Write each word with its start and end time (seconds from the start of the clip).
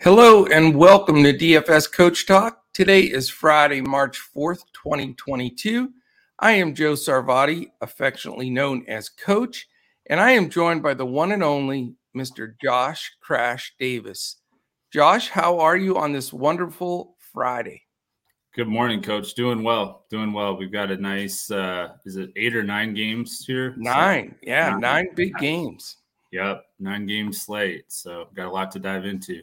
Hello 0.00 0.46
and 0.46 0.76
welcome 0.76 1.24
to 1.24 1.32
DFS 1.36 1.90
Coach 1.90 2.24
Talk. 2.24 2.62
Today 2.72 3.00
is 3.00 3.28
Friday, 3.28 3.80
March 3.80 4.20
4th, 4.32 4.62
2022. 4.72 5.92
I 6.38 6.52
am 6.52 6.72
Joe 6.72 6.92
Sarvati, 6.92 7.72
affectionately 7.80 8.48
known 8.48 8.84
as 8.86 9.08
Coach, 9.08 9.66
and 10.06 10.20
I 10.20 10.30
am 10.30 10.50
joined 10.50 10.84
by 10.84 10.94
the 10.94 11.04
one 11.04 11.32
and 11.32 11.42
only 11.42 11.96
Mr. 12.16 12.54
Josh 12.62 13.10
Crash 13.20 13.74
Davis. 13.80 14.36
Josh, 14.92 15.30
how 15.30 15.58
are 15.58 15.76
you 15.76 15.96
on 15.96 16.12
this 16.12 16.32
wonderful 16.32 17.16
Friday? 17.32 17.82
Good 18.54 18.68
morning, 18.68 19.02
Coach. 19.02 19.34
Doing 19.34 19.64
well. 19.64 20.04
Doing 20.10 20.32
well. 20.32 20.56
We've 20.56 20.70
got 20.70 20.92
a 20.92 20.96
nice, 20.96 21.50
uh, 21.50 21.94
is 22.06 22.14
it 22.14 22.30
eight 22.36 22.54
or 22.54 22.62
nine 22.62 22.94
games 22.94 23.44
here? 23.44 23.74
Nine. 23.76 24.30
So, 24.30 24.36
yeah, 24.48 24.70
nine, 24.70 24.80
nine 24.80 25.08
big 25.16 25.34
games. 25.38 25.96
Yep, 26.30 26.66
nine 26.78 27.04
game 27.06 27.32
slate. 27.32 27.86
So 27.88 28.28
got 28.34 28.46
a 28.46 28.52
lot 28.52 28.70
to 28.72 28.78
dive 28.78 29.04
into. 29.04 29.42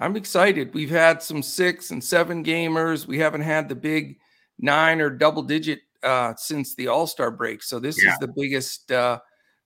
I'm 0.00 0.16
excited. 0.16 0.72
We've 0.72 0.90
had 0.90 1.22
some 1.22 1.42
six 1.42 1.90
and 1.90 2.02
seven 2.02 2.42
gamers. 2.42 3.06
We 3.06 3.18
haven't 3.18 3.42
had 3.42 3.68
the 3.68 3.74
big 3.74 4.18
nine 4.58 5.00
or 5.00 5.10
double 5.10 5.42
digit 5.42 5.80
uh, 6.02 6.34
since 6.36 6.74
the 6.74 6.88
All 6.88 7.06
Star 7.06 7.30
break. 7.30 7.62
So 7.62 7.78
this 7.78 8.02
yeah. 8.02 8.12
is 8.12 8.18
the 8.18 8.32
biggest, 8.34 8.90
uh, 8.90 9.20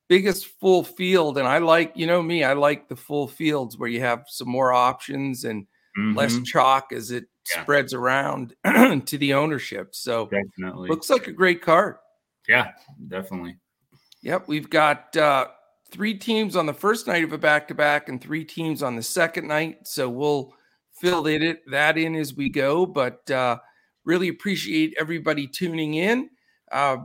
biggest 0.09 0.47
full 0.61 0.83
field. 0.83 1.39
And 1.39 1.47
I 1.47 1.59
like, 1.59 1.93
you 1.95 2.07
know 2.09 2.21
me, 2.21 2.43
I 2.43 2.55
like 2.55 2.89
the 2.89 2.97
full 2.97 3.29
fields 3.29 3.79
where 3.79 3.89
you 3.89 4.01
have 4.01 4.25
some 4.27 4.49
more 4.49 4.73
options 4.73 5.45
and 5.45 5.67
mm-hmm. 5.97 6.17
less 6.17 6.37
chalk 6.43 6.93
as 6.93 7.13
it 7.13 7.27
yeah. 7.55 7.63
spreads 7.63 7.95
around 7.95 8.55
to 8.65 9.19
the 9.19 9.35
ownership. 9.35 9.95
So 9.95 10.27
definitely 10.27 10.89
looks 10.89 11.11
like 11.11 11.29
a 11.29 11.33
great 11.33 11.63
card. 11.63 11.97
Yeah, 12.49 12.73
definitely. 13.09 13.57
Yep, 14.23 14.49
we've 14.49 14.69
got 14.69 15.17
uh, 15.17 15.47
three 15.95 16.15
teams 16.15 16.57
on 16.57 16.67
the 16.67 16.75
first 16.75 17.07
night 17.07 17.23
of 17.23 17.33
a 17.33 17.39
back 17.39 17.69
to 17.69 17.75
back 17.75 18.09
and 18.09 18.21
three 18.21 18.45
teams 18.45 18.83
on 18.83 18.97
the 18.97 19.03
second 19.03 19.47
night. 19.47 19.87
So 19.87 20.09
we'll 20.09 20.53
fill 20.91 21.29
it, 21.29 21.63
that 21.71 21.97
in 21.97 22.17
as 22.17 22.35
we 22.35 22.49
go. 22.49 22.85
But 22.85 23.31
uh, 23.31 23.59
really 24.05 24.27
appreciate 24.27 24.93
everybody 24.99 25.47
tuning 25.47 25.95
in. 25.95 26.31
Uh, 26.73 26.97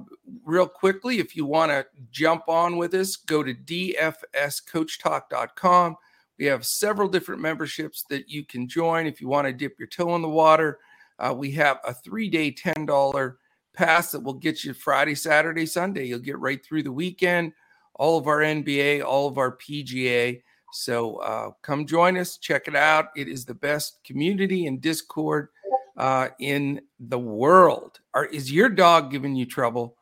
real 0.43 0.65
quickly, 0.65 1.19
if 1.19 1.35
you 1.35 1.45
want 1.45 1.71
to 1.71 1.85
jump 2.09 2.45
on 2.47 2.77
with 2.77 2.95
us, 2.95 3.15
go 3.15 3.43
to 3.43 3.53
dfscoachtalk.com. 3.53 5.95
We 6.39 6.45
have 6.45 6.65
several 6.65 7.09
different 7.09 7.41
memberships 7.41 8.05
that 8.09 8.27
you 8.27 8.43
can 8.43 8.67
join 8.67 9.05
if 9.05 9.21
you 9.21 9.27
want 9.27 9.45
to 9.45 9.53
dip 9.53 9.77
your 9.77 9.87
toe 9.87 10.15
in 10.15 10.23
the 10.23 10.29
water. 10.29 10.79
Uh, 11.19 11.35
we 11.37 11.51
have 11.51 11.77
a 11.85 11.93
three 11.93 12.27
day, 12.27 12.51
$10 12.51 13.35
pass 13.75 14.13
that 14.13 14.23
will 14.23 14.33
get 14.33 14.63
you 14.63 14.73
Friday, 14.73 15.13
Saturday, 15.13 15.67
Sunday. 15.67 16.07
You'll 16.07 16.17
get 16.17 16.39
right 16.39 16.65
through 16.65 16.81
the 16.81 16.91
weekend 16.91 17.53
all 17.99 18.17
of 18.17 18.27
our 18.27 18.39
NBA, 18.39 19.03
all 19.03 19.27
of 19.27 19.37
our 19.37 19.55
PGA. 19.57 20.41
So 20.71 21.17
uh, 21.17 21.51
come 21.61 21.85
join 21.85 22.17
us, 22.17 22.37
check 22.37 22.67
it 22.67 22.75
out. 22.75 23.07
It 23.15 23.27
is 23.27 23.45
the 23.45 23.53
best 23.53 23.99
community 24.03 24.65
and 24.65 24.81
Discord 24.81 25.49
uh, 25.97 26.29
in 26.39 26.81
the 26.99 27.19
world. 27.19 27.99
Are, 28.13 28.25
is 28.25 28.51
your 28.51 28.69
dog 28.69 29.11
giving 29.11 29.35
you 29.35 29.45
trouble? 29.45 29.95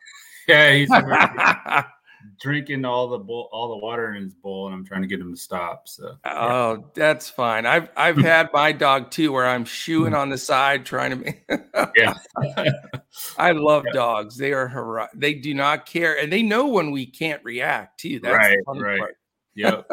Yeah, 0.47 0.73
he's 0.73 0.89
drinking 2.39 2.85
all 2.85 3.07
the 3.07 3.17
bowl, 3.17 3.49
all 3.51 3.69
the 3.69 3.77
water 3.77 4.13
in 4.13 4.23
his 4.23 4.33
bowl, 4.33 4.67
and 4.67 4.75
I'm 4.75 4.85
trying 4.85 5.01
to 5.01 5.07
get 5.07 5.19
him 5.19 5.33
to 5.33 5.39
stop. 5.39 5.87
So 5.87 6.17
oh, 6.25 6.75
yeah. 6.75 6.83
that's 6.93 7.29
fine. 7.29 7.65
I've 7.65 7.89
I've 7.95 8.17
had 8.17 8.49
my 8.53 8.71
dog 8.71 9.11
too, 9.11 9.31
where 9.31 9.45
I'm 9.45 9.65
shooing 9.65 10.13
on 10.13 10.29
the 10.29 10.37
side 10.37 10.85
trying 10.85 11.11
to. 11.11 11.15
Make... 11.17 11.43
yeah, 11.95 12.13
I 13.37 13.51
love 13.51 13.83
yeah. 13.87 13.93
dogs. 13.93 14.37
They 14.37 14.53
are 14.53 14.67
hero- 14.67 15.09
they 15.13 15.33
do 15.33 15.53
not 15.53 15.85
care, 15.85 16.17
and 16.19 16.31
they 16.31 16.43
know 16.43 16.67
when 16.67 16.91
we 16.91 17.05
can't 17.05 17.43
react 17.43 17.99
too. 17.99 18.19
That's 18.19 18.35
right, 18.35 18.57
right. 18.67 18.99
Part. 18.99 19.17
Yep, 19.55 19.87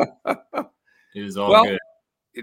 it 1.14 1.24
is 1.24 1.36
all 1.36 1.50
well, 1.50 1.64
good. 1.64 1.78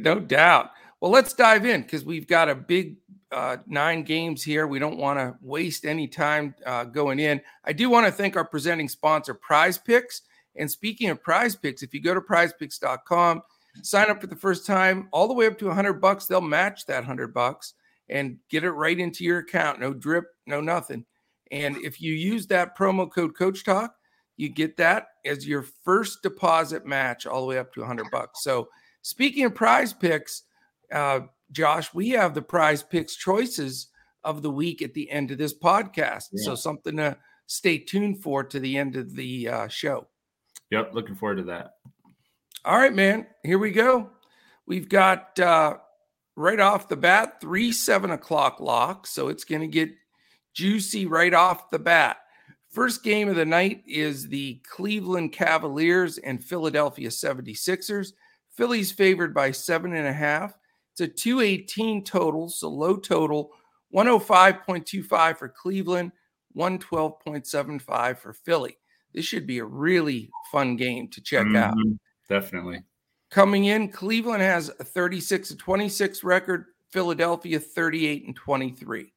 No 0.04 0.20
doubt. 0.20 0.72
Well, 1.00 1.12
let's 1.12 1.34
dive 1.34 1.66
in 1.66 1.82
because 1.82 2.06
we've 2.06 2.28
got 2.28 2.50
a 2.50 2.56
big 2.56 2.98
uh, 3.32 3.58
nine 3.68 4.04
games 4.04 4.44
here. 4.44 4.68
We 4.68 4.80
don't 4.80 4.98
want 4.98 5.20
to 5.20 5.36
waste 5.42 5.86
any 5.86 6.08
time 6.08 6.56
uh, 6.66 6.86
going 6.86 7.20
in. 7.20 7.42
I 7.66 7.74
do 7.74 7.90
want 7.90 8.06
to 8.06 8.12
thank 8.12 8.36
our 8.36 8.46
presenting 8.46 8.90
sponsor, 8.90 9.34
Prize 9.34 9.78
Picks. 9.78 10.24
And 10.56 10.70
speaking 10.70 11.10
of 11.10 11.24
Prize 11.24 11.56
Picks, 11.56 11.84
if 11.84 11.94
you 11.94 12.02
go 12.02 12.14
to 12.14 12.22
prizepicks.com, 12.22 13.42
sign 13.84 14.10
up 14.10 14.20
for 14.20 14.28
the 14.28 14.36
first 14.36 14.66
time, 14.66 15.08
all 15.12 15.28
the 15.28 15.34
way 15.34 15.48
up 15.48 15.58
to 15.60 15.68
100 15.68 15.94
bucks, 15.94 16.26
they'll 16.26 16.42
match 16.42 16.86
that 16.88 16.98
100 16.98 17.34
bucks 17.34 17.74
and 18.10 18.38
get 18.50 18.64
it 18.64 18.72
right 18.72 19.00
into 19.00 19.24
your 19.24 19.40
account. 19.40 19.80
No 19.80 19.94
drip, 19.94 20.26
no 20.46 20.60
nothing. 20.60 21.06
And 21.52 21.78
if 21.78 22.02
you 22.02 22.14
use 22.14 22.48
that 22.48 22.78
promo 22.78 23.12
code 23.12 23.36
Coach 23.36 23.64
Talk, 23.64 23.96
you 24.38 24.50
get 24.50 24.78
that 24.78 25.08
as 25.26 25.48
your 25.48 25.66
first 25.84 26.22
deposit 26.24 26.86
match 26.86 27.26
all 27.26 27.42
the 27.42 27.48
way 27.48 27.58
up 27.58 27.74
to 27.74 27.82
100 27.82 28.08
bucks. 28.12 28.44
So, 28.44 28.70
speaking 29.02 29.46
of 29.46 29.54
Prize 29.54 29.94
Picks, 29.94 30.44
uh, 30.92 31.22
Josh, 31.52 31.94
we 31.94 32.10
have 32.10 32.34
the 32.34 32.42
prize 32.42 32.84
picks 32.84 33.16
choices 33.16 33.88
of 34.24 34.42
the 34.42 34.52
week 34.52 34.82
at 34.82 34.94
the 34.94 35.10
end 35.10 35.32
of 35.32 35.38
this 35.38 35.58
podcast. 35.58 36.30
Yeah. 36.32 36.46
So 36.46 36.56
something 36.56 36.98
to 36.98 37.18
stay 37.48 37.78
tuned 37.78 38.22
for 38.22 38.44
to 38.44 38.60
the 38.60 38.78
end 38.78 38.96
of 38.96 39.16
the 39.16 39.48
uh, 39.48 39.68
show. 39.68 40.08
Yep, 40.70 40.94
looking 40.94 41.16
forward 41.16 41.38
to 41.38 41.44
that. 41.44 41.74
All 42.64 42.78
right, 42.78 42.94
man. 42.94 43.28
Here 43.44 43.58
we 43.58 43.72
go. 43.72 44.12
We've 44.66 44.88
got 44.88 45.38
uh, 45.40 45.78
right 46.36 46.60
off 46.60 46.88
the 46.88 46.96
bat 46.96 47.42
three 47.42 47.72
seven 47.72 48.12
o'clock 48.12 48.60
locks, 48.60 49.10
so 49.10 49.28
it's 49.28 49.44
going 49.44 49.62
to 49.62 49.68
get 49.68 49.90
juicy 50.54 51.06
right 51.06 51.34
off 51.34 51.70
the 51.72 51.80
bat. 51.80 52.18
First 52.70 53.04
game 53.04 53.28
of 53.28 53.36
the 53.36 53.46
night 53.46 53.84
is 53.86 54.30
the 54.30 54.62
Cleveland 54.70 55.34
Cavaliers 55.34 56.20
and 56.20 56.42
Philadelphia 56.42 57.10
76ers. 57.10 58.14
Philly's 58.56 58.94
favored 58.94 59.34
by 59.34 59.52
seven 59.52 59.94
and 59.94 60.08
a 60.08 60.14
half. 60.14 60.54
It's 60.92 61.02
a 61.02 61.08
218 61.08 62.04
total, 62.04 62.50
so 62.50 62.70
low 62.70 62.98
total, 62.98 63.52
105.25 63.96 65.38
for 65.38 65.50
Cleveland, 65.50 66.12
112.75 66.56 68.18
for 68.18 68.34
Philly. 68.34 68.78
This 69.14 69.26
should 69.26 69.48
be 69.48 69.60
a 69.60 69.66
really 69.66 70.30
fun 70.52 70.76
game 70.76 71.08
to 71.10 71.22
check 71.22 71.46
mm-hmm. 71.46 71.56
out. 71.56 71.76
Definitely. 72.30 72.84
Coming 73.30 73.66
in, 73.66 73.90
Cleveland 73.90 74.42
has 74.42 74.70
a 74.80 74.84
36 74.84 75.56
26 75.56 76.24
record, 76.24 76.66
Philadelphia 76.92 77.60
38 77.60 78.26
and 78.28 78.36
23. 78.36 79.14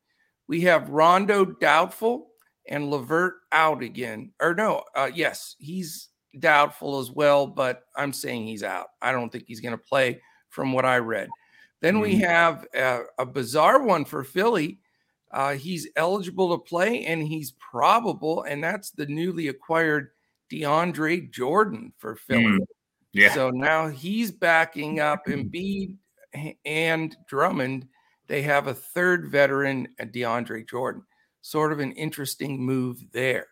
We 0.46 0.60
have 0.62 0.90
Rondo 0.90 1.44
doubtful 1.44 2.28
and 2.68 2.90
LeVert 2.90 3.34
out 3.52 3.82
again. 3.82 4.32
Or 4.40 4.54
no, 4.54 4.84
uh, 4.94 5.10
yes, 5.12 5.56
he's 5.58 6.08
doubtful 6.38 6.98
as 6.98 7.10
well, 7.10 7.46
but 7.46 7.84
I'm 7.96 8.12
saying 8.12 8.46
he's 8.46 8.62
out. 8.62 8.88
I 9.02 9.12
don't 9.12 9.30
think 9.30 9.44
he's 9.46 9.60
going 9.60 9.72
to 9.76 9.78
play 9.78 10.20
from 10.48 10.72
what 10.72 10.84
I 10.84 10.98
read. 10.98 11.28
Then 11.84 12.00
we 12.00 12.14
mm-hmm. 12.14 12.24
have 12.24 12.66
a, 12.74 13.00
a 13.18 13.26
bizarre 13.26 13.82
one 13.82 14.06
for 14.06 14.24
Philly. 14.24 14.78
Uh, 15.30 15.52
he's 15.52 15.86
eligible 15.96 16.56
to 16.56 16.64
play 16.64 17.04
and 17.04 17.22
he's 17.22 17.50
probable, 17.50 18.44
and 18.44 18.64
that's 18.64 18.90
the 18.92 19.04
newly 19.04 19.48
acquired 19.48 20.08
DeAndre 20.50 21.30
Jordan 21.30 21.92
for 21.98 22.16
Philly. 22.16 22.44
Mm, 22.44 22.66
yeah. 23.12 23.34
So 23.34 23.50
now 23.50 23.88
he's 23.88 24.30
backing 24.30 25.00
up 25.00 25.26
Embiid 25.26 25.96
and 26.64 27.14
Drummond. 27.28 27.86
They 28.28 28.40
have 28.40 28.66
a 28.66 28.72
third 28.72 29.30
veteran, 29.30 29.88
DeAndre 30.00 30.66
Jordan. 30.66 31.02
Sort 31.42 31.70
of 31.70 31.80
an 31.80 31.92
interesting 31.92 32.64
move 32.64 33.04
there. 33.12 33.48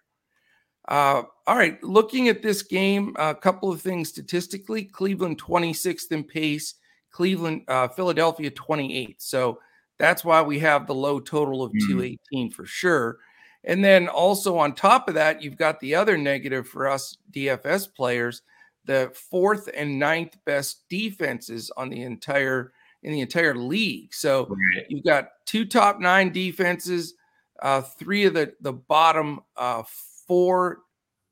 Uh, 0.89 1.25
all 1.47 1.57
right, 1.59 1.83
looking 1.85 2.29
at 2.29 2.41
this 2.41 2.63
game, 2.63 3.15
a 3.19 3.35
couple 3.35 3.71
of 3.71 3.83
things 3.83 4.09
statistically 4.09 4.85
Cleveland 4.85 5.39
26th 5.39 6.11
in 6.13 6.25
pace, 6.25 6.77
Cleveland, 7.13 7.63
uh, 7.69 7.89
Philadelphia 7.89 8.51
28. 8.51 9.23
So 9.23 9.61
that's 9.99 10.25
why 10.25 10.43
we 10.43 10.59
have 10.59 10.87
the 10.87 10.95
low 10.95 11.21
total 11.21 11.63
of 11.63 11.73
mm. 11.73 11.87
218 11.87 12.51
for 12.51 12.67
sure. 12.67 13.19
And 13.65 13.85
then 13.85 14.09
also 14.09 14.59
on 14.59 14.75
top 14.75 15.09
of 15.09 15.15
that, 15.15 15.43
you've 15.43 15.57
got 15.57 15.79
the 15.79 15.95
other 15.95 16.17
negative 16.17 16.67
for 16.67 16.89
us 16.89 17.17
DFS 17.31 17.95
players, 17.95 18.43
the 18.85 19.13
fourth 19.31 19.69
and 19.73 19.99
ninth 19.99 20.37
best 20.45 20.89
defenses 20.89 21.71
on 21.77 21.89
the 21.89 22.03
entire 22.03 22.73
in 23.05 23.13
the 23.13 23.21
entire 23.21 23.55
league. 23.55 24.15
So 24.15 24.47
right. 24.47 24.87
you've 24.89 25.05
got 25.05 25.29
two 25.45 25.65
top 25.65 26.01
nine 26.01 26.33
defenses, 26.33 27.15
uh, 27.61 27.83
three 27.83 28.25
of 28.25 28.35
the 28.35 28.55
the 28.61 28.73
bottom 28.73 29.41
uh, 29.57 29.85
four 30.27 30.81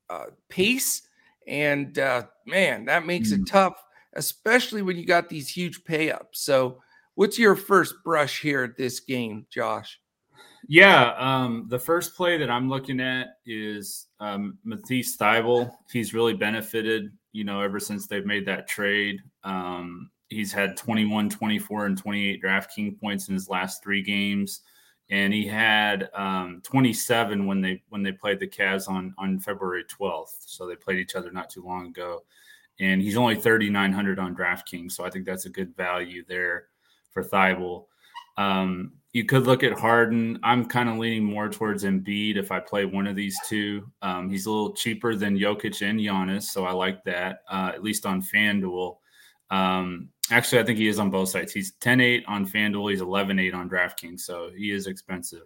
uh, 0.09 0.27
pace, 0.47 1.01
and 1.47 1.97
uh, 1.99 2.23
man, 2.45 2.85
that 2.85 3.05
makes 3.05 3.31
mm. 3.31 3.39
it 3.41 3.47
tough 3.47 3.75
especially 4.13 4.81
when 4.81 4.97
you 4.97 5.05
got 5.05 5.29
these 5.29 5.49
huge 5.49 5.83
pay 5.83 6.11
ups. 6.11 6.41
So, 6.41 6.81
what's 7.15 7.39
your 7.39 7.55
first 7.55 7.95
brush 8.03 8.41
here 8.41 8.63
at 8.63 8.77
this 8.77 8.99
game, 8.99 9.45
Josh? 9.49 9.99
Yeah, 10.67 11.13
um, 11.17 11.65
the 11.69 11.79
first 11.79 12.15
play 12.15 12.37
that 12.37 12.49
I'm 12.49 12.69
looking 12.69 12.99
at 12.99 13.37
is 13.45 14.07
um, 14.19 14.57
Matisse 14.63 15.17
Thybulle. 15.17 15.71
He's 15.91 16.13
really 16.13 16.33
benefited, 16.33 17.11
you 17.31 17.43
know, 17.43 17.61
ever 17.61 17.79
since 17.79 18.07
they've 18.07 18.25
made 18.25 18.45
that 18.45 18.67
trade. 18.67 19.21
Um, 19.43 20.11
he's 20.29 20.53
had 20.53 20.77
21, 20.77 21.29
24, 21.29 21.85
and 21.87 21.97
28 21.97 22.43
DraftKings 22.43 22.99
points 22.99 23.27
in 23.27 23.33
his 23.33 23.49
last 23.49 23.83
three 23.83 24.03
games, 24.03 24.61
and 25.09 25.33
he 25.33 25.47
had 25.47 26.09
um, 26.13 26.61
27 26.63 27.45
when 27.47 27.59
they 27.59 27.81
when 27.89 28.03
they 28.03 28.11
played 28.11 28.39
the 28.39 28.47
Cavs 28.47 28.87
on 28.87 29.13
on 29.17 29.39
February 29.39 29.83
12th. 29.85 30.35
So 30.45 30.67
they 30.67 30.75
played 30.75 30.99
each 30.99 31.15
other 31.15 31.31
not 31.31 31.49
too 31.49 31.65
long 31.65 31.87
ago 31.87 32.23
and 32.81 33.01
he's 33.01 33.15
only 33.15 33.35
3,900 33.35 34.19
on 34.19 34.35
DraftKings. 34.35 34.91
So 34.93 35.05
I 35.05 35.09
think 35.09 35.25
that's 35.25 35.45
a 35.45 35.49
good 35.49 35.75
value 35.77 36.25
there. 36.27 36.65
for 37.11 37.23
Thybulle. 37.23 37.85
Um, 38.37 38.93
you 39.13 39.25
could 39.25 39.45
look 39.45 39.63
at 39.63 39.77
Harden. 39.77 40.39
I'm 40.41 40.65
kind 40.65 40.89
of 40.89 40.97
leaning 40.97 41.25
more 41.25 41.49
towards 41.49 41.83
Embiid 41.83 42.37
if 42.37 42.51
I 42.51 42.59
play 42.59 42.85
one 42.85 43.05
of 43.07 43.15
these 43.15 43.37
two. 43.47 43.85
Um, 44.01 44.29
he's 44.29 44.45
a 44.45 44.51
little 44.51 44.73
cheaper 44.73 45.15
than 45.15 45.37
Jokic 45.37 45.87
and 45.87 45.99
Giannis, 45.99 46.43
so 46.43 46.65
I 46.65 46.71
like 46.71 47.03
that, 47.03 47.41
uh, 47.51 47.71
at 47.73 47.83
least 47.83 48.05
on 48.05 48.21
FanDuel. 48.21 48.97
Um, 49.49 50.09
actually, 50.31 50.61
I 50.61 50.63
think 50.63 50.79
he 50.79 50.87
is 50.87 50.97
on 50.97 51.09
both 51.09 51.27
sides. 51.27 51.51
He's 51.51 51.73
10 51.81 51.99
8 51.99 52.23
on 52.27 52.47
FanDuel, 52.47 52.91
he's 52.91 53.01
11 53.01 53.37
8 53.37 53.53
on 53.53 53.69
DraftKings, 53.69 54.21
so 54.21 54.49
he 54.55 54.71
is 54.71 54.87
expensive. 54.87 55.43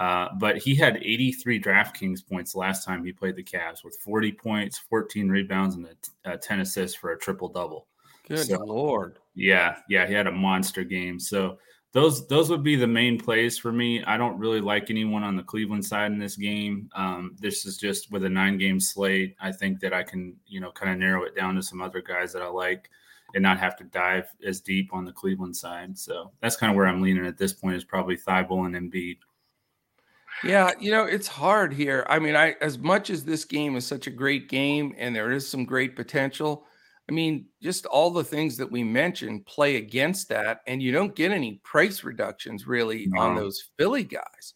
Uh, 0.00 0.28
but 0.38 0.56
he 0.56 0.74
had 0.74 0.96
83 0.96 1.60
DraftKings 1.60 2.26
points 2.26 2.54
last 2.54 2.86
time 2.86 3.04
he 3.04 3.12
played 3.12 3.36
the 3.36 3.44
Cavs 3.44 3.84
with 3.84 3.98
40 3.98 4.32
points, 4.32 4.78
14 4.78 5.28
rebounds, 5.28 5.74
and 5.74 5.86
a, 6.24 6.32
a 6.32 6.38
10 6.38 6.60
assists 6.60 6.96
for 6.96 7.12
a 7.12 7.18
triple 7.18 7.50
double. 7.50 7.86
Good 8.26 8.46
so, 8.46 8.64
Lord. 8.64 9.18
Yeah, 9.34 9.76
yeah, 9.90 10.06
he 10.06 10.14
had 10.14 10.26
a 10.26 10.32
monster 10.32 10.84
game. 10.84 11.20
So 11.20 11.58
those 11.92 12.26
those 12.28 12.48
would 12.48 12.62
be 12.62 12.76
the 12.76 12.86
main 12.86 13.18
plays 13.18 13.58
for 13.58 13.72
me. 13.72 14.02
I 14.04 14.16
don't 14.16 14.38
really 14.38 14.62
like 14.62 14.88
anyone 14.88 15.22
on 15.22 15.36
the 15.36 15.42
Cleveland 15.42 15.84
side 15.84 16.12
in 16.12 16.18
this 16.18 16.36
game. 16.36 16.88
Um, 16.94 17.36
this 17.38 17.66
is 17.66 17.76
just 17.76 18.10
with 18.10 18.24
a 18.24 18.30
nine 18.30 18.56
game 18.56 18.80
slate. 18.80 19.36
I 19.38 19.52
think 19.52 19.80
that 19.80 19.92
I 19.92 20.02
can 20.02 20.34
you 20.46 20.60
know 20.60 20.70
kind 20.70 20.92
of 20.92 20.98
narrow 20.98 21.24
it 21.24 21.36
down 21.36 21.56
to 21.56 21.62
some 21.62 21.82
other 21.82 22.00
guys 22.00 22.32
that 22.32 22.40
I 22.40 22.48
like 22.48 22.88
and 23.34 23.42
not 23.42 23.58
have 23.58 23.76
to 23.76 23.84
dive 23.84 24.28
as 24.46 24.60
deep 24.60 24.94
on 24.94 25.04
the 25.04 25.12
Cleveland 25.12 25.56
side. 25.56 25.98
So 25.98 26.32
that's 26.40 26.56
kind 26.56 26.70
of 26.70 26.76
where 26.76 26.86
I'm 26.86 27.02
leaning 27.02 27.26
at 27.26 27.36
this 27.36 27.52
point 27.52 27.76
is 27.76 27.84
probably 27.84 28.16
Thybulle 28.16 28.66
and 28.66 28.74
Embiid. 28.74 29.18
Yeah, 30.44 30.70
you 30.80 30.90
know, 30.90 31.04
it's 31.04 31.28
hard 31.28 31.72
here. 31.72 32.06
I 32.08 32.18
mean, 32.18 32.34
I 32.34 32.56
as 32.60 32.78
much 32.78 33.10
as 33.10 33.24
this 33.24 33.44
game 33.44 33.76
is 33.76 33.86
such 33.86 34.06
a 34.06 34.10
great 34.10 34.48
game 34.48 34.94
and 34.96 35.14
there 35.14 35.32
is 35.32 35.48
some 35.48 35.64
great 35.64 35.96
potential, 35.96 36.64
I 37.10 37.12
mean, 37.12 37.46
just 37.60 37.86
all 37.86 38.10
the 38.10 38.22
things 38.22 38.56
that 38.58 38.70
we 38.70 38.84
mentioned 38.84 39.44
play 39.44 39.76
against 39.76 40.28
that, 40.28 40.60
and 40.68 40.80
you 40.80 40.92
don't 40.92 41.14
get 41.14 41.32
any 41.32 41.60
price 41.64 42.04
reductions 42.04 42.68
really 42.68 43.08
no. 43.08 43.20
on 43.20 43.34
those 43.34 43.70
Philly 43.76 44.04
guys. 44.04 44.54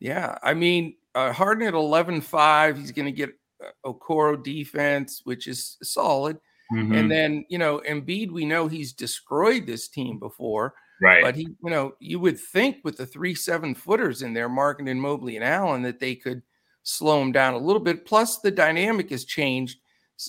Yeah, 0.00 0.38
I 0.42 0.54
mean, 0.54 0.96
uh, 1.14 1.32
Harden 1.32 1.68
at 1.68 1.74
11-5, 1.74 2.78
he's 2.78 2.92
going 2.92 3.06
to 3.06 3.12
get 3.12 3.30
uh, 3.62 3.68
Okoro 3.86 4.42
defense, 4.42 5.20
which 5.24 5.46
is 5.46 5.76
solid. 5.82 6.38
Mm-hmm. 6.72 6.94
And 6.94 7.10
then, 7.10 7.44
you 7.50 7.58
know, 7.58 7.82
Embiid, 7.86 8.30
we 8.30 8.46
know 8.46 8.68
he's 8.68 8.94
destroyed 8.94 9.66
this 9.66 9.88
team 9.88 10.18
before. 10.18 10.74
Right. 11.02 11.22
But 11.22 11.36
he, 11.36 11.48
you 11.64 11.70
know, 11.70 11.94
you 11.98 12.20
would 12.20 12.38
think 12.38 12.78
with 12.84 12.96
the 12.96 13.06
three 13.06 13.34
seven 13.34 13.74
footers 13.74 14.22
in 14.22 14.32
there, 14.32 14.48
Markkanen, 14.48 14.98
Mobley, 14.98 15.36
and 15.36 15.44
Allen, 15.44 15.82
that 15.82 15.98
they 15.98 16.14
could 16.14 16.42
slow 16.84 17.20
him 17.20 17.32
down 17.32 17.54
a 17.54 17.58
little 17.58 17.80
bit. 17.80 18.06
Plus, 18.06 18.38
the 18.38 18.50
dynamic 18.50 19.10
has 19.10 19.24
changed 19.24 19.78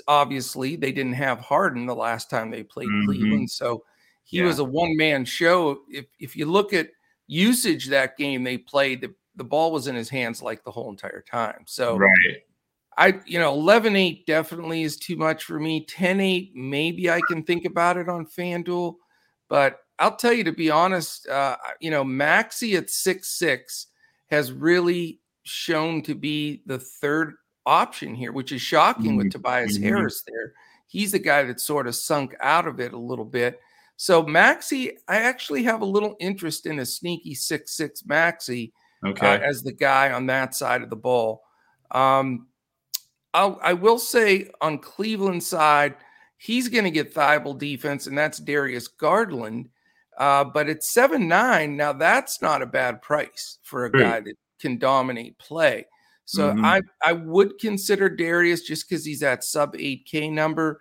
obviously 0.08 0.75
they 0.75 0.92
didn't 0.92 1.14
have 1.14 1.40
Harden 1.40 1.86
the 1.86 1.96
last 1.96 2.30
time 2.30 2.50
they 2.50 2.64
played 2.64 2.88
mm-hmm. 2.88 3.06
Cleveland, 3.06 3.52
so 3.52 3.84
he 4.24 4.38
yeah. 4.38 4.46
was 4.46 4.60
a 4.60 4.64
one 4.64 4.96
man 4.98 5.25
show. 5.25 5.81
If 5.90 6.06
if 6.20 6.36
you 6.36 6.46
look 6.46 6.74
at 6.74 6.90
usage 7.28 7.88
that 7.90 8.18
game 8.18 8.44
they 8.44 8.58
played, 8.58 9.02
the, 9.02 9.14
the 9.36 9.44
ball 9.44 9.72
was 9.72 9.88
in 9.88 9.96
his 9.96 10.10
hands 10.10 10.42
like 10.42 10.64
the 10.64 10.72
whole 10.72 10.90
entire 10.90 11.24
time. 11.30 11.64
So 11.66 11.98
right. 11.98 12.44
I, 12.98 13.20
you 13.25 13.40
know, 13.40 13.54
11 13.54 13.96
8 13.96 14.28
definitely 14.28 14.84
is 14.84 14.98
too 14.98 15.16
much 15.16 15.46
for 15.46 15.60
me. 15.60 15.86
10 15.86 16.20
8, 16.20 16.52
maybe 16.56 17.10
I 17.10 17.22
can 17.28 17.44
think 17.44 17.66
about 17.66 17.98
it 17.98 18.08
on 18.08 18.25
FanDuel. 18.28 18.96
But 19.50 19.80
I'll 20.04 20.18
tell 20.18 20.34
you, 20.34 20.44
to 20.44 20.52
be 20.52 20.70
honest, 20.70 21.30
uh, 21.30 21.56
you 21.80 21.90
know, 21.90 22.04
Maxey 22.04 22.76
at 22.76 22.90
6 22.90 23.26
6 23.26 23.88
has 24.30 24.52
really 24.52 25.22
shown 25.44 26.02
to 26.02 26.14
be 26.14 26.62
the 26.66 26.78
third 26.78 27.36
option 27.66 28.14
here, 28.14 28.34
which 28.34 28.52
is 28.52 28.62
shocking 28.62 29.12
mm-hmm. 29.12 29.18
with 29.18 29.32
Tobias 29.32 29.78
mm-hmm. 29.78 29.88
Harris 29.88 30.24
there. 30.28 30.54
He's 30.88 31.14
the 31.14 31.20
guy 31.20 31.44
that 31.44 31.62
sort 31.62 31.88
of 31.88 31.96
sunk 31.96 32.36
out 32.42 32.68
of 32.68 32.82
it 32.82 32.92
a 32.92 32.98
little 32.98 33.24
bit. 33.24 33.62
So 33.96 34.24
Maxey, 34.24 34.98
I 35.08 35.20
actually 35.20 35.64
have 35.64 35.80
a 35.80 35.86
little 35.86 36.18
interest 36.20 36.66
in 36.66 36.80
a 36.80 36.86
sneaky 36.86 37.34
six 37.34 37.72
six 37.72 38.06
Maxey 38.06 38.74
uh, 39.06 39.10
okay. 39.10 39.36
uh, 39.36 39.40
as 39.40 39.62
the 39.62 39.72
guy 39.72 40.12
on 40.12 40.26
that 40.26 40.54
side 40.54 40.82
of 40.82 40.90
the 40.90 40.98
ball. 40.98 41.44
Um, 41.92 42.48
I'll, 43.34 43.58
I 43.64 43.72
will 43.72 44.00
say 44.00 44.50
on 44.60 44.80
Cleveland 44.80 45.44
side, 45.44 45.96
he's 46.36 46.68
going 46.68 46.84
to 46.84 46.92
get 46.92 47.14
Thybulle 47.14 47.58
defense, 47.58 48.08
and 48.08 48.18
that's 48.18 48.40
Darius 48.40 48.90
Garland. 48.90 49.70
Uh, 50.18 50.44
but 50.44 50.69
it's 50.69 50.92
seven 50.92 51.27
nine. 51.27 51.75
Now 51.75 51.94
that's 51.94 52.42
not 52.42 52.62
a 52.62 52.68
bad 52.68 53.01
price 53.01 53.57
for 53.63 53.86
a 53.86 53.92
guy 53.92 54.19
that 54.19 54.36
can 54.60 54.77
dominate 54.77 55.38
play. 55.39 55.86
So 56.25 56.51
mm-hmm. 56.51 56.65
I 56.65 56.81
I 57.04 57.13
would 57.13 57.60
consider 57.60 58.10
Darius 58.10 58.62
just 58.62 58.88
because 58.88 59.06
he's 59.06 59.24
at 59.24 59.44
sub 59.44 59.75
8K 59.75 60.31
number. 60.31 60.80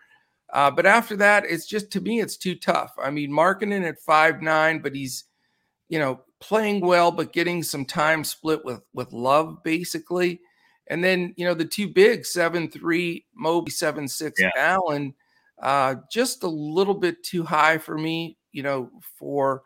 Uh, 0.52 0.70
but 0.70 0.84
after 0.84 1.16
that, 1.16 1.44
it's 1.46 1.66
just 1.66 1.90
to 1.92 2.00
me, 2.00 2.20
it's 2.20 2.36
too 2.36 2.54
tough. 2.54 2.92
I 3.02 3.10
mean, 3.10 3.30
Markkanen 3.30 3.88
at 3.88 3.98
five 4.00 4.42
nine, 4.42 4.80
but 4.80 4.94
he's 4.94 5.24
you 5.88 5.98
know 5.98 6.20
playing 6.40 6.80
well, 6.80 7.10
but 7.10 7.32
getting 7.32 7.62
some 7.62 7.84
time 7.84 8.22
split 8.24 8.64
with 8.64 8.82
with 8.92 9.12
Love 9.12 9.62
basically. 9.62 10.40
And 10.88 11.02
then 11.02 11.32
you 11.36 11.46
know 11.46 11.54
the 11.54 11.64
two 11.64 11.88
big 11.88 12.26
seven 12.26 12.70
three 12.70 13.24
Mobley 13.34 13.70
seven 13.70 14.06
six 14.06 14.40
yeah. 14.40 14.50
Allen, 14.56 15.14
uh, 15.62 15.96
just 16.10 16.42
a 16.42 16.48
little 16.48 16.94
bit 16.94 17.24
too 17.24 17.44
high 17.44 17.78
for 17.78 17.96
me. 17.96 18.36
You 18.52 18.62
know 18.62 18.90
for 19.18 19.62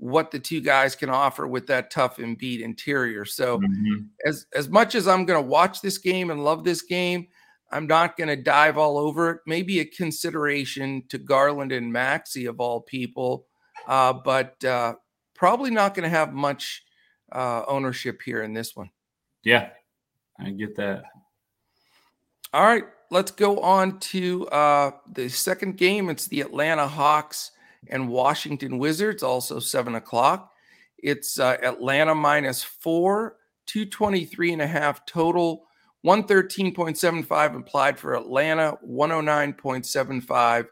what 0.00 0.30
the 0.30 0.38
two 0.38 0.62
guys 0.62 0.96
can 0.96 1.10
offer 1.10 1.46
with 1.46 1.66
that 1.66 1.90
tough 1.90 2.16
Embiid 2.16 2.62
interior. 2.62 3.26
So 3.26 3.58
mm-hmm. 3.58 4.04
as 4.26 4.46
as 4.54 4.68
much 4.68 4.94
as 4.94 5.06
I'm 5.06 5.26
going 5.26 5.42
to 5.42 5.48
watch 5.48 5.82
this 5.82 5.98
game 5.98 6.30
and 6.30 6.42
love 6.42 6.64
this 6.64 6.82
game, 6.82 7.28
I'm 7.70 7.86
not 7.86 8.16
going 8.16 8.28
to 8.28 8.36
dive 8.36 8.78
all 8.78 8.98
over 8.98 9.30
it. 9.30 9.40
Maybe 9.46 9.80
a 9.80 9.84
consideration 9.84 11.04
to 11.10 11.18
Garland 11.18 11.70
and 11.70 11.92
Maxey 11.92 12.46
of 12.46 12.60
all 12.60 12.80
people, 12.80 13.46
uh, 13.86 14.14
but 14.14 14.62
uh, 14.64 14.94
probably 15.34 15.70
not 15.70 15.94
going 15.94 16.04
to 16.04 16.16
have 16.16 16.32
much 16.32 16.82
uh, 17.32 17.64
ownership 17.68 18.20
here 18.24 18.42
in 18.42 18.54
this 18.54 18.74
one. 18.74 18.90
Yeah, 19.44 19.68
I 20.38 20.50
get 20.50 20.76
that. 20.76 21.04
All 22.52 22.64
right, 22.64 22.84
let's 23.10 23.30
go 23.30 23.60
on 23.60 24.00
to 24.00 24.48
uh, 24.48 24.92
the 25.12 25.28
second 25.28 25.76
game. 25.76 26.08
It's 26.08 26.26
the 26.26 26.40
Atlanta 26.40 26.88
Hawks 26.88 27.52
and 27.88 28.08
Washington 28.08 28.78
Wizards, 28.78 29.22
also 29.22 29.58
seven 29.58 29.94
o'clock. 29.94 30.52
It's 30.98 31.38
uh, 31.38 31.56
Atlanta 31.62 32.14
minus 32.14 32.62
four, 32.62 33.36
223 33.66 34.52
and 34.52 34.62
a 34.62 34.66
half 34.66 35.06
total, 35.06 35.64
113.75 36.04 37.54
implied 37.54 37.98
for 37.98 38.14
Atlanta, 38.14 38.78
109.75 38.86 40.66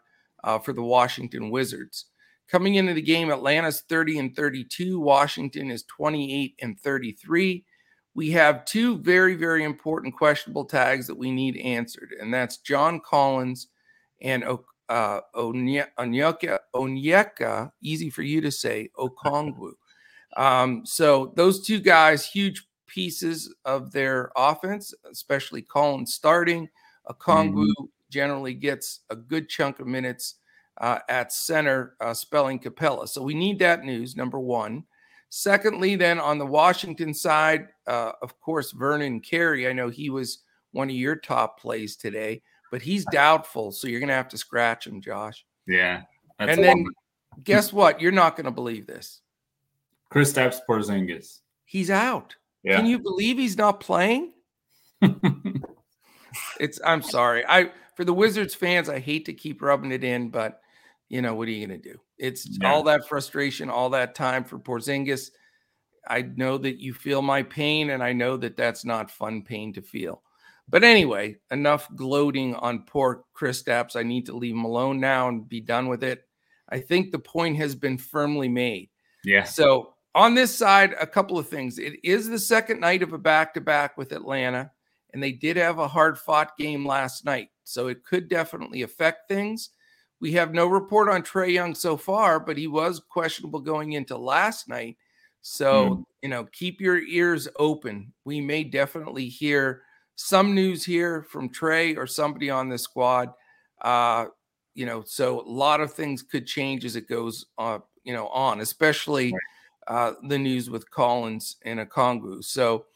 uh, 0.44 0.58
for 0.58 0.72
the 0.72 0.82
Washington 0.82 1.50
Wizards. 1.50 2.06
Coming 2.50 2.76
into 2.76 2.94
the 2.94 3.02
game, 3.02 3.30
Atlanta's 3.30 3.82
30 3.82 4.18
and 4.18 4.36
32, 4.36 4.98
Washington 4.98 5.70
is 5.70 5.82
28 5.84 6.54
and 6.62 6.80
33. 6.80 7.64
We 8.14 8.30
have 8.30 8.64
two 8.64 8.98
very, 8.98 9.34
very 9.34 9.64
important 9.64 10.16
questionable 10.16 10.64
tags 10.64 11.06
that 11.06 11.18
we 11.18 11.30
need 11.30 11.58
answered, 11.58 12.14
and 12.18 12.32
that's 12.32 12.56
John 12.58 13.00
Collins 13.00 13.68
and 14.22 14.42
uh, 14.88 15.20
Onyeka, 15.34 16.58
Onyeka, 16.74 17.72
easy 17.82 18.10
for 18.10 18.22
you 18.22 18.40
to 18.40 18.50
say, 18.50 18.90
Okongwu. 18.98 19.72
Um, 20.36 20.84
so 20.84 21.32
those 21.36 21.64
two 21.64 21.80
guys, 21.80 22.26
huge 22.26 22.66
pieces 22.86 23.54
of 23.64 23.92
their 23.92 24.30
offense, 24.36 24.94
especially 25.10 25.62
Collins 25.62 26.14
starting. 26.14 26.68
Okongwu 27.08 27.66
mm-hmm. 27.66 27.84
generally 28.10 28.54
gets 28.54 29.00
a 29.10 29.16
good 29.16 29.48
chunk 29.48 29.80
of 29.80 29.86
minutes 29.86 30.36
uh, 30.80 30.98
at 31.08 31.32
center, 31.32 31.96
uh, 32.00 32.14
spelling 32.14 32.58
Capella. 32.58 33.08
So 33.08 33.22
we 33.22 33.34
need 33.34 33.58
that 33.60 33.84
news, 33.84 34.16
number 34.16 34.38
one. 34.38 34.84
Secondly, 35.30 35.96
then 35.96 36.18
on 36.18 36.38
the 36.38 36.46
Washington 36.46 37.12
side, 37.12 37.68
uh, 37.86 38.12
of 38.22 38.38
course, 38.40 38.72
Vernon 38.72 39.20
Carey. 39.20 39.68
I 39.68 39.72
know 39.72 39.90
he 39.90 40.08
was 40.08 40.38
one 40.72 40.88
of 40.88 40.96
your 40.96 41.16
top 41.16 41.60
plays 41.60 41.96
today 41.96 42.42
but 42.70 42.82
he's 42.82 43.04
doubtful. 43.06 43.72
So 43.72 43.88
you're 43.88 44.00
going 44.00 44.08
to 44.08 44.14
have 44.14 44.28
to 44.28 44.38
scratch 44.38 44.86
him, 44.86 45.00
Josh. 45.00 45.44
Yeah. 45.66 46.02
and 46.38 46.62
then 46.62 46.86
guess 47.44 47.72
what? 47.72 48.00
You're 48.00 48.12
not 48.12 48.36
going 48.36 48.46
to 48.46 48.50
believe 48.50 48.86
this. 48.86 49.20
Chris 50.10 50.32
Kristaps 50.32 50.58
Porzingis. 50.68 51.40
He's 51.64 51.90
out. 51.90 52.36
Yeah. 52.62 52.76
Can 52.76 52.86
you 52.86 52.98
believe 52.98 53.38
he's 53.38 53.58
not 53.58 53.80
playing? 53.80 54.32
it's 56.60 56.80
I'm 56.84 57.02
sorry. 57.02 57.44
I 57.46 57.70
for 57.94 58.04
the 58.04 58.14
Wizards 58.14 58.54
fans, 58.54 58.88
I 58.88 58.98
hate 58.98 59.26
to 59.26 59.32
keep 59.32 59.62
rubbing 59.62 59.92
it 59.92 60.04
in, 60.04 60.30
but 60.30 60.60
you 61.08 61.22
know, 61.22 61.34
what 61.34 61.48
are 61.48 61.52
you 61.52 61.66
going 61.66 61.80
to 61.80 61.92
do? 61.92 61.98
It's 62.18 62.58
yeah. 62.60 62.72
all 62.72 62.82
that 62.84 63.08
frustration, 63.08 63.70
all 63.70 63.90
that 63.90 64.14
time 64.14 64.44
for 64.44 64.58
Porzingis. 64.58 65.30
I 66.06 66.22
know 66.22 66.58
that 66.58 66.80
you 66.80 66.94
feel 66.94 67.22
my 67.22 67.42
pain 67.42 67.90
and 67.90 68.02
I 68.02 68.12
know 68.12 68.36
that 68.38 68.56
that's 68.56 68.84
not 68.84 69.10
fun 69.10 69.42
pain 69.42 69.72
to 69.74 69.82
feel. 69.82 70.22
But 70.70 70.84
anyway, 70.84 71.36
enough 71.50 71.88
gloating 71.96 72.54
on 72.54 72.82
poor 72.82 73.24
Kristaps. 73.34 73.96
I 73.96 74.02
need 74.02 74.26
to 74.26 74.36
leave 74.36 74.54
him 74.54 74.64
alone 74.64 75.00
now 75.00 75.28
and 75.28 75.48
be 75.48 75.60
done 75.60 75.88
with 75.88 76.04
it. 76.04 76.24
I 76.68 76.80
think 76.80 77.10
the 77.10 77.18
point 77.18 77.56
has 77.56 77.74
been 77.74 77.96
firmly 77.96 78.48
made. 78.48 78.90
Yeah. 79.24 79.44
So 79.44 79.94
on 80.14 80.34
this 80.34 80.54
side, 80.54 80.94
a 81.00 81.06
couple 81.06 81.38
of 81.38 81.48
things. 81.48 81.78
It 81.78 81.94
is 82.04 82.28
the 82.28 82.38
second 82.38 82.80
night 82.80 83.02
of 83.02 83.12
a 83.12 83.18
back 83.18 83.54
to 83.54 83.60
back 83.60 83.96
with 83.96 84.12
Atlanta, 84.12 84.70
and 85.14 85.22
they 85.22 85.32
did 85.32 85.56
have 85.56 85.78
a 85.78 85.88
hard 85.88 86.18
fought 86.18 86.56
game 86.58 86.86
last 86.86 87.24
night. 87.24 87.48
So 87.64 87.88
it 87.88 88.04
could 88.04 88.28
definitely 88.28 88.82
affect 88.82 89.28
things. 89.28 89.70
we 90.20 90.32
have 90.32 90.52
no 90.52 90.66
report 90.66 91.08
on 91.08 91.22
Trae 91.22 91.52
Young 91.52 91.74
so 91.74 91.96
far, 91.96 92.40
but 92.40 92.56
he 92.56 92.66
was 92.66 93.00
questionable 93.08 93.60
going 93.60 93.92
into 93.92 94.16
last 94.16 94.68
night. 94.68 94.96
So, 95.42 95.90
mm. 95.90 96.04
you 96.22 96.28
know, 96.28 96.44
keep 96.52 96.80
your 96.80 96.98
ears 96.98 97.48
open. 97.56 98.12
We 98.24 98.40
may 98.40 98.64
definitely 98.64 99.28
hear 99.28 99.82
some 100.18 100.52
news 100.52 100.84
here 100.84 101.22
from 101.22 101.48
Trae 101.48 101.96
or 101.96 102.06
somebody 102.06 102.50
on 102.50 102.68
the 102.68 102.76
squad. 102.76 103.32
Uh, 103.80 104.26
you 104.74 104.84
know, 104.84 105.02
so 105.06 105.40
a 105.40 105.48
lot 105.48 105.80
of 105.80 105.92
things 105.92 106.22
could 106.22 106.44
change 106.44 106.84
as 106.84 106.96
it 106.96 107.08
goes 107.08 107.46
uh, 107.56 107.78
you 108.02 108.12
know, 108.12 108.28
on, 108.28 108.60
especially 108.60 109.32
uh, 109.86 110.12
the 110.28 110.38
news 110.38 110.70
with 110.70 110.90
Collins 110.90 111.56
and 111.64 111.78
Okongwu. 111.78 112.42
So 112.42 112.86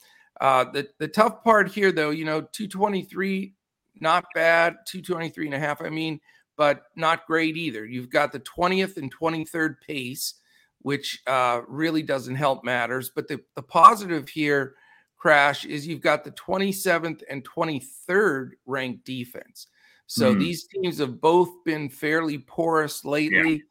uh, 0.41 0.65
the, 0.65 0.89
the 0.99 1.07
tough 1.07 1.45
part 1.45 1.71
here, 1.71 1.93
though, 1.93 2.11
you 2.11 2.25
know, 2.25 2.41
223, 2.41 3.55
not 4.01 4.25
bad, 4.35 4.75
223 4.87 5.47
and 5.47 5.55
a 5.55 5.59
half, 5.59 5.81
I 5.81 5.91
mean, 5.91 6.19
but 6.57 6.85
not 6.97 7.27
great 7.27 7.57
either. 7.57 7.85
You've 7.85 8.11
got 8.11 8.33
the 8.33 8.41
20th 8.41 8.97
and 8.97 9.15
23rd 9.15 9.77
pace, 9.87 10.35
which 10.81 11.21
uh, 11.29 11.61
really 11.69 12.03
doesn't 12.03 12.35
help 12.35 12.65
matters. 12.65 13.13
But 13.15 13.29
the, 13.29 13.39
the 13.55 13.63
positive 13.63 14.29
here, 14.29 14.75
Crash, 15.23 15.65
is 15.65 15.87
you've 15.87 16.01
got 16.01 16.25
the 16.25 16.33
27th 16.33 17.23
and 17.31 17.49
23rd 17.49 18.51
ranked 18.67 19.05
defense. 19.05 19.69
So 20.09 20.35
mm. 20.35 20.41
these 20.41 20.67
teams 20.67 20.99
have 20.99 21.21
both 21.21 21.63
been 21.65 21.89
fairly 21.89 22.39
porous 22.39 23.05
lately 23.05 23.63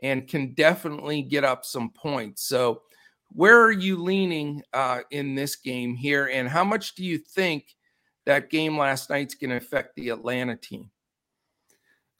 yeah. 0.00 0.10
and 0.10 0.28
can 0.28 0.54
definitely 0.54 1.22
get 1.22 1.42
up 1.42 1.64
some 1.64 1.90
points. 1.90 2.44
So, 2.44 2.82
where 3.32 3.60
are 3.60 3.72
you 3.72 4.00
leaning 4.00 4.62
uh, 4.72 5.00
in 5.10 5.34
this 5.34 5.56
game 5.56 5.96
here? 5.96 6.30
And 6.32 6.48
how 6.48 6.62
much 6.62 6.94
do 6.94 7.04
you 7.04 7.18
think 7.18 7.64
that 8.26 8.48
game 8.48 8.78
last 8.78 9.10
night's 9.10 9.34
going 9.34 9.50
to 9.50 9.56
affect 9.56 9.96
the 9.96 10.10
Atlanta 10.10 10.54
team? 10.54 10.92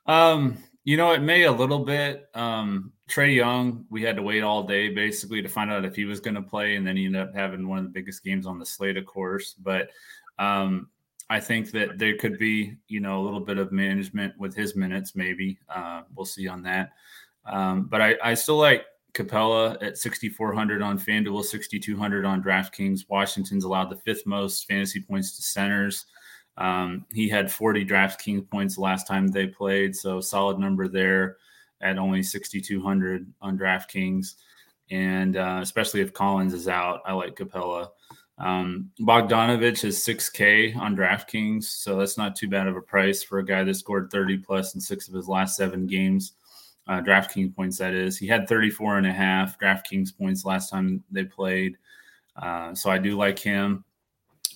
Um, 0.06 0.58
you 0.84 0.96
know, 0.96 1.12
it 1.12 1.22
may 1.22 1.44
a 1.44 1.52
little 1.52 1.84
bit. 1.84 2.28
Um, 2.34 2.92
Trae 3.08 3.34
Young, 3.34 3.84
we 3.90 4.02
had 4.02 4.16
to 4.16 4.22
wait 4.22 4.42
all 4.42 4.62
day 4.62 4.88
basically 4.88 5.42
to 5.42 5.48
find 5.48 5.70
out 5.70 5.84
if 5.84 5.94
he 5.94 6.04
was 6.04 6.20
going 6.20 6.36
to 6.36 6.42
play, 6.42 6.76
and 6.76 6.86
then 6.86 6.96
he 6.96 7.06
ended 7.06 7.20
up 7.20 7.34
having 7.34 7.68
one 7.68 7.78
of 7.78 7.84
the 7.84 7.90
biggest 7.90 8.24
games 8.24 8.46
on 8.46 8.58
the 8.58 8.66
slate, 8.66 8.96
of 8.96 9.04
course. 9.04 9.54
But 9.54 9.90
um, 10.38 10.88
I 11.28 11.38
think 11.40 11.70
that 11.72 11.98
there 11.98 12.16
could 12.16 12.38
be, 12.38 12.76
you 12.88 13.00
know, 13.00 13.20
a 13.20 13.24
little 13.24 13.40
bit 13.40 13.58
of 13.58 13.72
management 13.72 14.38
with 14.38 14.54
his 14.54 14.74
minutes, 14.74 15.14
maybe. 15.14 15.58
Uh, 15.68 16.02
we'll 16.14 16.24
see 16.24 16.48
on 16.48 16.62
that. 16.62 16.90
Um, 17.44 17.84
but 17.84 18.00
I, 18.00 18.16
I 18.22 18.34
still 18.34 18.56
like 18.56 18.84
Capella 19.12 19.76
at 19.80 19.98
6,400 19.98 20.82
on 20.82 20.98
FanDuel, 20.98 21.44
6,200 21.44 22.24
on 22.24 22.42
DraftKings. 22.42 23.02
Washington's 23.08 23.64
allowed 23.64 23.90
the 23.90 23.96
fifth 23.96 24.26
most 24.26 24.66
fantasy 24.66 25.00
points 25.00 25.36
to 25.36 25.42
centers. 25.42 26.06
Um, 26.60 27.06
he 27.12 27.28
had 27.28 27.50
40 27.50 27.86
DraftKings 27.86 28.48
points 28.50 28.76
last 28.76 29.06
time 29.06 29.26
they 29.26 29.46
played, 29.46 29.96
so 29.96 30.20
solid 30.20 30.58
number 30.58 30.88
there 30.88 31.38
at 31.80 31.98
only 31.98 32.22
6,200 32.22 33.32
on 33.40 33.58
DraftKings. 33.58 34.34
And 34.90 35.38
uh, 35.38 35.60
especially 35.62 36.02
if 36.02 36.12
Collins 36.12 36.52
is 36.52 36.68
out, 36.68 37.00
I 37.06 37.14
like 37.14 37.34
Capella. 37.34 37.90
Um, 38.36 38.90
Bogdanovich 39.00 39.84
is 39.84 40.04
6K 40.04 40.76
on 40.76 40.94
DraftKings, 40.94 41.64
so 41.64 41.96
that's 41.96 42.18
not 42.18 42.36
too 42.36 42.48
bad 42.48 42.66
of 42.66 42.76
a 42.76 42.82
price 42.82 43.22
for 43.22 43.38
a 43.38 43.44
guy 43.44 43.64
that 43.64 43.74
scored 43.74 44.10
30 44.10 44.38
plus 44.38 44.74
in 44.74 44.80
six 44.80 45.08
of 45.08 45.14
his 45.14 45.28
last 45.28 45.56
seven 45.56 45.86
games. 45.86 46.34
Uh, 46.86 47.00
DraftKings 47.00 47.54
points, 47.56 47.78
that 47.78 47.94
is. 47.94 48.18
He 48.18 48.26
had 48.26 48.48
34 48.48 48.98
and 48.98 49.06
a 49.06 49.12
half 49.12 49.58
DraftKings 49.58 50.16
points 50.16 50.44
last 50.44 50.68
time 50.68 51.02
they 51.10 51.24
played. 51.24 51.76
Uh, 52.36 52.74
so 52.74 52.90
I 52.90 52.98
do 52.98 53.16
like 53.16 53.38
him. 53.38 53.84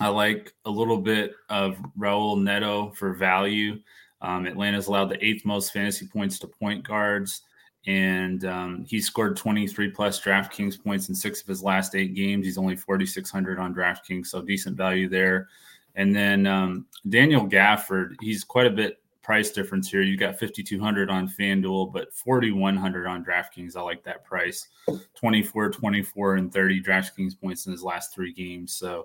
I 0.01 0.09
like 0.09 0.53
a 0.65 0.71
little 0.71 0.99
bit 0.99 1.33
of 1.49 1.79
Raul 1.99 2.43
Neto 2.43 2.91
for 2.91 3.15
value. 3.15 3.79
Um, 4.21 4.47
Atlanta's 4.47 4.87
allowed 4.87 5.11
the 5.11 5.25
eighth 5.25 5.45
most 5.45 5.73
fantasy 5.73 6.07
points 6.07 6.39
to 6.41 6.47
point 6.47 6.87
guards, 6.87 7.43
and 7.87 8.45
um, 8.45 8.85
he 8.89 9.01
scored 9.01 9.37
23 9.37 9.91
plus 9.91 10.21
DraftKings 10.21 10.83
points 10.83 11.09
in 11.09 11.15
six 11.15 11.43
of 11.43 11.47
his 11.47 11.63
last 11.63 11.95
eight 11.95 12.15
games. 12.15 12.47
He's 12.47 12.59
only 12.59 12.77
4,600 12.77 13.59
on 13.59 13.75
DraftKings, 13.75 14.27
so 14.27 14.41
decent 14.41 14.77
value 14.77 15.09
there. 15.09 15.49
And 15.95 16.15
then 16.15 16.47
um, 16.47 16.87
Daniel 17.09 17.47
Gafford, 17.47 18.17
he's 18.21 18.43
quite 18.43 18.67
a 18.67 18.71
bit 18.71 19.01
price 19.25 19.51
difference 19.51 19.91
here. 19.91 20.03
You've 20.03 20.21
got 20.21 20.39
5,200 20.39 21.11
on 21.11 21.29
FanDuel, 21.29 21.93
but 21.93 22.13
4,100 22.13 23.07
on 23.07 23.25
DraftKings. 23.25 23.77
I 23.77 23.81
like 23.81 24.05
that 24.05 24.25
price 24.25 24.69
24, 25.15 25.71
24, 25.71 26.35
and 26.37 26.53
30 26.53 26.83
DraftKings 26.83 27.41
points 27.41 27.67
in 27.67 27.73
his 27.73 27.83
last 27.83 28.15
three 28.15 28.33
games. 28.33 28.75
So, 28.75 29.05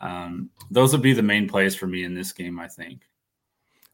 um, 0.00 0.50
those 0.70 0.92
would 0.92 1.02
be 1.02 1.12
the 1.12 1.22
main 1.22 1.48
plays 1.48 1.74
for 1.74 1.86
me 1.86 2.04
in 2.04 2.14
this 2.14 2.32
game, 2.32 2.58
I 2.58 2.68
think. 2.68 3.02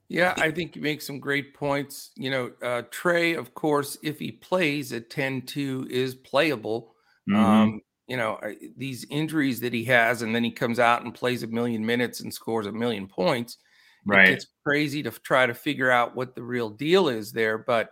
Yeah, 0.09 0.35
I 0.37 0.53
think 0.53 0.77
you 0.77 0.83
make 0.83 1.03
some 1.03 1.19
great 1.19 1.53
points. 1.53 2.11
You 2.17 2.31
know, 2.31 2.53
uh, 2.63 2.83
Trae, 2.91 3.37
of 3.37 3.55
course, 3.55 3.99
if 4.03 4.19
he 4.21 4.31
plays 4.31 4.93
at 4.93 5.11
10 5.11 5.43
2, 5.43 5.89
is 5.91 6.15
playable. 6.15 6.95
Mm-hmm. 7.29 7.45
Um, 7.45 7.81
you 8.07 8.17
know, 8.17 8.39
these 8.77 9.05
injuries 9.11 9.59
that 9.61 9.73
he 9.73 9.85
has, 9.85 10.23
and 10.23 10.33
then 10.33 10.45
he 10.45 10.53
comes 10.53 10.79
out 10.79 11.03
and 11.03 11.13
plays 11.13 11.43
a 11.43 11.49
million 11.49 11.85
minutes 11.85 12.21
and 12.21 12.33
scores 12.33 12.67
a 12.67 12.73
million 12.73 13.09
points. 13.09 13.59
Right. 14.05 14.29
It's 14.29 14.47
crazy 14.65 15.03
to 15.03 15.11
try 15.11 15.47
to 15.47 15.55
figure 15.55 15.91
out 15.91 16.15
what 16.15 16.37
the 16.37 16.43
real 16.43 16.71
deal 16.71 17.09
is 17.09 17.33
there. 17.33 17.59
But 17.59 17.91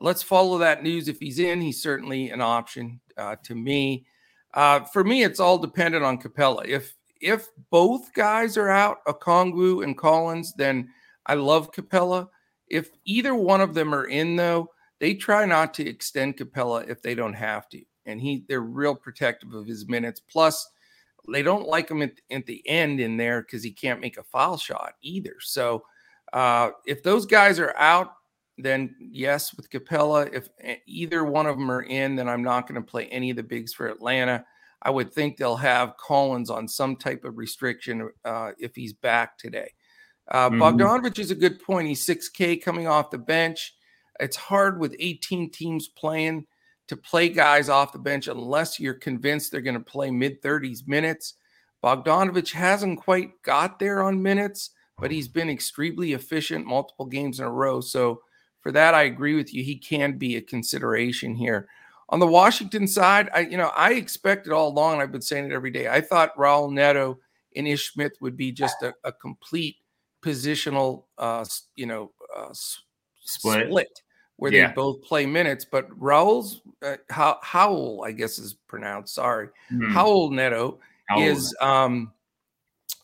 let's 0.00 0.22
follow 0.22 0.58
that 0.58 0.84
news. 0.84 1.08
If 1.08 1.18
he's 1.18 1.40
in, 1.40 1.60
he's 1.60 1.82
certainly 1.82 2.30
an 2.30 2.40
option 2.40 3.00
uh, 3.16 3.34
to 3.44 3.56
me. 3.56 4.06
Uh, 4.54 4.80
for 4.84 5.02
me, 5.02 5.24
it's 5.24 5.40
all 5.40 5.58
dependent 5.58 6.04
on 6.04 6.18
Capella. 6.18 6.62
If 6.64 6.94
if 7.20 7.48
both 7.70 8.12
guys 8.12 8.56
are 8.56 8.68
out, 8.70 9.04
Okongwu 9.06 9.84
and 9.84 9.96
Collins, 9.96 10.52
then 10.54 10.88
I 11.26 11.34
love 11.34 11.72
Capella. 11.72 12.28
If 12.68 12.90
either 13.04 13.34
one 13.34 13.60
of 13.60 13.74
them 13.74 13.94
are 13.94 14.06
in, 14.06 14.36
though, 14.36 14.70
they 15.00 15.14
try 15.14 15.44
not 15.44 15.74
to 15.74 15.88
extend 15.88 16.36
Capella 16.36 16.84
if 16.88 17.02
they 17.02 17.14
don't 17.14 17.34
have 17.34 17.68
to. 17.70 17.82
And 18.06 18.20
he 18.20 18.44
they're 18.48 18.60
real 18.60 18.94
protective 18.94 19.52
of 19.54 19.66
his 19.66 19.88
minutes. 19.88 20.20
Plus, 20.20 20.68
they 21.30 21.42
don't 21.42 21.68
like 21.68 21.90
him 21.90 22.02
at, 22.02 22.12
at 22.30 22.46
the 22.46 22.66
end 22.66 23.00
in 23.00 23.16
there 23.16 23.42
because 23.42 23.62
he 23.62 23.70
can't 23.70 24.00
make 24.00 24.16
a 24.16 24.22
foul 24.22 24.56
shot 24.56 24.94
either. 25.02 25.36
So 25.40 25.84
uh, 26.32 26.70
if 26.86 27.02
those 27.02 27.26
guys 27.26 27.58
are 27.58 27.76
out, 27.76 28.14
then 28.56 28.94
yes, 28.98 29.54
with 29.54 29.70
Capella. 29.70 30.28
If 30.32 30.48
either 30.86 31.24
one 31.24 31.46
of 31.46 31.56
them 31.56 31.70
are 31.70 31.82
in, 31.82 32.16
then 32.16 32.28
I'm 32.28 32.42
not 32.42 32.66
going 32.66 32.80
to 32.80 32.90
play 32.90 33.06
any 33.06 33.30
of 33.30 33.36
the 33.36 33.42
bigs 33.42 33.72
for 33.72 33.88
Atlanta. 33.88 34.44
I 34.82 34.90
would 34.90 35.12
think 35.12 35.36
they'll 35.36 35.56
have 35.56 35.96
Collins 35.96 36.50
on 36.50 36.68
some 36.68 36.96
type 36.96 37.24
of 37.24 37.36
restriction 37.36 38.10
uh, 38.24 38.52
if 38.58 38.74
he's 38.74 38.92
back 38.92 39.38
today. 39.38 39.72
Uh, 40.30 40.50
mm-hmm. 40.50 40.62
Bogdanovich 40.62 41.18
is 41.18 41.30
a 41.30 41.36
good 41.36 41.60
point. 41.60 41.88
He's 41.88 42.06
6K 42.06 42.62
coming 42.62 42.86
off 42.86 43.10
the 43.10 43.18
bench. 43.18 43.74
It's 44.20 44.36
hard 44.36 44.78
with 44.78 44.94
18 44.98 45.50
teams 45.50 45.88
playing 45.88 46.46
to 46.88 46.96
play 46.96 47.28
guys 47.28 47.68
off 47.68 47.92
the 47.92 47.98
bench 47.98 48.28
unless 48.28 48.80
you're 48.80 48.94
convinced 48.94 49.52
they're 49.52 49.60
going 49.60 49.74
to 49.74 49.80
play 49.80 50.10
mid 50.10 50.42
30s 50.42 50.86
minutes. 50.86 51.34
Bogdanovich 51.82 52.52
hasn't 52.52 53.00
quite 53.00 53.30
got 53.42 53.78
there 53.78 54.02
on 54.02 54.22
minutes, 54.22 54.70
but 54.98 55.10
he's 55.10 55.28
been 55.28 55.50
extremely 55.50 56.12
efficient 56.12 56.66
multiple 56.66 57.06
games 57.06 57.38
in 57.38 57.46
a 57.46 57.50
row. 57.50 57.80
So 57.80 58.22
for 58.60 58.72
that, 58.72 58.94
I 58.94 59.02
agree 59.02 59.36
with 59.36 59.54
you. 59.54 59.62
He 59.62 59.76
can 59.76 60.18
be 60.18 60.36
a 60.36 60.40
consideration 60.40 61.34
here. 61.36 61.68
On 62.10 62.18
the 62.18 62.26
Washington 62.26 62.86
side, 62.86 63.28
I 63.34 63.40
you 63.40 63.56
know 63.56 63.70
I 63.74 63.92
expected 63.92 64.52
all 64.52 64.68
along, 64.68 64.94
and 64.94 65.02
I've 65.02 65.12
been 65.12 65.20
saying 65.20 65.46
it 65.46 65.52
every 65.52 65.70
day. 65.70 65.88
I 65.88 66.00
thought 66.00 66.36
Raul 66.36 66.72
Neto 66.72 67.18
and 67.54 67.68
Ish 67.68 67.92
Smith 67.92 68.12
would 68.20 68.36
be 68.36 68.52
just 68.52 68.82
a, 68.82 68.94
a 69.04 69.12
complete 69.12 69.76
positional, 70.22 71.04
uh, 71.18 71.44
you 71.76 71.86
know, 71.86 72.12
uh, 72.36 72.52
split. 72.52 73.66
split 73.66 74.02
where 74.36 74.52
yeah. 74.52 74.68
they 74.68 74.72
both 74.72 75.02
play 75.02 75.26
minutes. 75.26 75.64
But 75.64 75.88
Raul's 75.98 76.62
uh, 76.82 76.96
How, 77.10 77.38
Howell, 77.42 78.04
I 78.04 78.12
guess 78.12 78.38
is 78.38 78.54
pronounced. 78.54 79.14
Sorry, 79.14 79.48
mm-hmm. 79.70 79.92
Howell 79.92 80.30
Neto 80.30 80.78
Howell. 81.08 81.22
is 81.22 81.54
um, 81.60 82.12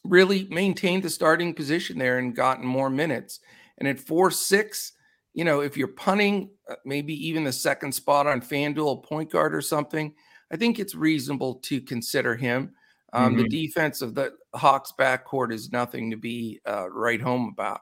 really 0.04 0.46
maintained 0.50 1.02
the 1.02 1.10
starting 1.10 1.52
position 1.52 1.98
there 1.98 2.18
and 2.18 2.34
gotten 2.34 2.64
more 2.64 2.90
minutes. 2.90 3.40
And 3.78 3.88
at 3.88 3.98
four 3.98 4.30
six, 4.30 4.92
you 5.34 5.44
know, 5.44 5.60
if 5.60 5.76
you're 5.76 5.88
punting, 5.88 6.50
uh, 6.70 6.76
maybe 6.84 7.12
even 7.26 7.44
the 7.44 7.52
second 7.52 7.92
spot 7.92 8.26
on 8.26 8.40
FanDuel, 8.40 9.04
point 9.04 9.30
guard 9.30 9.54
or 9.54 9.60
something, 9.60 10.14
I 10.50 10.56
think 10.56 10.78
it's 10.78 10.94
reasonable 10.94 11.56
to 11.56 11.80
consider 11.80 12.36
him. 12.36 12.72
Um, 13.12 13.34
mm-hmm. 13.34 13.42
The 13.42 13.48
defense 13.48 14.00
of 14.00 14.14
the 14.14 14.34
Hawks 14.54 14.92
backcourt 14.98 15.52
is 15.52 15.72
nothing 15.72 16.10
to 16.10 16.16
be 16.16 16.60
uh, 16.66 16.88
right 16.90 17.20
home 17.20 17.52
about. 17.52 17.80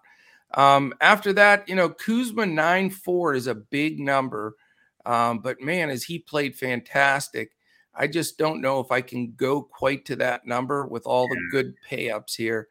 Um, 0.55 0.93
after 1.01 1.33
that, 1.35 1.69
you 1.69 1.75
know, 1.75 1.89
Kuzma 1.91 2.47
9 2.47 2.91
4 2.91 3.35
is 3.35 3.47
a 3.47 3.55
big 3.55 4.01
number. 4.01 4.57
Um, 5.05 5.39
but 5.39 5.61
man, 5.61 5.89
has 5.89 6.05
he 6.05 6.19
played 6.19 6.57
fantastic. 6.57 7.53
I 7.95 8.07
just 8.07 8.39
don't 8.39 8.61
know 8.61 8.81
if 8.81 8.91
I 8.91 9.03
can 9.03 9.35
go 9.37 9.63
quite 9.63 10.05
to 10.07 10.17
that 10.17 10.47
number 10.47 10.87
with 10.87 11.07
all 11.07 11.29
the 11.29 11.41
good 11.51 11.75
pay 11.87 12.11
ups 12.11 12.35
here. 12.35 12.69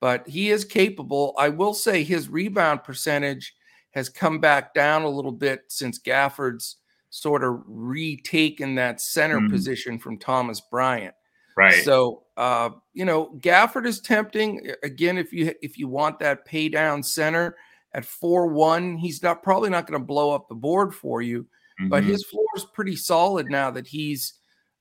But 0.00 0.26
he 0.26 0.50
is 0.50 0.64
capable. 0.64 1.34
I 1.38 1.50
will 1.50 1.74
say 1.74 2.02
his 2.02 2.28
rebound 2.28 2.82
percentage 2.82 3.54
has 3.92 4.08
come 4.08 4.38
back 4.38 4.74
down 4.74 5.02
a 5.02 5.08
little 5.08 5.32
bit 5.32 5.64
since 5.68 5.98
Gafford's 5.98 6.76
sort 7.10 7.44
of 7.44 7.62
retaken 7.66 8.74
that 8.76 9.00
center 9.00 9.38
mm-hmm. 9.38 9.52
position 9.52 9.98
from 9.98 10.18
Thomas 10.18 10.60
Bryant. 10.60 11.14
Right. 11.56 11.84
So, 11.84 12.22
uh, 12.36 12.70
you 12.94 13.04
know, 13.04 13.38
Gafford 13.38 13.86
is 13.86 14.00
tempting 14.00 14.72
again 14.82 15.18
if 15.18 15.32
you 15.32 15.52
if 15.60 15.78
you 15.78 15.86
want 15.86 16.18
that 16.20 16.46
pay 16.46 16.68
down 16.68 17.02
center 17.02 17.56
at 17.92 18.04
4 18.04 18.48
1. 18.48 18.96
He's 18.96 19.22
not 19.22 19.42
probably 19.42 19.70
not 19.70 19.86
going 19.86 20.00
to 20.00 20.06
blow 20.06 20.30
up 20.30 20.48
the 20.48 20.54
board 20.54 20.94
for 20.94 21.20
you, 21.20 21.42
mm-hmm. 21.42 21.88
but 21.88 22.04
his 22.04 22.24
floor 22.24 22.46
is 22.56 22.64
pretty 22.64 22.96
solid 22.96 23.50
now 23.50 23.70
that 23.70 23.86
he's 23.86 24.34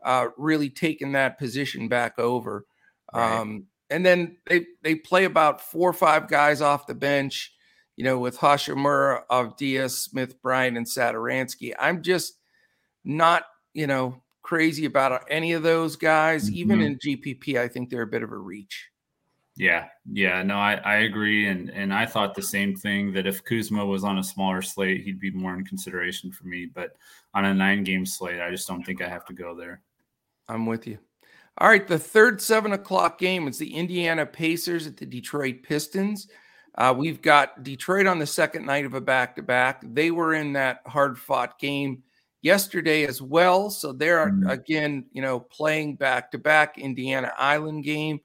uh, 0.04 0.28
really 0.38 0.70
taken 0.70 1.12
that 1.12 1.38
position 1.38 1.88
back 1.88 2.18
over. 2.18 2.66
Right. 3.14 3.40
Um, 3.40 3.66
and 3.90 4.06
then 4.06 4.38
they, 4.48 4.66
they 4.82 4.96
play 4.96 5.26
about 5.26 5.60
four 5.60 5.90
or 5.90 5.94
five 5.94 6.30
guys 6.30 6.62
off 6.62 6.88
the 6.88 6.96
bench, 6.96 7.54
you 7.96 8.04
know, 8.04 8.20
with 8.20 8.38
Hachimura, 8.38 9.22
Avdija, 9.30 9.90
Smith, 9.90 10.42
Bryant, 10.42 10.78
and 10.78 10.86
Satoransky. 10.86 11.74
I'm 11.78 12.02
just 12.02 12.34
not, 13.04 13.44
you 13.74 13.88
know, 13.88 14.22
crazy 14.42 14.86
about 14.86 15.24
any 15.30 15.54
of 15.54 15.64
those 15.64 15.96
guys. 15.96 16.46
Mm-hmm. 16.46 16.56
Even 16.56 16.82
in 16.82 17.00
GPP, 17.00 17.60
I 17.60 17.68
think 17.68 17.90
they're 17.90 18.02
a 18.02 18.08
bit 18.08 18.24
of 18.24 18.32
a 18.32 18.38
reach. 18.38 18.92
Yeah, 19.58 19.88
yeah, 20.10 20.42
no, 20.44 20.56
I, 20.56 20.76
I 20.76 20.96
agree, 21.00 21.48
and 21.48 21.70
and 21.72 21.94
I 21.94 22.06
thought 22.06 22.36
the 22.36 22.42
same 22.42 22.76
thing 22.76 23.12
that 23.14 23.28
if 23.28 23.44
Kuzma 23.44 23.86
was 23.86 24.04
on 24.04 24.18
a 24.18 24.24
smaller 24.24 24.62
slate, 24.62 25.04
he'd 25.04 25.20
be 25.20 25.30
more 25.32 25.54
in 25.54 25.66
consideration 25.66 26.32
for 26.32 26.46
me. 26.46 26.68
But 26.74 26.96
on 27.34 27.46
a 27.46 27.54
nine 27.54 27.84
game 27.84 28.06
slate, 28.06 28.40
I 28.40 28.50
just 28.50 28.68
don't 28.68 28.84
think 28.84 29.02
I 29.02 29.10
have 29.10 29.26
to 29.26 29.34
go 29.34 29.54
there. 29.54 29.82
I'm 30.48 30.66
with 30.66 30.88
you. 30.88 31.00
All 31.58 31.68
right, 31.68 31.86
the 31.86 32.00
third 32.00 32.42
seven 32.42 32.72
o'clock 32.72 33.20
game 33.20 33.48
is 33.48 33.58
the 33.58 33.76
Indiana 33.76 34.26
Pacers 34.26 34.88
at 34.88 34.96
the 34.98 35.06
Detroit 35.06 35.64
Pistons. 35.64 36.28
Uh, 36.76 36.94
we've 36.98 37.22
got 37.22 37.64
Detroit 37.64 38.08
on 38.08 38.20
the 38.20 38.26
second 38.26 38.66
night 38.66 38.86
of 38.86 38.94
a 38.94 39.02
back 39.02 39.36
to 39.36 39.42
back. 39.42 39.82
They 39.84 40.12
were 40.12 40.34
in 40.34 40.54
that 40.54 40.82
hard 40.86 41.18
fought 41.18 41.60
game 41.60 42.04
yesterday 42.42 43.06
as 43.06 43.22
well. 43.22 43.70
So 43.70 43.92
they're 43.92 44.28
mm-hmm. 44.28 44.50
again, 44.50 45.06
you 45.12 45.22
know, 45.22 45.40
playing 45.40 45.96
back 45.96 46.32
to 46.32 46.38
back 46.38 46.78
Indiana 46.78 47.34
Island 47.38 47.84
game. 47.84 48.22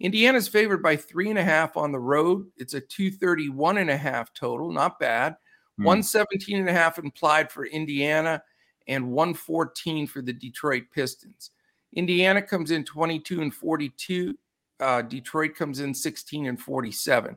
Indiana's 0.00 0.46
favored 0.46 0.82
by 0.82 0.96
three 0.96 1.28
and 1.28 1.38
a 1.38 1.44
half 1.44 1.76
on 1.76 1.90
the 1.90 1.98
road. 1.98 2.46
It's 2.56 2.74
a 2.74 2.80
231 2.80 3.78
and 3.78 3.90
a 3.90 3.96
half 3.96 4.32
total, 4.32 4.70
not 4.70 5.00
bad. 5.00 5.32
Mm-hmm. 5.32 5.84
117 5.84 6.58
and 6.58 6.68
a 6.68 6.72
half 6.72 6.98
implied 6.98 7.50
for 7.50 7.66
Indiana 7.66 8.42
and 8.86 9.10
114 9.10 10.06
for 10.06 10.22
the 10.22 10.32
Detroit 10.32 10.84
Pistons. 10.94 11.50
Indiana 11.94 12.40
comes 12.40 12.70
in 12.70 12.84
22 12.84 13.42
and 13.42 13.52
42. 13.52 14.38
Uh, 14.80 15.02
Detroit 15.02 15.56
comes 15.56 15.80
in 15.80 15.92
16 15.92 16.46
and 16.46 16.60
47. 16.60 17.36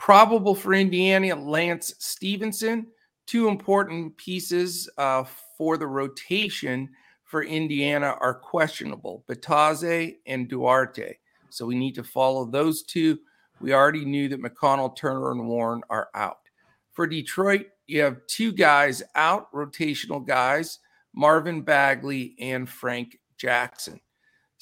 Probable 0.00 0.54
for 0.54 0.72
Indiana, 0.72 1.34
Lance 1.34 1.94
Stephenson. 1.98 2.86
Two 3.26 3.48
important 3.48 4.16
pieces 4.16 4.88
uh, 4.96 5.24
for 5.58 5.76
the 5.76 5.86
rotation 5.86 6.88
for 7.24 7.44
Indiana 7.44 8.16
are 8.18 8.32
questionable 8.32 9.24
Bitadze 9.28 10.16
and 10.26 10.48
Duarte. 10.48 11.18
So 11.50 11.66
we 11.66 11.74
need 11.74 11.94
to 11.96 12.02
follow 12.02 12.46
those 12.46 12.82
two. 12.82 13.18
We 13.60 13.74
already 13.74 14.06
knew 14.06 14.26
that 14.30 14.42
McConnell, 14.42 14.96
Turner, 14.96 15.32
and 15.32 15.46
Warren 15.46 15.82
are 15.90 16.08
out. 16.14 16.38
For 16.92 17.06
Detroit, 17.06 17.66
you 17.86 18.00
have 18.00 18.26
two 18.26 18.52
guys 18.52 19.02
out, 19.14 19.52
rotational 19.52 20.26
guys 20.26 20.78
Marvin 21.12 21.60
Bagley 21.60 22.36
and 22.40 22.66
Frank 22.66 23.18
Jackson. 23.36 24.00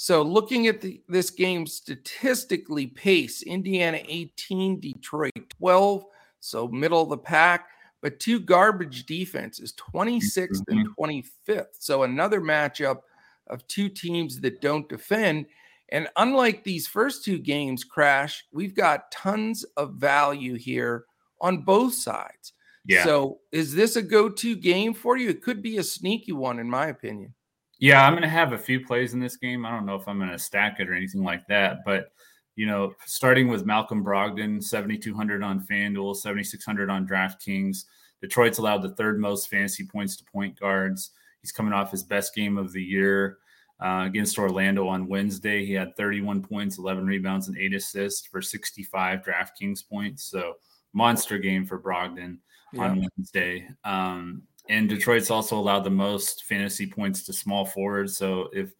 So 0.00 0.22
looking 0.22 0.68
at 0.68 0.80
the, 0.80 1.02
this 1.08 1.28
game 1.28 1.66
statistically, 1.66 2.86
pace 2.86 3.42
Indiana 3.42 4.00
18, 4.06 4.78
Detroit 4.78 5.32
12, 5.58 6.04
so 6.38 6.68
middle 6.68 7.02
of 7.02 7.08
the 7.08 7.18
pack, 7.18 7.66
but 8.00 8.20
two 8.20 8.38
garbage 8.38 9.06
defenses, 9.06 9.74
26th 9.92 10.62
and 10.68 10.88
25th. 10.96 11.24
Mm-hmm. 11.48 11.62
So 11.80 12.04
another 12.04 12.40
matchup 12.40 13.00
of 13.48 13.66
two 13.66 13.88
teams 13.88 14.40
that 14.40 14.60
don't 14.60 14.88
defend. 14.88 15.46
And 15.88 16.06
unlike 16.16 16.62
these 16.62 16.86
first 16.86 17.24
two 17.24 17.40
games, 17.40 17.82
Crash, 17.82 18.44
we've 18.52 18.76
got 18.76 19.10
tons 19.10 19.64
of 19.76 19.94
value 19.94 20.54
here 20.54 21.06
on 21.40 21.62
both 21.62 21.94
sides. 21.94 22.52
Yeah. 22.86 23.02
So 23.02 23.40
is 23.50 23.74
this 23.74 23.96
a 23.96 24.02
go-to 24.02 24.54
game 24.54 24.94
for 24.94 25.16
you? 25.16 25.28
It 25.28 25.42
could 25.42 25.60
be 25.60 25.78
a 25.78 25.82
sneaky 25.82 26.30
one, 26.30 26.60
in 26.60 26.70
my 26.70 26.86
opinion. 26.86 27.34
Yeah, 27.78 28.04
I'm 28.04 28.12
going 28.12 28.22
to 28.22 28.28
have 28.28 28.52
a 28.52 28.58
few 28.58 28.84
plays 28.84 29.14
in 29.14 29.20
this 29.20 29.36
game. 29.36 29.64
I 29.64 29.70
don't 29.70 29.86
know 29.86 29.94
if 29.94 30.08
I'm 30.08 30.18
going 30.18 30.30
to 30.30 30.38
stack 30.38 30.80
it 30.80 30.88
or 30.88 30.94
anything 30.94 31.22
like 31.22 31.46
that, 31.46 31.78
but 31.84 32.12
you 32.56 32.66
know, 32.66 32.92
starting 33.06 33.46
with 33.46 33.66
Malcolm 33.66 34.04
Brogdon, 34.04 34.60
7,200 34.60 35.44
on 35.44 35.60
FanDuel, 35.60 36.16
7,600 36.16 36.90
on 36.90 37.06
DraftKings. 37.06 37.84
Detroit's 38.20 38.58
allowed 38.58 38.82
the 38.82 38.96
third 38.96 39.20
most 39.20 39.48
fantasy 39.48 39.86
points 39.86 40.16
to 40.16 40.24
point 40.24 40.58
guards. 40.58 41.12
He's 41.40 41.52
coming 41.52 41.72
off 41.72 41.92
his 41.92 42.02
best 42.02 42.34
game 42.34 42.58
of 42.58 42.72
the 42.72 42.82
year 42.82 43.38
uh, 43.80 44.02
against 44.06 44.38
Orlando 44.40 44.88
on 44.88 45.06
Wednesday. 45.06 45.64
He 45.64 45.72
had 45.72 45.96
31 45.96 46.42
points, 46.42 46.78
11 46.78 47.06
rebounds, 47.06 47.46
and 47.46 47.56
eight 47.56 47.74
assists 47.74 48.26
for 48.26 48.42
65 48.42 49.22
DraftKings 49.22 49.88
points. 49.88 50.24
So 50.24 50.54
monster 50.92 51.38
game 51.38 51.64
for 51.64 51.80
Brogdon 51.80 52.38
yeah. 52.72 52.82
on 52.82 53.08
Wednesday. 53.16 53.68
Um, 53.84 54.42
and 54.68 54.88
Detroit's 54.88 55.30
also 55.30 55.58
allowed 55.58 55.84
the 55.84 55.90
most 55.90 56.44
fantasy 56.44 56.86
points 56.86 57.22
to 57.24 57.32
small 57.32 57.64
forwards. 57.64 58.16
So 58.16 58.48
if 58.52 58.72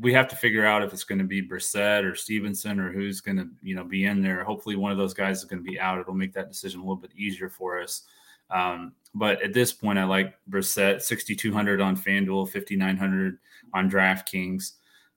we 0.00 0.12
have 0.12 0.28
to 0.28 0.36
figure 0.36 0.64
out 0.64 0.82
if 0.82 0.92
it's 0.92 1.04
going 1.04 1.18
to 1.18 1.24
be 1.24 1.42
Brissett 1.42 2.04
or 2.04 2.14
Stephenson 2.14 2.78
or 2.78 2.92
who's 2.92 3.20
going 3.20 3.36
to, 3.36 3.48
you 3.62 3.74
know, 3.74 3.84
be 3.84 4.04
in 4.04 4.22
there. 4.22 4.44
Hopefully, 4.44 4.76
one 4.76 4.92
of 4.92 4.98
those 4.98 5.14
guys 5.14 5.38
is 5.38 5.44
going 5.44 5.62
to 5.62 5.68
be 5.68 5.80
out. 5.80 5.98
It'll 5.98 6.14
make 6.14 6.32
that 6.34 6.48
decision 6.48 6.80
a 6.80 6.82
little 6.82 6.96
bit 6.96 7.12
easier 7.16 7.48
for 7.48 7.80
us. 7.80 8.02
Um, 8.50 8.92
but 9.14 9.42
at 9.42 9.52
this 9.52 9.72
point, 9.72 9.98
I 9.98 10.04
like 10.04 10.34
Brissett, 10.48 11.02
6,200 11.02 11.80
on 11.80 11.96
FanDuel, 11.96 12.50
5,900 12.50 13.38
on 13.74 13.90
DraftKings. 13.90 14.72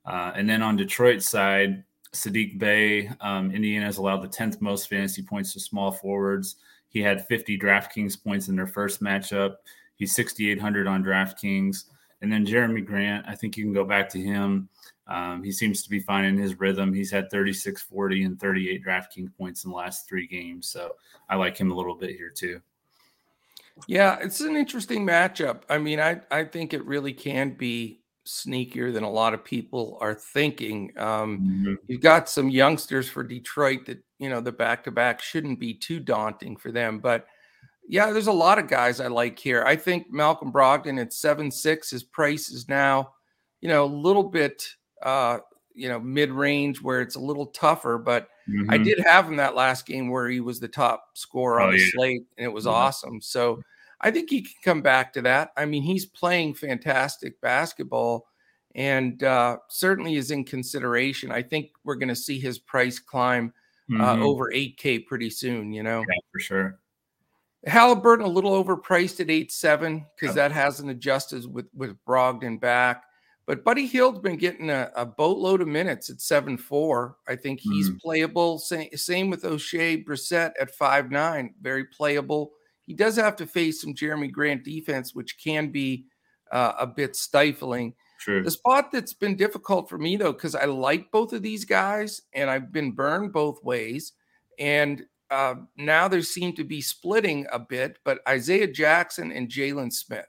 Uh, 0.06 0.32
and 0.36 0.50
then 0.50 0.62
on 0.62 0.76
Detroit 0.76 1.22
side, 1.22 1.84
Saddiq 2.14 2.58
Bey, 2.58 3.10
um, 3.22 3.52
Indiana 3.52 3.86
has 3.86 3.98
allowed 3.98 4.22
the 4.22 4.28
10th 4.28 4.60
most 4.62 4.90
fantasy 4.90 5.22
points 5.22 5.54
to 5.54 5.60
small 5.60 5.92
forwards. 5.92 6.56
He 6.90 7.00
had 7.00 7.26
50 7.28 7.58
DraftKings 7.58 8.22
points 8.22 8.50
in 8.50 8.56
their 8.56 8.68
first 8.68 9.02
matchup. 9.02 9.56
He's 10.02 10.16
6,800 10.16 10.88
on 10.88 11.04
DraftKings. 11.04 11.84
And 12.24 12.34
then 12.34 12.44
Jerami 12.44 12.84
Grant, 12.84 13.24
I 13.28 13.36
think 13.36 13.56
you 13.56 13.64
can 13.64 13.72
go 13.72 13.86
back 13.86 14.10
to 14.10 14.20
him. 14.20 14.68
Um, 15.06 15.44
he 15.44 15.52
seems 15.52 15.84
to 15.84 15.92
be 15.92 16.00
finding 16.00 16.42
his 16.42 16.60
rhythm. 16.60 16.92
He's 16.92 17.12
had 17.12 17.30
36, 17.30 17.84
40, 17.84 18.24
and 18.24 18.40
38 18.40 18.84
DraftKings 18.84 19.30
points 19.38 19.64
in 19.64 19.70
the 19.70 19.78
last 19.78 20.10
three 20.10 20.26
games. 20.26 20.68
So 20.68 20.96
I 21.30 21.36
like 21.36 21.56
him 21.56 21.70
a 21.70 21.76
little 21.76 21.94
bit 21.94 22.16
here 22.16 22.32
too. 22.32 22.62
Yeah, 23.88 24.18
it's 24.20 24.42
an 24.42 24.56
interesting 24.56 25.06
matchup. 25.06 25.62
I 25.70 25.78
mean, 25.78 26.00
I, 26.00 26.22
I 26.32 26.46
think 26.46 26.74
it 26.74 26.84
really 26.84 27.14
can 27.14 27.52
be 27.52 28.02
sneakier 28.26 28.92
than 28.92 29.04
a 29.04 29.10
lot 29.10 29.36
of 29.36 29.46
people 29.46 30.00
are 30.02 30.16
thinking. 30.16 30.94
Um, 30.98 31.38
mm-hmm. 31.42 31.74
You've 31.86 32.02
got 32.02 32.28
some 32.28 32.50
youngsters 32.50 33.08
for 33.08 33.22
Detroit 33.22 33.86
that, 33.86 34.04
you 34.18 34.30
know, 34.30 34.42
the 34.42 34.52
back 34.52 34.84
to 34.86 34.92
back 34.92 35.22
shouldn't 35.22 35.60
be 35.60 35.76
too 35.76 36.00
daunting 36.00 36.58
for 36.58 36.72
them. 36.72 36.98
But 36.98 37.28
yeah, 37.88 38.12
there's 38.12 38.28
a 38.28 38.32
lot 38.32 38.60
of 38.60 38.68
guys 38.68 39.00
I 39.00 39.08
like 39.08 39.38
here. 39.38 39.64
I 39.66 39.76
think 39.76 40.12
Malcolm 40.12 40.52
Brogdon 40.52 41.00
at 41.02 41.14
seven 41.14 41.52
six, 41.52 41.90
his 41.90 42.04
price 42.04 42.50
is 42.50 42.70
now, 42.70 43.14
you 43.60 43.70
know, 43.70 43.84
a 43.84 43.86
little 43.86 44.24
bit, 44.24 44.68
uh, 45.04 45.40
you 45.74 45.90
know, 45.90 46.00
mid 46.00 46.32
range 46.32 46.82
where 46.82 47.02
it's 47.02 47.16
a 47.16 47.20
little 47.20 47.48
tougher. 47.48 47.98
But 47.98 48.30
mm-hmm. 48.50 48.72
I 48.72 48.78
did 48.78 49.00
have 49.00 49.28
him 49.28 49.36
that 49.38 49.56
last 49.56 49.86
game 49.86 50.10
where 50.10 50.30
he 50.30 50.40
was 50.40 50.60
the 50.60 50.68
top 50.68 51.06
scorer 51.14 51.60
on 51.60 51.70
oh, 51.70 51.72
the 51.72 51.80
yeah. 51.80 51.90
slate, 51.94 52.24
and 52.38 52.46
it 52.46 52.54
was 52.54 52.66
yeah. 52.66 52.72
awesome. 52.72 53.22
So 53.22 53.62
I 54.02 54.12
think 54.12 54.30
he 54.30 54.42
can 54.42 54.54
come 54.64 54.82
back 54.82 55.14
to 55.14 55.22
that. 55.24 55.52
I 55.56 55.66
mean, 55.66 55.84
he's 55.84 56.06
playing 56.06 56.56
fantastic 56.56 57.40
basketball, 57.42 58.28
and 58.76 59.24
uh, 59.24 59.58
certainly 59.70 60.16
is 60.16 60.32
in 60.32 60.44
consideration. 60.44 61.32
I 61.32 61.44
think 61.44 61.72
we're 61.84 61.96
going 61.96 62.10
to 62.10 62.16
see 62.16 62.40
his 62.40 62.58
price 62.58 63.00
climb 63.00 63.54
uh, 63.92 64.14
mm-hmm. 64.14 64.24
over 64.24 64.52
8K 64.52 65.06
pretty 65.06 65.30
soon. 65.30 65.72
You 65.72 65.84
know, 65.84 66.00
yeah, 66.00 66.16
for 66.32 66.40
sure. 66.40 66.80
Halliburton 67.66 68.26
a 68.26 68.30
little 68.30 68.64
overpriced 68.64 69.20
at 69.20 69.30
eight 69.30 69.52
seven 69.52 70.06
because 70.20 70.36
that 70.36 70.52
hasn't 70.52 70.90
adjusted 70.90 71.52
with 71.52 71.68
with 71.74 71.96
Brogdon 72.06 72.60
back. 72.60 73.04
But 73.48 73.64
Buddy 73.64 73.86
Hield's 73.86 74.20
been 74.20 74.38
getting 74.38 74.70
a, 74.70 74.92
a 74.96 75.06
boatload 75.06 75.62
of 75.62 75.68
minutes 75.68 76.10
at 76.10 76.22
seven 76.22 76.58
four. 76.58 77.18
I 77.28 77.36
think 77.36 77.60
he's 77.60 77.90
mm-hmm. 77.90 77.98
playable. 77.98 78.60
Same, 78.60 78.90
same 78.96 79.30
with 79.30 79.44
Oshae 79.44 80.06
Brissett 80.06 80.54
at 80.60 80.76
five 80.76 81.12
nine, 81.12 81.54
very 81.62 81.86
playable. 81.86 82.52
He 82.86 82.94
does 82.94 83.16
have 83.16 83.36
to 83.38 83.46
face 83.46 83.82
some 83.82 83.94
Jerami 83.94 84.32
Grant 84.32 84.64
defense, 84.64 85.14
which 85.14 85.38
can 85.44 85.70
be 85.70 86.06
uh, 86.52 86.74
a 86.80 86.88
bit 86.88 87.16
stifling. 87.16 87.94
True. 88.20 88.44
The 88.44 88.52
spot 88.52 88.92
that's 88.92 89.14
been 89.14 89.36
difficult 89.36 89.90
for 89.90 89.98
me 89.98 90.16
though, 90.16 90.34
because 90.34 90.56
I 90.56 90.66
like 90.66 91.12
both 91.12 91.34
of 91.34 91.42
these 91.42 91.66
guys 91.66 92.22
and 92.34 92.50
I've 92.50 92.72
been 92.72 92.92
burned 92.92 93.34
both 93.34 93.64
ways. 93.64 94.14
And 94.60 95.04
uh, 95.32 95.56
now 95.78 96.08
there 96.08 96.22
seem 96.22 96.54
to 96.54 96.64
be 96.64 96.82
splitting 96.82 97.48
a 97.52 97.58
bit, 97.58 97.98
but 98.04 98.20
Isaiah 98.28 98.68
Jackson 98.68 99.32
and 99.32 99.50
Jalen 99.50 99.92
Smith. 99.92 100.28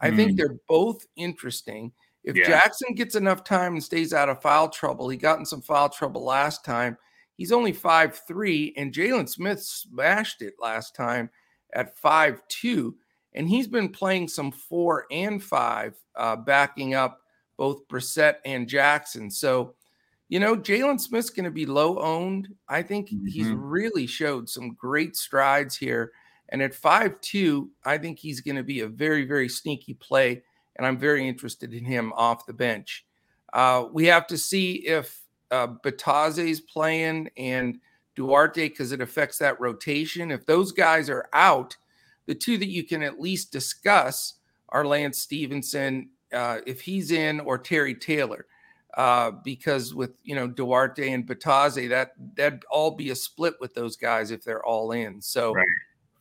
I 0.00 0.10
mm. 0.10 0.16
think 0.16 0.36
they're 0.36 0.56
both 0.66 1.06
interesting. 1.14 1.92
If 2.24 2.36
yeah. 2.36 2.46
Jackson 2.46 2.94
gets 2.94 3.14
enough 3.14 3.44
time 3.44 3.74
and 3.74 3.84
stays 3.84 4.12
out 4.14 4.30
of 4.30 4.42
foul 4.42 4.70
trouble, 4.70 5.08
he 5.10 5.18
got 5.18 5.38
in 5.38 5.44
some 5.44 5.60
foul 5.60 5.90
trouble 5.90 6.24
last 6.24 6.64
time. 6.64 6.96
He's 7.36 7.52
only 7.52 7.72
five 7.72 8.20
three, 8.26 8.74
and 8.76 8.92
Jalen 8.92 9.28
Smith 9.28 9.62
smashed 9.62 10.42
it 10.42 10.54
last 10.58 10.94
time 10.94 11.30
at 11.74 11.96
five 11.98 12.42
two, 12.48 12.96
and 13.34 13.48
he's 13.48 13.68
been 13.68 13.90
playing 13.90 14.28
some 14.28 14.50
four 14.50 15.06
and 15.10 15.42
five, 15.42 15.94
uh, 16.16 16.36
backing 16.36 16.94
up 16.94 17.20
both 17.56 17.86
Brissett 17.88 18.36
and 18.46 18.68
Jackson. 18.68 19.30
So 19.30 19.74
you 20.30 20.38
know, 20.38 20.56
Jalen 20.56 21.00
Smith's 21.00 21.28
going 21.28 21.44
to 21.44 21.50
be 21.50 21.66
low 21.66 21.98
owned. 21.98 22.48
I 22.68 22.82
think 22.82 23.10
mm-hmm. 23.10 23.26
he's 23.26 23.48
really 23.48 24.06
showed 24.06 24.48
some 24.48 24.74
great 24.74 25.16
strides 25.16 25.76
here. 25.76 26.12
And 26.50 26.62
at 26.62 26.72
five 26.72 27.20
two, 27.20 27.70
I 27.84 27.98
think 27.98 28.18
he's 28.18 28.40
going 28.40 28.56
to 28.56 28.62
be 28.62 28.80
a 28.80 28.88
very, 28.88 29.24
very 29.26 29.48
sneaky 29.48 29.94
play. 29.94 30.42
And 30.76 30.86
I'm 30.86 30.98
very 30.98 31.28
interested 31.28 31.74
in 31.74 31.84
him 31.84 32.12
off 32.14 32.46
the 32.46 32.52
bench. 32.52 33.04
Uh, 33.52 33.86
we 33.92 34.06
have 34.06 34.28
to 34.28 34.38
see 34.38 34.74
if 34.86 35.20
uh, 35.50 35.66
is 35.84 36.60
playing 36.60 37.28
and 37.36 37.80
Duarte 38.14 38.68
because 38.68 38.92
it 38.92 39.00
affects 39.00 39.38
that 39.38 39.60
rotation. 39.60 40.30
If 40.30 40.46
those 40.46 40.70
guys 40.70 41.10
are 41.10 41.28
out, 41.32 41.76
the 42.26 42.36
two 42.36 42.56
that 42.56 42.68
you 42.68 42.84
can 42.84 43.02
at 43.02 43.20
least 43.20 43.50
discuss 43.50 44.34
are 44.68 44.86
Lance 44.86 45.18
Stephenson, 45.18 46.10
uh, 46.32 46.58
if 46.66 46.80
he's 46.80 47.10
in, 47.10 47.40
or 47.40 47.58
Terry 47.58 47.96
Taylor. 47.96 48.46
Uh, 48.96 49.30
because 49.44 49.94
with 49.94 50.12
you 50.24 50.34
know 50.34 50.48
Duarte 50.48 51.12
and 51.12 51.26
Bitadze, 51.26 51.88
that 51.88 52.12
that'd 52.34 52.64
all 52.70 52.90
be 52.90 53.10
a 53.10 53.16
split 53.16 53.54
with 53.60 53.74
those 53.74 53.96
guys 53.96 54.30
if 54.30 54.42
they're 54.42 54.64
all 54.64 54.92
in. 54.92 55.20
So 55.20 55.54
right. 55.54 55.66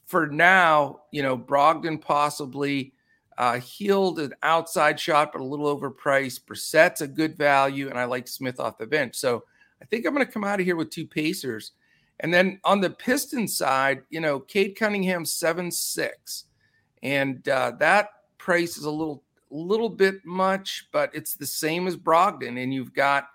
for 0.06 0.28
now, 0.28 1.02
you 1.12 1.24
know 1.24 1.38
Brogdon 1.38 2.00
possibly 2.00 2.94
uh, 3.40 3.60
Hield 3.60 4.20
an 4.20 4.34
outside 4.44 5.00
shot, 5.00 5.32
but 5.32 5.42
a 5.42 5.46
little 5.46 5.76
overpriced. 5.76 6.46
Brissett's 6.46 7.02
a 7.02 7.08
good 7.08 7.38
value, 7.38 7.90
and 7.90 7.98
I 7.98 8.04
like 8.04 8.28
Smith 8.28 8.60
off 8.60 8.78
the 8.78 8.86
bench. 8.86 9.16
So 9.16 9.46
I 9.82 9.86
think 9.86 10.06
I'm 10.06 10.14
going 10.14 10.26
to 10.26 10.32
come 10.32 10.44
out 10.44 10.60
of 10.60 10.66
here 10.66 10.76
with 10.76 10.90
two 10.90 11.08
Pacers. 11.08 11.72
And 12.20 12.34
then 12.34 12.60
on 12.66 12.82
the 12.82 12.90
Piston 12.90 13.48
side, 13.48 14.02
you 14.10 14.20
know, 14.20 14.42
Cade 14.42 14.76
Cunningham 14.78 15.24
seven 15.24 15.72
six, 15.72 16.46
and 17.02 17.48
uh, 17.48 17.72
that 17.80 18.10
price 18.38 18.78
is 18.78 18.84
a 18.84 18.92
little 18.92 19.24
little 19.56 19.90
bit 19.90 20.26
much, 20.26 20.88
but 20.92 21.10
it's 21.14 21.36
the 21.36 21.46
same 21.46 21.88
as 21.88 21.98
Brogdon, 21.98 22.62
and 22.62 22.74
you've 22.74 22.94
got 22.94 23.28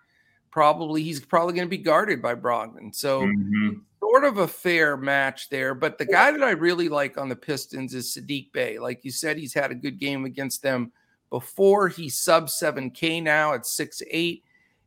probably 0.51 1.03
he's 1.03 1.21
probably 1.21 1.55
going 1.55 1.67
to 1.67 1.77
be 1.77 1.83
guarded 1.83 2.23
by 2.23 2.35
Brogdon. 2.35 2.95
So 2.95 3.23
mm-hmm. 3.23 3.71
sort 3.99 4.25
of 4.25 4.39
a 4.39 4.49
fair 4.49 4.97
match 4.97 5.49
there. 5.49 5.75
But 5.75 5.99
the 5.99 6.07
guy 6.07 6.31
that 6.31 6.43
I 6.43 6.51
really 6.51 6.89
like 6.89 7.19
on 7.19 7.29
the 7.29 7.37
Pistons 7.37 7.95
is 7.95 8.17
Saddiq 8.17 8.53
Bey. 8.53 8.79
Like 8.79 9.05
you 9.05 9.11
said, 9.11 9.37
he's 9.37 9.55
had 9.55 9.73
a 9.73 9.75
good 9.75 9.99
game 9.99 10.25
against 10.25 10.63
them 10.63 10.93
before. 11.31 11.89
He's 11.89 12.17
sub 12.17 12.47
7K 12.47 13.23
now 13.23 13.55
at 13.55 13.67
six 13.67 14.01
eight. 14.11 14.45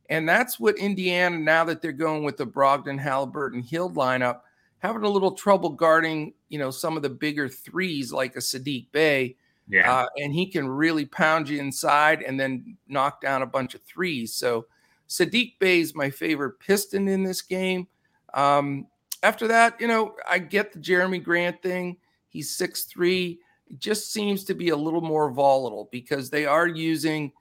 And 0.08 0.26
that's 0.26 0.58
what 0.58 0.78
Indiana, 0.78 1.38
now 1.38 1.64
that 1.64 1.82
they're 1.82 1.92
going 1.92 2.24
with 2.24 2.38
the 2.38 2.46
Brogdon, 2.46 2.98
Halliburton, 2.98 3.60
Hield 3.60 3.94
lineup, 3.94 4.40
having 4.78 5.02
a 5.02 5.08
little 5.08 5.32
trouble 5.32 5.68
guarding, 5.68 6.32
you 6.48 6.58
know, 6.58 6.70
some 6.70 6.96
of 6.96 7.02
the 7.02 7.10
bigger 7.10 7.46
threes 7.46 8.10
like 8.10 8.34
a 8.36 8.38
Saddiq 8.38 8.86
Bey 8.90 9.36
yeah. 9.68 9.92
Uh, 9.92 10.06
and 10.16 10.32
he 10.32 10.46
can 10.46 10.68
really 10.68 11.04
pound 11.04 11.48
you 11.48 11.58
inside 11.58 12.22
and 12.22 12.38
then 12.38 12.76
knock 12.88 13.20
down 13.20 13.42
a 13.42 13.46
bunch 13.46 13.74
of 13.74 13.82
threes. 13.82 14.32
So 14.32 14.66
Saddiq 15.08 15.58
Bey 15.58 15.80
is 15.80 15.94
my 15.94 16.10
favorite 16.10 16.58
piston 16.60 17.08
in 17.08 17.22
this 17.22 17.42
game. 17.42 17.86
Um, 18.34 18.86
after 19.22 19.48
that, 19.48 19.80
you 19.80 19.88
know, 19.88 20.14
I 20.28 20.38
get 20.38 20.72
the 20.72 20.78
Jerami 20.78 21.22
Grant 21.22 21.62
thing. 21.62 21.96
He's 22.28 22.50
six 22.50 22.84
three. 22.84 23.40
It 23.70 23.78
just 23.78 24.12
seems 24.12 24.44
to 24.44 24.54
be 24.54 24.70
a 24.70 24.76
little 24.76 25.00
more 25.00 25.30
volatile 25.30 25.88
because 25.90 26.30
they 26.30 26.46
are 26.46 26.66
using 26.66 27.32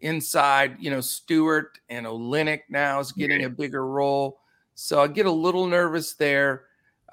inside, 0.00 0.76
you 0.78 0.90
know, 0.90 1.00
Stewart 1.00 1.78
and 1.88 2.06
Olynyk 2.06 2.62
now 2.68 3.00
is 3.00 3.12
getting 3.12 3.40
yeah. 3.40 3.46
a 3.46 3.50
bigger 3.50 3.86
role. 3.86 4.40
So 4.74 5.00
I 5.00 5.06
get 5.06 5.26
a 5.26 5.30
little 5.30 5.66
nervous 5.66 6.14
there. 6.14 6.64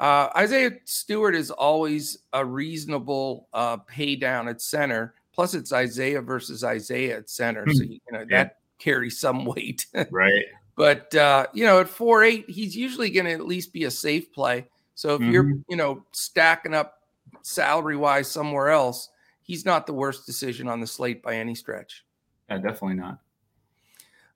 Uh, 0.03 0.29
Isaiah 0.35 0.71
Stewart 0.83 1.33
is 1.33 1.49
always 1.49 2.17
a 2.33 2.43
reasonable 2.43 3.47
uh, 3.53 3.77
pay 3.77 4.17
down 4.17 4.49
at 4.49 4.61
center. 4.61 5.13
Plus, 5.33 5.53
it's 5.53 5.71
Isaiah 5.71 6.21
versus 6.21 6.61
Isaiah 6.61 7.19
at 7.19 7.29
center, 7.29 7.65
so 7.71 7.85
hmm. 7.85 7.91
you 7.91 7.99
know 8.11 8.19
yeah. 8.19 8.25
that 8.43 8.57
carries 8.79 9.17
some 9.17 9.45
weight, 9.55 9.85
right? 10.11 10.43
But 10.75 11.15
uh, 11.15 11.47
you 11.53 11.63
know, 11.63 11.79
at 11.79 11.87
four 11.87 12.21
eight, 12.21 12.49
he's 12.49 12.75
usually 12.75 13.11
going 13.11 13.27
to 13.27 13.31
at 13.31 13.47
least 13.47 13.71
be 13.71 13.85
a 13.85 13.91
safe 13.91 14.29
play. 14.33 14.67
So 14.95 15.15
if 15.15 15.21
mm-hmm. 15.21 15.31
you're 15.31 15.53
you 15.69 15.77
know 15.77 16.03
stacking 16.11 16.73
up 16.73 16.99
salary 17.41 17.95
wise 17.95 18.29
somewhere 18.29 18.71
else, 18.71 19.07
he's 19.41 19.63
not 19.63 19.87
the 19.87 19.93
worst 19.93 20.25
decision 20.25 20.67
on 20.67 20.81
the 20.81 20.87
slate 20.87 21.23
by 21.23 21.37
any 21.37 21.55
stretch. 21.55 22.03
Yeah, 22.49 22.57
definitely 22.57 22.95
not. 22.95 23.19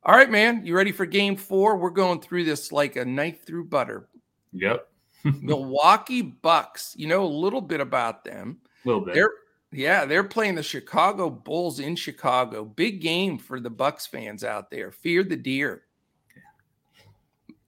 All 0.03 0.15
right, 0.15 0.31
man, 0.31 0.65
you 0.65 0.77
ready 0.77 0.93
for 0.93 1.05
game 1.05 1.35
four? 1.35 1.75
We're 1.75 1.89
going 1.89 2.21
through 2.21 2.45
this 2.45 2.71
like 2.71 2.95
a 2.95 3.03
knife 3.03 3.45
through 3.45 3.65
butter. 3.65 4.07
Yep. 4.53 4.87
Milwaukee 5.41 6.21
Bucks. 6.21 6.93
You 6.97 7.07
know 7.07 7.23
a 7.23 7.27
little 7.27 7.61
bit 7.61 7.81
about 7.81 8.23
them. 8.23 8.57
A 8.83 8.87
little 8.87 9.05
bit. 9.05 9.15
They're 9.15 9.31
yeah, 9.71 10.05
they're 10.05 10.23
playing 10.23 10.55
the 10.55 10.63
Chicago 10.63 11.29
Bulls 11.29 11.79
in 11.79 11.95
Chicago. 11.95 12.63
Big 12.63 13.01
game 13.01 13.37
for 13.37 13.59
the 13.59 13.69
Bucks 13.69 14.07
fans 14.07 14.43
out 14.43 14.71
there. 14.71 14.91
Fear 14.91 15.23
the 15.23 15.35
deer. 15.35 15.83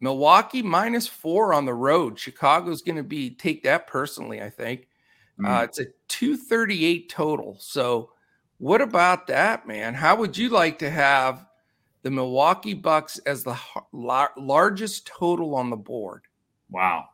Milwaukee 0.02 0.62
minus 0.62 1.08
four 1.08 1.54
on 1.54 1.66
the 1.66 1.74
road. 1.74 2.18
Chicago's 2.18 2.82
going 2.82 2.96
to 2.96 3.04
be 3.04 3.32
take 3.32 3.64
that 3.64 3.88
personally. 3.88 4.42
I 4.42 4.50
think 4.50 4.88
mm. 5.40 5.48
uh, 5.48 5.64
it's 5.64 5.80
a 5.80 5.88
two 6.08 6.38
thirty 6.38 6.86
eight 6.86 7.10
total. 7.10 7.58
So, 7.60 8.12
what 8.60 8.82
about 8.82 9.28
that, 9.28 9.68
man? 9.68 9.94
How 9.94 10.16
would 10.16 10.38
you 10.38 10.50
like 10.50 10.80
to 10.80 10.90
have 10.90 11.46
the 12.04 12.12
Milwaukee 12.12 12.74
Bucks 12.74 13.20
as 13.20 13.44
the 13.44 13.60
largest 13.92 15.06
total 15.06 15.54
on 15.56 15.70
the 15.70 15.76
board? 15.76 16.24
Wow, 16.70 17.10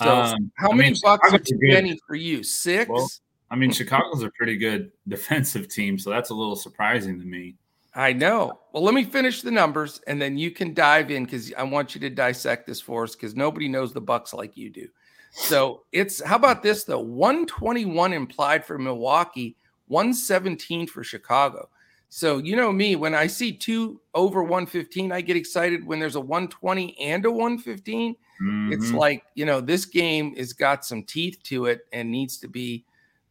so 0.00 0.16
um, 0.16 0.50
how 0.56 0.70
I 0.70 0.74
many 0.74 0.90
mean, 0.90 1.00
bucks 1.02 1.32
are 1.32 1.38
too 1.38 1.58
many 1.60 1.98
for 2.06 2.14
you? 2.14 2.42
Six? 2.42 2.88
Well, 2.88 3.10
I 3.50 3.56
mean, 3.56 3.72
Chicago's 3.72 4.22
a 4.22 4.30
pretty 4.30 4.56
good 4.56 4.92
defensive 5.08 5.68
team, 5.68 5.98
so 5.98 6.10
that's 6.10 6.30
a 6.30 6.34
little 6.34 6.56
surprising 6.56 7.18
to 7.18 7.24
me. 7.26 7.56
I 7.94 8.12
know. 8.12 8.60
Well, 8.72 8.84
let 8.84 8.94
me 8.94 9.02
finish 9.02 9.42
the 9.42 9.50
numbers 9.50 10.00
and 10.06 10.22
then 10.22 10.38
you 10.38 10.52
can 10.52 10.72
dive 10.72 11.10
in 11.10 11.24
because 11.24 11.52
I 11.54 11.64
want 11.64 11.94
you 11.94 12.00
to 12.02 12.10
dissect 12.10 12.66
this 12.66 12.80
for 12.80 13.02
us 13.02 13.16
because 13.16 13.34
nobody 13.34 13.66
knows 13.66 13.92
the 13.92 14.00
Bucks 14.00 14.32
like 14.32 14.56
you 14.56 14.70
do. 14.70 14.86
So 15.32 15.82
it's 15.90 16.22
how 16.22 16.36
about 16.36 16.62
this 16.62 16.84
though? 16.84 17.00
121 17.00 18.12
implied 18.12 18.64
for 18.64 18.78
Milwaukee, 18.78 19.56
117 19.88 20.86
for 20.86 21.02
Chicago. 21.02 21.68
So 22.08 22.38
you 22.38 22.56
know 22.56 22.72
me, 22.72 22.96
when 22.96 23.14
I 23.14 23.26
see 23.26 23.52
two 23.52 24.00
over 24.14 24.42
115, 24.42 25.10
I 25.10 25.20
get 25.20 25.36
excited 25.36 25.84
when 25.84 25.98
there's 25.98 26.14
a 26.14 26.20
120 26.20 26.98
and 27.00 27.24
a 27.24 27.30
115. 27.30 28.16
Mm-hmm. 28.42 28.72
It's 28.72 28.92
like, 28.92 29.24
you 29.34 29.44
know, 29.44 29.60
this 29.60 29.84
game 29.84 30.34
has 30.36 30.52
got 30.52 30.84
some 30.84 31.02
teeth 31.02 31.42
to 31.44 31.66
it 31.66 31.86
and 31.92 32.10
needs 32.10 32.38
to 32.38 32.48
be, 32.48 32.84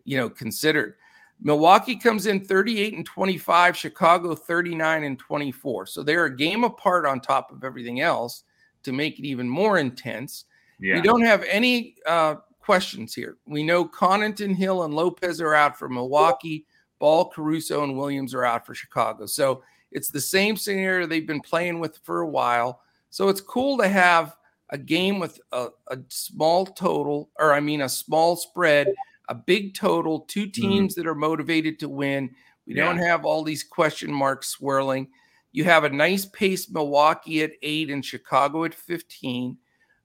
you 0.03 0.17
know, 0.17 0.29
considered. 0.29 0.95
Milwaukee 1.41 1.95
comes 1.95 2.25
in 2.25 2.43
38 2.43 2.95
and 2.95 3.05
25, 3.05 3.77
Chicago 3.77 4.33
39 4.33 5.03
and 5.03 5.19
24. 5.19 5.85
So 5.85 6.03
they're 6.03 6.25
a 6.25 6.35
game 6.35 6.63
apart 6.63 7.05
on 7.05 7.19
top 7.19 7.51
of 7.51 7.63
everything 7.63 8.01
else 8.01 8.43
to 8.83 8.91
make 8.91 9.19
it 9.19 9.25
even 9.25 9.47
more 9.47 9.77
intense. 9.77 10.45
Yeah. 10.79 10.95
We 10.95 11.01
don't 11.01 11.21
have 11.21 11.43
any 11.43 11.95
uh, 12.07 12.35
questions 12.59 13.13
here. 13.13 13.37
We 13.45 13.63
know 13.63 13.85
Connaughton, 13.85 14.55
Hill, 14.55 14.83
and 14.83 14.93
Lopez 14.93 15.39
are 15.41 15.53
out 15.53 15.77
for 15.77 15.89
Milwaukee. 15.89 16.65
Ball, 16.99 17.25
Caruso, 17.29 17.83
and 17.83 17.95
Williams 17.95 18.33
are 18.33 18.45
out 18.45 18.65
for 18.65 18.73
Chicago. 18.73 19.27
So 19.27 19.63
it's 19.91 20.09
the 20.09 20.21
same 20.21 20.57
scenario 20.57 21.05
they've 21.05 21.27
been 21.27 21.41
playing 21.41 21.79
with 21.79 21.99
for 22.03 22.21
a 22.21 22.27
while. 22.27 22.81
So 23.09 23.29
it's 23.29 23.41
cool 23.41 23.77
to 23.77 23.87
have 23.87 24.36
a 24.69 24.77
game 24.77 25.19
with 25.19 25.39
a, 25.51 25.67
a, 25.87 25.97
small 26.09 26.65
total, 26.65 27.29
or 27.39 27.53
I 27.53 27.59
mean, 27.59 27.81
a 27.81 27.89
small 27.89 28.35
spread, 28.35 28.93
a 29.29 29.35
big 29.35 29.73
total, 29.75 30.21
two 30.21 30.45
mm-hmm. 30.45 30.61
teams 30.61 30.93
mm-hmm. 30.93 31.01
that 31.01 31.09
are 31.09 31.15
motivated 31.15 31.79
to 31.79 31.89
win. 31.89 32.31
We 32.65 32.75
yeah. 32.75 32.85
don't 32.85 32.97
have 32.97 33.25
all 33.25 33.43
these 33.43 33.63
question 33.63 34.11
marks 34.11 34.47
swirling. 34.49 35.07
You 35.51 35.63
have 35.63 35.85
a 35.85 35.89
nice 35.89 36.25
pace 36.25 36.69
Milwaukee 36.69 37.43
at 37.43 37.51
eight 37.61 37.89
and 37.89 38.03
Chicago 38.03 38.65
at 38.65 38.73
15. 38.73 39.57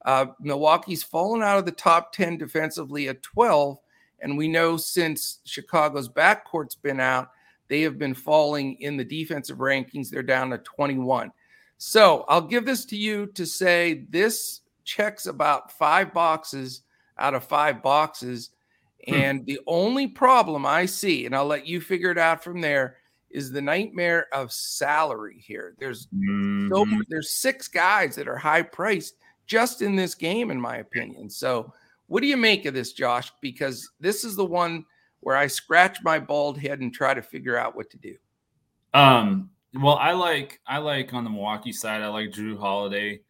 Uh, 0.05 0.27
Milwaukee's 0.40 1.03
fallen 1.03 1.42
out 1.42 1.59
of 1.59 1.64
the 1.64 1.72
top 1.72 2.12
10 2.12 2.38
defensively 2.38 3.09
at 3.09 3.22
12. 3.22 3.79
And 4.20 4.38
we 4.38 4.48
know 4.48 4.77
since 4.77 5.40
Chicago's 5.44 6.09
backcourt's 6.09 6.77
been 6.77 7.01
out, 7.01 7.31
they 7.68 7.83
have 7.83 7.98
been 7.98 8.14
falling 8.14 8.81
in 8.81 8.96
the 8.96 9.05
defensive 9.05 9.59
rankings. 9.59 10.11
They're 10.11 10.22
down 10.22 10.51
to 10.51 10.59
21. 10.59 11.33
So 11.85 12.25
I'll 12.29 12.47
give 12.47 12.64
this 12.64 12.85
to 12.87 12.97
you 12.97 13.27
to 13.35 13.45
say 13.45 14.07
this 14.09 14.61
checks 14.85 15.27
about 15.27 15.73
five 15.73 16.14
boxes 16.14 16.83
out 17.18 17.35
of 17.35 17.42
five 17.42 17.83
boxes. 17.83 18.51
Hmm. 19.09 19.14
And 19.14 19.47
the 19.47 19.59
only 19.66 20.07
problem 20.07 20.64
I 20.64 20.87
see, 20.87 21.27
and 21.27 21.35
I'll 21.35 21.45
let 21.45 21.66
you 21.66 21.81
figure 21.81 22.12
it 22.12 22.18
out 22.18 22.45
from 22.45 22.61
there, 22.61 22.99
is 23.31 23.51
the 23.51 23.61
nightmare 23.61 24.29
of 24.33 24.53
salary 24.53 25.42
here. 25.45 25.75
There's 25.81 26.07
mm-hmm. 26.07 26.73
so 26.73 26.87
there's 27.09 27.33
six 27.33 27.66
guys 27.66 28.14
that 28.14 28.29
are 28.29 28.37
high 28.37 28.62
priced 28.62 29.16
just 29.49 29.83
in 29.83 29.97
this 29.97 30.14
game, 30.14 30.53
in 30.53 30.61
my 30.61 30.77
opinion. 30.77 31.29
So 31.29 31.73
what 32.07 32.21
do 32.21 32.29
you 32.29 32.37
make 32.37 32.64
of 32.64 32.75
this, 32.75 32.92
Josh? 32.92 33.33
Because 33.40 33.90
this 33.99 34.23
is 34.23 34.37
the 34.37 34.47
one 34.47 34.85
where 35.18 35.37
I 35.37 35.49
scratch 35.49 36.01
my 36.05 36.21
bald 36.21 36.59
head 36.59 36.79
and 36.79 36.95
try 36.95 37.12
to 37.12 37.23
figure 37.23 37.57
out 37.57 37.75
what 37.75 37.90
to 37.90 37.97
do. 37.97 38.14
Um, 38.95 39.51
well, 39.75 39.97
I 39.97 40.13
like 40.13 40.61
I 40.67 40.79
like 40.79 41.15
on 41.15 41.25
the 41.25 41.31
Milwaukee 41.31 41.73
side. 41.73 42.03
I 42.03 42.09
like 42.09 42.31
Jrue 42.31 42.59
Holiday, 42.59 43.21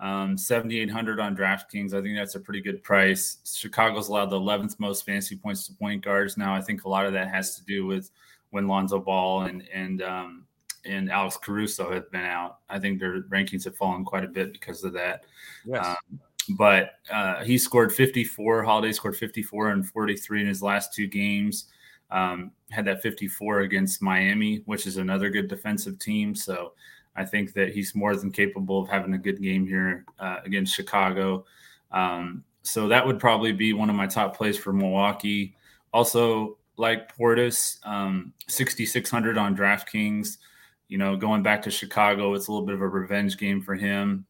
um, 0.00 0.36
seventy 0.36 0.80
eight 0.80 0.90
hundred 0.90 1.20
on 1.20 1.36
DraftKings. 1.36 1.94
I 1.94 2.02
think 2.02 2.16
that's 2.16 2.34
a 2.34 2.40
pretty 2.40 2.60
good 2.60 2.82
price. 2.82 3.38
Chicago's 3.44 4.08
allowed 4.08 4.30
the 4.30 4.36
eleventh 4.36 4.78
most 4.80 5.06
fantasy 5.06 5.36
points 5.36 5.66
to 5.66 5.74
point 5.74 6.04
guards 6.04 6.36
now. 6.36 6.54
I 6.54 6.60
think 6.60 6.84
a 6.84 6.88
lot 6.88 7.06
of 7.06 7.12
that 7.12 7.28
has 7.28 7.56
to 7.56 7.64
do 7.64 7.86
with 7.86 8.10
when 8.50 8.66
Lonzo 8.66 8.98
Ball 8.98 9.42
and 9.42 9.62
and 9.72 10.02
um, 10.02 10.44
and 10.84 11.10
Alex 11.10 11.36
Caruso 11.36 11.92
have 11.92 12.10
been 12.10 12.24
out. 12.24 12.58
I 12.68 12.78
think 12.78 12.98
their 12.98 13.22
rankings 13.22 13.64
have 13.64 13.76
fallen 13.76 14.04
quite 14.04 14.24
a 14.24 14.28
bit 14.28 14.52
because 14.52 14.82
of 14.84 14.92
that. 14.94 15.24
Yes. 15.64 15.86
Um, 15.86 16.20
but 16.50 16.94
uh, 17.10 17.44
he 17.44 17.56
scored 17.56 17.92
54. 17.92 18.64
Holiday 18.64 18.92
scored 18.92 19.16
54 19.16 19.70
and 19.70 19.86
43 19.86 20.40
in 20.40 20.46
his 20.48 20.62
last 20.62 20.92
two 20.92 21.06
games. 21.06 21.66
Um, 22.12 22.52
had 22.70 22.84
that 22.84 23.02
54 23.02 23.60
against 23.60 24.02
Miami, 24.02 24.62
which 24.66 24.86
is 24.86 24.98
another 24.98 25.30
good 25.30 25.48
defensive 25.48 25.98
team. 25.98 26.34
So 26.34 26.74
I 27.16 27.24
think 27.24 27.54
that 27.54 27.70
he's 27.70 27.94
more 27.94 28.14
than 28.14 28.30
capable 28.30 28.80
of 28.80 28.88
having 28.88 29.14
a 29.14 29.18
good 29.18 29.42
game 29.42 29.66
here 29.66 30.04
uh, 30.18 30.36
against 30.44 30.74
Chicago. 30.74 31.44
Um, 31.90 32.44
so 32.62 32.86
that 32.88 33.06
would 33.06 33.18
probably 33.18 33.52
be 33.52 33.72
one 33.72 33.90
of 33.90 33.96
my 33.96 34.06
top 34.06 34.36
plays 34.36 34.58
for 34.58 34.72
Milwaukee. 34.72 35.56
Also, 35.92 36.58
like 36.76 37.14
Portis, 37.16 37.84
um, 37.86 38.32
6,600 38.48 39.36
on 39.36 39.56
DraftKings. 39.56 40.38
You 40.88 40.98
know, 40.98 41.16
going 41.16 41.42
back 41.42 41.62
to 41.62 41.70
Chicago, 41.70 42.34
it's 42.34 42.48
a 42.48 42.52
little 42.52 42.66
bit 42.66 42.74
of 42.74 42.82
a 42.82 42.88
revenge 42.88 43.38
game 43.38 43.62
for 43.62 43.74
him. 43.74 44.26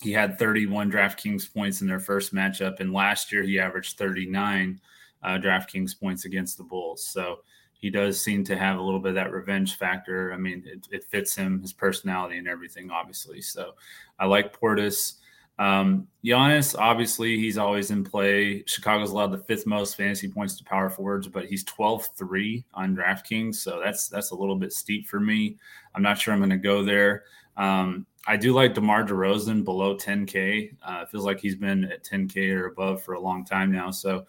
He 0.00 0.12
had 0.12 0.38
31 0.38 0.92
DraftKings 0.92 1.52
points 1.52 1.80
in 1.80 1.88
their 1.88 2.00
first 2.00 2.34
matchup, 2.34 2.80
and 2.80 2.92
last 2.92 3.32
year 3.32 3.42
he 3.42 3.58
averaged 3.58 3.98
39 3.98 4.80
uh, 5.26 5.38
DraftKings 5.38 5.98
points 5.98 6.24
against 6.24 6.56
the 6.56 6.64
Bulls. 6.64 7.04
So 7.04 7.40
he 7.74 7.90
does 7.90 8.20
seem 8.20 8.44
to 8.44 8.56
have 8.56 8.78
a 8.78 8.82
little 8.82 9.00
bit 9.00 9.10
of 9.10 9.14
that 9.16 9.32
revenge 9.32 9.76
factor. 9.76 10.32
I 10.32 10.38
mean, 10.38 10.62
it, 10.64 10.88
it 10.90 11.04
fits 11.04 11.34
him, 11.34 11.60
his 11.60 11.72
personality, 11.72 12.38
and 12.38 12.48
everything, 12.48 12.90
obviously. 12.90 13.42
So 13.42 13.72
I 14.18 14.26
like 14.26 14.58
Portis. 14.58 15.16
Um, 15.58 16.06
Giannis, 16.24 16.78
obviously, 16.78 17.38
he's 17.38 17.58
always 17.58 17.90
in 17.90 18.04
play. 18.04 18.62
Chicago's 18.66 19.10
allowed 19.10 19.32
the 19.32 19.38
fifth 19.38 19.66
most 19.66 19.96
fantasy 19.96 20.28
points 20.28 20.56
to 20.56 20.64
power 20.64 20.88
forwards, 20.88 21.28
but 21.28 21.46
he's 21.46 21.64
12-3 21.64 22.64
on 22.74 22.94
DraftKings, 22.94 23.56
so 23.56 23.80
that's 23.82 24.08
that's 24.08 24.32
a 24.32 24.36
little 24.36 24.56
bit 24.56 24.72
steep 24.72 25.06
for 25.06 25.18
me. 25.18 25.56
I'm 25.94 26.02
not 26.02 26.18
sure 26.18 26.34
I'm 26.34 26.40
going 26.40 26.50
to 26.50 26.56
go 26.58 26.84
there. 26.84 27.24
Um, 27.56 28.06
I 28.26 28.36
do 28.36 28.52
like 28.52 28.74
DeMar 28.74 29.04
DeRozan 29.04 29.64
below 29.64 29.96
10K. 29.96 30.74
Uh, 30.82 31.06
feels 31.06 31.24
like 31.24 31.40
he's 31.40 31.54
been 31.54 31.84
at 31.84 32.04
10K 32.04 32.50
or 32.54 32.66
above 32.66 33.02
for 33.02 33.14
a 33.14 33.20
long 33.20 33.44
time 33.44 33.70
now. 33.70 33.90
So 33.90 34.26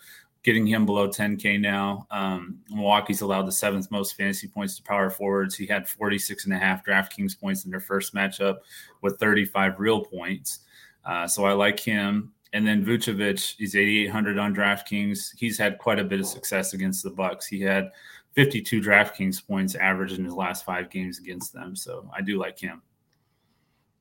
getting 0.48 0.66
him 0.66 0.86
below 0.86 1.10
10K 1.10 1.60
now. 1.60 2.08
Um, 2.10 2.60
Milwaukee's 2.70 3.20
allowed 3.20 3.48
the 3.48 3.52
seventh 3.52 3.92
most 3.92 4.16
fantasy 4.16 4.48
points 4.48 4.78
to 4.78 4.84
power 4.84 5.10
forwards. 5.10 5.56
He 5.56 5.66
had 5.66 5.90
46 5.90 6.46
and 6.46 6.54
a 6.54 6.58
half 6.58 6.86
DraftKings 6.86 7.38
points 7.38 7.66
in 7.66 7.70
their 7.70 7.82
first 7.82 8.16
matchup 8.16 8.60
with 9.02 9.20
35 9.20 9.78
real 9.78 10.06
points. 10.06 10.60
Uh, 11.04 11.28
so 11.28 11.44
I 11.44 11.52
like 11.52 11.78
him. 11.78 12.32
And 12.54 12.66
then 12.66 12.86
Vucevic, 12.86 13.56
he's 13.58 13.76
8,800 13.76 14.38
on 14.38 14.56
DraftKings. 14.56 15.34
He's 15.38 15.58
had 15.58 15.80
quite 15.80 16.00
a 16.00 16.06
bit 16.06 16.22
of 16.22 16.26
success 16.26 16.74
against 16.74 17.04
the 17.04 17.10
Bucks. 17.10 17.46
He 17.46 17.60
had 17.60 17.92
52 18.36 18.80
DraftKings 18.80 19.46
points 19.46 19.76
average 19.76 20.14
in 20.14 20.24
his 20.24 20.34
last 20.34 20.64
five 20.64 20.90
games 20.90 21.20
against 21.20 21.52
them. 21.52 21.76
So 21.76 22.10
I 22.16 22.22
do 22.22 22.38
like 22.38 22.58
him. 22.58 22.82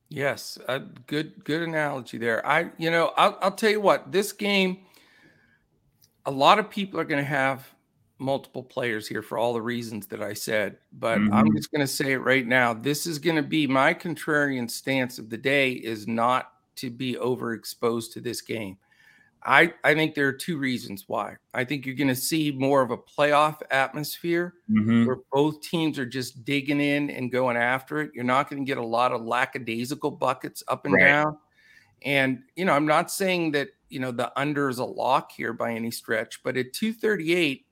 Yes, 0.07 0.57
a 0.69 0.79
good 0.79 1.43
good 1.43 1.61
analogy 1.61 2.17
there. 2.17 2.45
I 2.47 2.71
you 2.77 2.89
know 2.89 3.11
I'll 3.17 3.37
I'll 3.41 3.51
tell 3.51 3.69
you 3.69 3.81
what 3.81 4.09
this 4.09 4.31
game. 4.31 4.85
A 6.27 6.31
lot 6.31 6.59
of 6.59 6.69
people 6.69 6.99
are 6.99 7.05
going 7.05 7.23
to 7.23 7.29
have 7.29 7.67
multiple 8.19 8.63
players 8.63 9.07
here 9.07 9.21
for 9.21 9.37
all 9.37 9.53
the 9.53 9.61
reasons 9.61 10.07
that 10.07 10.21
I 10.21 10.33
said, 10.33 10.77
but 10.91 11.17
mm-hmm. 11.19 11.33
I'm 11.33 11.55
just 11.55 11.71
going 11.71 11.81
to 11.81 11.87
say 11.87 12.11
it 12.11 12.17
right 12.17 12.45
now. 12.45 12.73
This 12.73 13.07
is 13.07 13.17
going 13.17 13.37
to 13.37 13.43
be 13.43 13.65
my 13.65 13.93
contrarian 13.93 14.69
stance 14.69 15.19
of 15.19 15.29
the 15.29 15.37
day. 15.37 15.71
Is 15.71 16.07
not 16.07 16.51
to 16.75 16.89
be 16.89 17.13
overexposed 17.15 18.13
to 18.13 18.21
this 18.21 18.41
game. 18.41 18.77
I, 19.43 19.73
I 19.83 19.93
think 19.93 20.13
there 20.13 20.27
are 20.27 20.33
two 20.33 20.57
reasons 20.57 21.05
why. 21.07 21.37
I 21.53 21.63
think 21.63 21.85
you're 21.85 21.95
going 21.95 22.07
to 22.09 22.15
see 22.15 22.51
more 22.51 22.81
of 22.81 22.91
a 22.91 22.97
playoff 22.97 23.61
atmosphere 23.71 24.55
mm-hmm. 24.69 25.05
where 25.05 25.19
both 25.31 25.61
teams 25.61 25.97
are 25.97 26.05
just 26.05 26.43
digging 26.43 26.81
in 26.81 27.09
and 27.09 27.31
going 27.31 27.55
after 27.55 28.01
it. 28.01 28.11
You're 28.13 28.25
not 28.25 28.49
going 28.49 28.63
to 28.63 28.67
get 28.67 28.77
a 28.77 28.85
lot 28.85 29.13
of 29.13 29.21
lackadaisical 29.21 30.11
buckets 30.11 30.63
up 30.67 30.85
and 30.85 30.95
right. 30.95 31.03
down. 31.03 31.37
And, 32.03 32.43
you 32.55 32.65
know, 32.65 32.73
I'm 32.73 32.85
not 32.85 33.09
saying 33.09 33.51
that, 33.51 33.69
you 33.89 33.99
know, 33.99 34.11
the 34.11 34.37
under 34.39 34.69
is 34.69 34.79
a 34.79 34.85
lock 34.85 35.31
here 35.31 35.53
by 35.53 35.73
any 35.73 35.91
stretch, 35.91 36.41
but 36.43 36.57
at 36.57 36.73
238, 36.73 37.65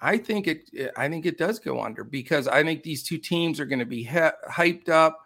I 0.00 0.18
think 0.18 0.46
it, 0.46 0.70
I 0.96 1.08
think 1.08 1.26
it 1.26 1.38
does 1.38 1.58
go 1.58 1.80
under 1.80 2.04
because 2.04 2.48
I 2.48 2.62
think 2.62 2.82
these 2.82 3.02
two 3.02 3.18
teams 3.18 3.58
are 3.60 3.64
going 3.64 3.78
to 3.78 3.86
be 3.86 4.02
he- 4.02 4.50
hyped 4.50 4.88
up. 4.88 5.20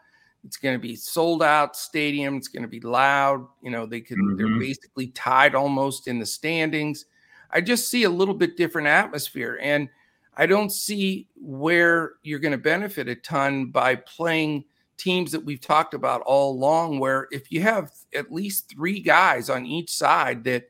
It's 0.45 0.57
going 0.57 0.75
to 0.75 0.81
be 0.81 0.97
sold 0.97 1.43
out 1.43 1.77
stadium. 1.77 2.37
It's 2.37 2.49
going 2.49 2.62
to 2.62 2.69
be 2.69 2.81
loud. 2.81 3.47
You 3.62 3.71
know, 3.71 3.85
they 3.85 4.01
can 4.01 4.16
mm-hmm. 4.19 4.37
they're 4.37 4.59
basically 4.59 5.09
tied 5.09 5.55
almost 5.55 6.09
in 6.09 6.19
the 6.19 6.27
standings. 6.27 7.07
I 7.51 7.61
just 7.61 7.88
see 7.88 8.05
a 8.05 8.11
little 8.11 8.35
bit 8.35 8.57
different 8.57 8.87
atmosphere 8.87 9.59
and 9.61 9.88
I 10.37 10.47
don't 10.47 10.71
see 10.71 11.29
where 11.35 12.12
you're 12.23 12.38
going 12.38 12.53
to 12.53 12.59
benefit 12.59 13.09
a 13.09 13.16
ton 13.16 13.66
by 13.66 13.97
playing 13.97 14.64
teams 15.00 15.32
that 15.32 15.44
we've 15.44 15.60
talked 15.60 15.94
about 15.94 16.20
all 16.22 16.52
along 16.52 16.98
where 17.00 17.26
if 17.30 17.50
you 17.50 17.62
have 17.62 17.90
at 18.14 18.30
least 18.30 18.70
3 18.70 19.00
guys 19.00 19.48
on 19.48 19.64
each 19.64 19.90
side 19.90 20.44
that 20.44 20.68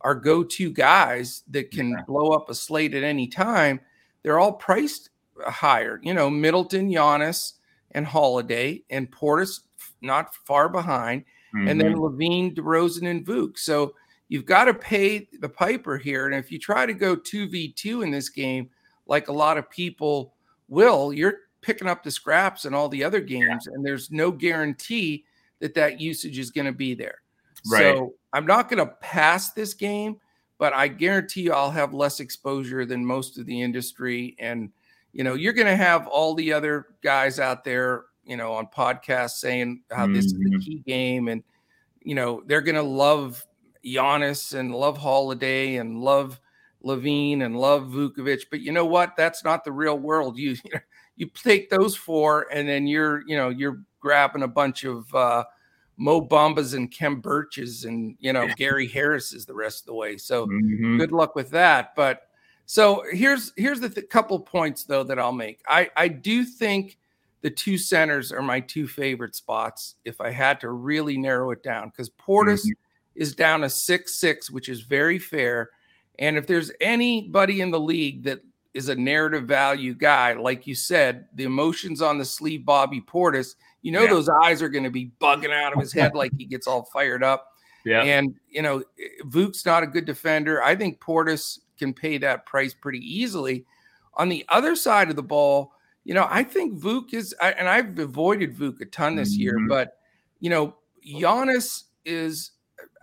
are 0.00 0.14
go-to 0.14 0.70
guys 0.70 1.42
that 1.50 1.70
can 1.70 1.90
yeah. 1.90 2.02
blow 2.06 2.28
up 2.28 2.48
a 2.48 2.54
slate 2.54 2.94
at 2.94 3.02
any 3.02 3.26
time, 3.26 3.80
they're 4.22 4.38
all 4.38 4.52
priced 4.52 5.10
higher. 5.46 6.00
You 6.02 6.14
know, 6.14 6.30
Middleton, 6.30 6.90
Giannis, 6.90 7.54
and 7.90 8.06
Holiday, 8.06 8.82
and 8.88 9.10
Portis 9.10 9.60
not 10.00 10.34
far 10.34 10.68
behind, 10.68 11.24
mm-hmm. 11.54 11.68
and 11.68 11.80
then 11.80 11.94
mm-hmm. 11.94 12.02
LaVine, 12.02 12.54
DeRozan, 12.54 13.10
and 13.10 13.26
Vuk. 13.26 13.58
So 13.58 13.94
you've 14.28 14.46
got 14.46 14.64
to 14.64 14.74
pay 14.74 15.28
the 15.40 15.48
piper 15.48 15.98
here. 15.98 16.26
And 16.26 16.34
if 16.34 16.50
you 16.50 16.58
try 16.58 16.86
to 16.86 16.94
go 16.94 17.16
2v2 17.16 18.02
in 18.02 18.10
this 18.10 18.28
game, 18.28 18.70
like 19.06 19.28
a 19.28 19.32
lot 19.32 19.58
of 19.58 19.68
people 19.68 20.34
will, 20.68 21.12
you're 21.12 21.40
picking 21.62 21.88
up 21.88 22.02
the 22.02 22.10
scraps 22.10 22.64
in 22.64 22.74
all 22.74 22.88
the 22.88 23.02
other 23.02 23.20
games, 23.20 23.66
yeah. 23.66 23.74
and 23.74 23.84
there's 23.84 24.10
no 24.10 24.30
guarantee 24.30 25.24
that 25.60 25.74
that 25.74 26.00
usage 26.00 26.38
is 26.38 26.50
going 26.50 26.66
to 26.66 26.72
be 26.72 26.94
there. 26.94 27.22
Right. 27.70 27.94
So 27.94 28.14
I'm 28.32 28.46
not 28.46 28.68
going 28.68 28.84
to 28.84 28.92
pass 29.00 29.52
this 29.52 29.74
game, 29.74 30.16
but 30.58 30.72
I 30.72 30.88
guarantee 30.88 31.42
you 31.42 31.52
I'll 31.52 31.70
have 31.70 31.94
less 31.94 32.20
exposure 32.20 32.84
than 32.84 33.06
most 33.06 33.38
of 33.38 33.46
the 33.46 33.62
industry. 33.62 34.36
And 34.38 34.70
you 35.12 35.24
know, 35.24 35.34
you're 35.34 35.52
going 35.52 35.66
to 35.68 35.76
have 35.76 36.06
all 36.06 36.34
the 36.34 36.52
other 36.52 36.86
guys 37.02 37.38
out 37.38 37.64
there, 37.64 38.04
you 38.24 38.36
know, 38.36 38.52
on 38.54 38.66
podcasts 38.66 39.38
saying 39.38 39.82
how 39.90 40.04
mm-hmm. 40.04 40.14
this 40.14 40.26
is 40.26 40.32
the 40.32 40.38
mm-hmm. 40.38 40.58
key 40.58 40.82
game, 40.86 41.28
and 41.28 41.42
you 42.02 42.14
know, 42.14 42.42
they're 42.46 42.60
going 42.60 42.74
to 42.74 42.82
love 42.82 43.44
Giannis 43.84 44.54
and 44.58 44.74
love 44.74 44.98
Holiday 44.98 45.76
and 45.76 46.00
love 46.00 46.40
LaVine 46.84 47.44
and 47.44 47.56
love 47.56 47.88
Vucevic. 47.88 48.44
But 48.50 48.60
you 48.60 48.72
know 48.72 48.86
what? 48.86 49.16
That's 49.16 49.44
not 49.44 49.64
the 49.64 49.72
real 49.72 49.98
world. 49.98 50.38
You 50.42 50.56
you 50.64 50.80
take 51.34 51.70
those 51.70 51.96
four, 51.96 52.46
and 52.52 52.68
then 52.68 52.86
you're 52.86 53.22
you 53.26 53.36
know 53.36 53.48
you're 53.48 53.82
grabbing 54.00 54.42
a 54.42 54.48
bunch 54.48 54.84
of 54.84 55.12
uh, 55.14 55.44
Mo 55.96 56.20
Bambas 56.20 56.74
and 56.74 56.90
Khem 56.90 57.20
Birches 57.20 57.84
and 57.84 58.16
you 58.18 58.32
know 58.32 58.48
Gary 58.56 58.88
Harris 58.88 59.32
is 59.32 59.46
the 59.46 59.54
rest 59.54 59.82
of 59.82 59.86
the 59.86 59.94
way. 59.94 60.16
So 60.16 60.46
mm-hmm. 60.46 60.98
good 60.98 61.12
luck 61.12 61.34
with 61.34 61.50
that. 61.50 61.94
But 61.94 62.22
so 62.66 63.04
here's 63.12 63.52
here's 63.56 63.80
the 63.80 63.88
th- 63.88 64.08
couple 64.08 64.40
points 64.40 64.84
though 64.84 65.04
that 65.04 65.18
I'll 65.18 65.32
make. 65.32 65.60
I 65.68 65.90
I 65.96 66.08
do 66.08 66.44
think 66.44 66.98
the 67.42 67.50
two 67.50 67.76
centers 67.76 68.32
are 68.32 68.42
my 68.42 68.60
two 68.60 68.86
favorite 68.86 69.34
spots 69.34 69.96
if 70.04 70.20
I 70.20 70.30
had 70.30 70.60
to 70.60 70.70
really 70.70 71.18
narrow 71.18 71.50
it 71.50 71.62
down 71.62 71.88
because 71.88 72.10
Portis 72.10 72.60
mm-hmm. 72.60 73.20
is 73.20 73.34
down 73.34 73.64
a 73.64 73.70
six 73.70 74.14
six, 74.14 74.50
which 74.50 74.68
is 74.68 74.80
very 74.80 75.18
fair. 75.18 75.70
And 76.18 76.36
if 76.36 76.46
there's 76.46 76.70
anybody 76.80 77.60
in 77.60 77.70
the 77.70 77.80
league 77.80 78.24
that 78.24 78.40
is 78.74 78.88
a 78.88 78.94
narrative 78.94 79.44
value 79.44 79.94
guy, 79.94 80.32
like 80.32 80.66
you 80.66 80.74
said, 80.74 81.26
the 81.34 81.44
emotions 81.44 82.00
on 82.00 82.18
the 82.18 82.24
sleeve, 82.24 82.64
Bobby 82.64 83.00
Portis, 83.00 83.54
you 83.82 83.92
know, 83.92 84.04
yeah. 84.04 84.10
those 84.10 84.28
eyes 84.28 84.62
are 84.62 84.68
going 84.68 84.84
to 84.84 84.90
be 84.90 85.12
bugging 85.20 85.52
out 85.52 85.72
of 85.74 85.80
his 85.80 85.92
head 85.92 86.14
like 86.14 86.32
he 86.38 86.44
gets 86.44 86.66
all 86.66 86.84
fired 86.84 87.22
up. 87.22 87.48
Yeah. 87.84 88.02
And, 88.02 88.34
you 88.48 88.62
know, 88.62 88.82
Vuk's 89.24 89.66
not 89.66 89.82
a 89.82 89.86
good 89.86 90.04
defender. 90.04 90.62
I 90.62 90.76
think 90.76 91.00
Portis 91.00 91.58
can 91.78 91.92
pay 91.92 92.16
that 92.18 92.46
price 92.46 92.72
pretty 92.72 93.00
easily. 93.00 93.66
On 94.14 94.28
the 94.28 94.44
other 94.48 94.76
side 94.76 95.10
of 95.10 95.16
the 95.16 95.22
ball, 95.22 95.72
you 96.04 96.14
know, 96.14 96.26
I 96.30 96.44
think 96.44 96.80
Vuk 96.80 97.12
is, 97.12 97.34
and 97.42 97.68
I've 97.68 97.98
avoided 97.98 98.56
Vuk 98.56 98.80
a 98.80 98.86
ton 98.86 99.16
this 99.16 99.34
mm-hmm. 99.34 99.42
year, 99.42 99.58
but, 99.68 99.98
you 100.40 100.48
know, 100.48 100.76
Giannis 101.06 101.84
is 102.04 102.52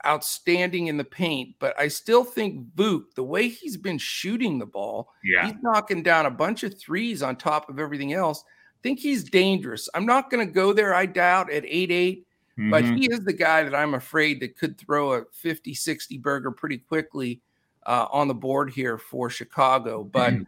outstanding 0.06 0.88
in 0.88 0.98
the 0.98 1.04
paint, 1.04 1.56
but 1.60 1.78
I 1.80 1.88
still 1.88 2.24
think 2.24 2.74
Vuk, 2.76 3.14
the 3.16 3.24
way 3.24 3.48
he's 3.48 3.78
been 3.78 3.98
shooting 3.98 4.60
the 4.60 4.66
ball, 4.66 5.10
yeah. 5.24 5.46
he's 5.46 5.56
knocking 5.62 6.04
down 6.04 6.26
a 6.26 6.32
bunch 6.32 6.64
of 6.64 6.78
threes 6.80 7.22
on 7.22 7.36
top 7.36 7.70
of 7.70 7.80
everything 7.80 8.14
else. 8.14 8.44
I 8.48 8.80
think 8.82 9.00
he's 9.00 9.24
dangerous. 9.24 9.90
I'm 9.94 10.06
not 10.06 10.30
going 10.30 10.46
to 10.46 10.52
go 10.52 10.74
there, 10.74 10.94
I 10.94 11.06
doubt, 11.06 11.52
at 11.52 11.66
8 11.66 11.92
8, 11.92 12.28
mm-hmm. 12.58 12.72
but 12.72 12.86
he 12.86 13.08
is 13.12 13.22
the 13.22 13.34
guy 13.34 13.64
that 13.64 13.76
I'm 13.76 13.94
afraid 13.94 14.40
that 14.42 14.58
could 14.58 14.78
throw 14.78 15.14
a 15.14 15.26
50 15.34 15.74
60 15.74 16.18
burger 16.18 16.52
pretty 16.52 16.78
quickly 16.78 17.42
uh, 17.86 18.08
on 18.12 18.28
the 18.28 18.34
board 18.34 18.70
here 18.70 18.98
for 18.98 19.30
Chicago. 19.30 20.04
But, 20.04 20.34
mm-hmm. 20.34 20.44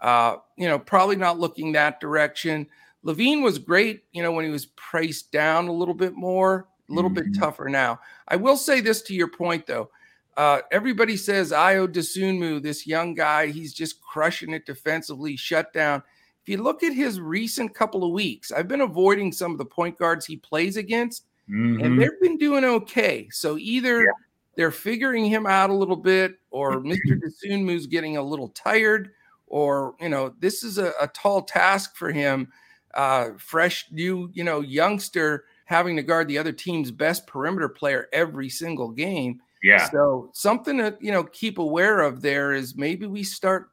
uh, 0.00 0.36
you 0.56 0.68
know, 0.68 0.78
probably 0.78 1.16
not 1.16 1.40
looking 1.40 1.72
that 1.72 2.00
direction. 2.00 2.68
LaVine 3.04 3.42
was 3.42 3.58
great, 3.58 4.04
you 4.12 4.22
know, 4.22 4.32
when 4.32 4.44
he 4.44 4.50
was 4.50 4.66
priced 4.66 5.32
down 5.32 5.66
a 5.66 5.72
little 5.72 5.94
bit 5.94 6.14
more, 6.14 6.68
a 6.92 6.94
little 6.94 7.10
mm-hmm. 7.10 7.32
bit 7.32 7.40
tougher 7.40 7.68
now. 7.68 8.00
I 8.28 8.36
will 8.36 8.56
say 8.56 8.80
this 8.80 9.02
to 9.02 9.14
your 9.14 9.28
point, 9.28 9.66
though. 9.66 9.90
Uh, 10.36 10.60
everybody 10.70 11.16
says 11.16 11.52
Ayo 11.52 11.86
Dosunmu, 11.86 12.62
this 12.62 12.86
young 12.86 13.14
guy, 13.14 13.48
he's 13.48 13.74
just 13.74 14.00
crushing 14.00 14.52
it 14.52 14.64
defensively, 14.64 15.36
shut 15.36 15.72
down. 15.72 16.02
if 16.42 16.48
you 16.48 16.62
look 16.62 16.82
at 16.82 16.94
his 16.94 17.20
recent 17.20 17.74
couple 17.74 18.04
of 18.04 18.12
weeks, 18.12 18.50
I've 18.50 18.68
been 18.68 18.80
avoiding 18.80 19.30
some 19.30 19.52
of 19.52 19.58
the 19.58 19.64
point 19.64 19.98
guards 19.98 20.24
he 20.24 20.36
plays 20.36 20.76
against, 20.78 21.26
mm-hmm. 21.50 21.84
and 21.84 22.00
they've 22.00 22.20
been 22.20 22.38
doing 22.38 22.64
okay. 22.64 23.28
So 23.30 23.58
either 23.58 24.04
yeah. 24.04 24.10
they're 24.56 24.70
figuring 24.70 25.26
him 25.26 25.46
out 25.46 25.68
a 25.68 25.74
little 25.74 25.96
bit, 25.96 26.38
or 26.50 26.70
Mr. 26.82 27.20
Dosunmu's 27.20 27.86
getting 27.86 28.16
a 28.16 28.22
little 28.22 28.48
tired, 28.48 29.10
or 29.48 29.94
you 30.00 30.08
know, 30.08 30.34
this 30.40 30.64
is 30.64 30.78
a, 30.78 30.92
a 30.98 31.08
tall 31.08 31.42
task 31.42 31.94
for 31.94 32.10
him. 32.10 32.50
Uh, 32.94 33.30
fresh 33.38 33.86
new, 33.90 34.30
you 34.32 34.44
know, 34.44 34.60
youngster 34.60 35.44
having 35.72 35.96
to 35.96 36.02
guard 36.02 36.28
the 36.28 36.38
other 36.38 36.52
team's 36.52 36.90
best 36.90 37.26
perimeter 37.26 37.68
player 37.68 38.08
every 38.12 38.48
single 38.48 38.90
game. 38.90 39.40
Yeah. 39.62 39.88
So 39.90 40.30
something 40.34 40.78
to 40.78 40.96
you 41.00 41.10
know 41.10 41.24
keep 41.24 41.58
aware 41.58 42.00
of 42.00 42.20
there 42.20 42.52
is 42.52 42.76
maybe 42.76 43.06
we 43.06 43.22
start 43.22 43.70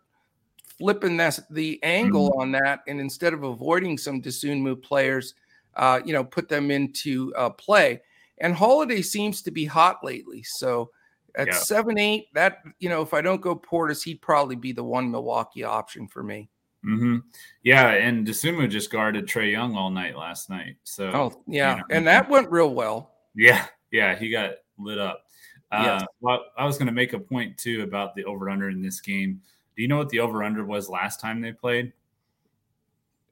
flipping 0.77 1.17
this, 1.17 1.41
the 1.49 1.77
angle 1.83 2.31
mm-hmm. 2.31 2.41
on 2.41 2.51
that, 2.53 2.79
and 2.87 2.99
instead 2.99 3.33
of 3.33 3.43
avoiding 3.43 3.97
some 3.97 4.21
Dosunmu 4.21 4.81
players, 4.81 5.35
uh, 5.75 5.99
you 6.05 6.13
know, 6.13 6.23
put 6.23 6.47
them 6.47 6.71
into 6.71 7.33
uh, 7.35 7.49
play. 7.49 8.01
And 8.39 8.55
Holiday 8.55 9.01
seems 9.01 9.41
to 9.41 9.51
be 9.51 9.65
hot 9.65 9.97
lately, 10.03 10.41
so 10.43 10.89
at 11.35 11.47
yeah. 11.47 11.53
seven 11.53 11.99
eight, 11.99 12.33
that 12.33 12.59
you 12.79 12.87
know, 12.87 13.01
if 13.01 13.13
I 13.13 13.21
don't 13.21 13.41
go 13.41 13.55
Portis, 13.55 14.03
he'd 14.03 14.21
probably 14.21 14.55
be 14.55 14.71
the 14.71 14.83
one 14.83 15.11
Milwaukee 15.11 15.65
option 15.65 16.07
for 16.07 16.23
me. 16.23 16.49
Mm-hmm. 16.85 17.17
Yeah, 17.63 17.89
and 17.89 18.25
Dosunmu 18.25 18.69
just 18.69 18.91
guarded 18.91 19.27
Trae 19.27 19.51
Young 19.51 19.75
all 19.75 19.89
night 19.89 20.15
last 20.15 20.49
night. 20.49 20.77
So, 20.83 21.11
oh 21.13 21.43
yeah, 21.47 21.71
you 21.71 21.77
know, 21.77 21.83
and 21.91 22.07
that 22.07 22.29
went 22.29 22.49
real 22.49 22.73
well. 22.73 23.11
Yeah, 23.35 23.65
yeah, 23.91 24.17
he 24.17 24.29
got 24.29 24.51
lit 24.77 24.97
up. 24.97 25.25
Uh, 25.71 25.99
yes. 25.99 26.07
well, 26.21 26.45
I 26.57 26.65
was 26.65 26.77
going 26.77 26.87
to 26.87 26.93
make 26.93 27.13
a 27.13 27.19
point 27.19 27.57
too 27.57 27.83
about 27.83 28.15
the 28.15 28.23
over 28.23 28.49
under 28.49 28.69
in 28.69 28.81
this 28.81 29.01
game. 29.01 29.41
Do 29.75 29.81
you 29.81 29.87
know 29.87 29.97
what 29.97 30.09
the 30.09 30.19
over 30.19 30.43
under 30.43 30.65
was 30.65 30.89
last 30.89 31.19
time 31.19 31.41
they 31.41 31.51
played? 31.51 31.93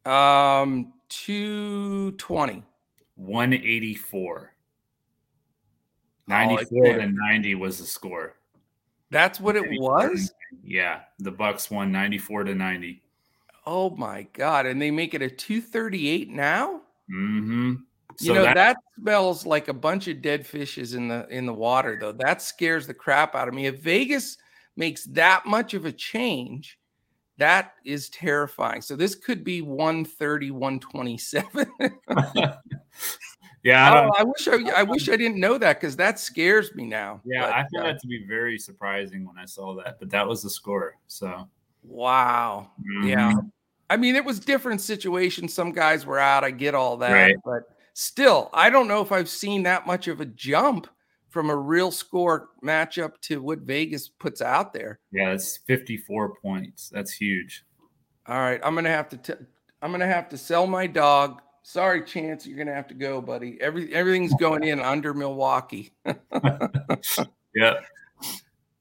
Um, 0.06 0.94
220. 1.10 2.64
184. 3.16 4.54
94 6.28 6.88
oh, 6.88 6.98
to 7.00 7.12
90 7.12 7.56
was 7.56 7.80
the 7.80 7.86
score. 7.86 8.36
That's 9.10 9.40
what 9.40 9.56
it 9.56 9.64
was? 9.80 10.32
Yeah, 10.64 11.02
the 11.20 11.32
Bucks 11.32 11.72
won 11.72 11.92
94 11.92 12.46
to 12.46 12.56
90. 12.56 13.02
Oh 13.70 13.90
my 13.90 14.26
god, 14.32 14.66
and 14.66 14.82
they 14.82 14.92
make 14.92 15.14
it 15.14 15.22
a 15.22 15.30
238 15.30 16.30
now? 16.30 16.84
Mhm. 17.12 17.84
So 18.16 18.28
you 18.28 18.34
know 18.34 18.44
that, 18.44 18.56
that, 18.56 18.78
smells 18.98 19.46
like 19.46 19.68
a 19.68 19.74
bunch 19.74 20.08
of 20.08 20.22
dead 20.22 20.48
fishes 20.48 20.94
in 20.94 21.10
the 21.10 21.28
in 21.28 21.46
the 21.46 21.54
water 21.54 21.98
though. 22.00 22.14
That 22.14 22.42
scares 22.42 22.88
the 22.88 22.94
crap 22.94 23.36
out 23.36 23.50
of 23.50 23.54
me. 23.54 23.66
If 23.66 23.82
Vegas 23.82 24.38
makes 24.78 25.04
that 25.08 25.46
much 25.46 25.74
of 25.74 25.84
a 25.84 25.92
change, 25.92 26.80
that 27.40 27.74
is 27.84 28.10
terrifying. 28.10 28.82
So 28.82 28.96
this 28.96 29.16
could 29.16 29.44
be 29.44 29.62
130, 29.62 30.52
127. 30.52 31.68
yeah, 33.64 33.92
I, 33.92 34.06
oh, 34.06 34.12
I, 34.18 34.24
wish 34.24 34.48
I, 34.48 34.80
I 34.80 34.84
wish 34.84 35.10
I 35.10 35.18
didn't 35.18 35.42
know 35.42 35.58
that 35.58 35.82
because 35.82 35.98
that 35.98 36.20
scares 36.20 36.74
me 36.74 36.86
now. 36.86 37.20
Yeah, 37.26 37.42
but, 37.42 37.52
I 37.52 37.58
found 37.58 37.76
uh, 37.76 37.84
that 37.92 38.00
to 38.00 38.08
be 38.08 38.24
very 38.26 38.58
surprising 38.58 39.28
when 39.28 39.38
I 39.38 39.46
saw 39.46 39.76
that, 39.84 40.00
but 40.00 40.10
that 40.12 40.26
was 40.26 40.42
the 40.42 40.50
score. 40.50 40.96
So 41.08 41.50
wow, 41.84 42.72
mm-hmm. 42.80 43.08
yeah. 43.10 43.34
I 43.90 43.98
mean, 43.98 44.16
it 44.16 44.26
was 44.26 44.40
different 44.40 44.82
situations. 44.82 45.54
Some 45.54 45.72
guys 45.72 46.06
were 46.06 46.20
out. 46.20 46.44
I 46.44 46.52
get 46.52 46.76
all 46.76 46.98
that, 46.98 47.12
right. 47.12 47.36
but 47.46 47.64
still, 47.94 48.50
I 48.54 48.70
don't 48.70 48.88
know 48.88 49.02
if 49.02 49.12
I've 49.12 49.30
seen 49.30 49.64
that 49.64 49.88
much 49.88 50.08
of 50.08 50.20
a 50.22 50.26
jump 50.26 50.88
from 51.30 51.50
a 51.50 51.56
real 51.56 51.92
score 51.92 52.50
matchup 52.64 53.20
to 53.22 53.42
what 53.42 53.60
Vegas 53.60 54.10
puts 54.10 54.42
out 54.42 54.74
there. 54.74 55.00
Yeah, 55.12 55.32
it's 55.32 55.58
54 55.68 56.36
points. 56.42 56.90
That's 56.90 57.14
huge. 57.14 57.64
All 58.28 58.40
right, 58.40 58.60
I'm 58.64 58.76
gonna 58.76 58.90
have 58.90 59.10
to. 59.10 59.18
T- 59.18 59.46
I'm 59.82 59.92
gonna 59.92 60.08
have 60.08 60.28
to 60.30 60.38
sell 60.38 60.68
my 60.68 60.88
dog. 60.88 61.42
Sorry, 61.64 62.04
Chance, 62.04 62.46
you're 62.46 62.58
gonna 62.58 62.74
have 62.74 62.88
to 62.88 62.94
go, 62.94 63.22
buddy. 63.22 63.58
Every 63.62 63.94
everything's 63.94 64.34
going 64.36 64.64
in 64.64 64.80
under 64.82 65.14
Milwaukee. 65.14 65.94
yeah. 67.56 67.80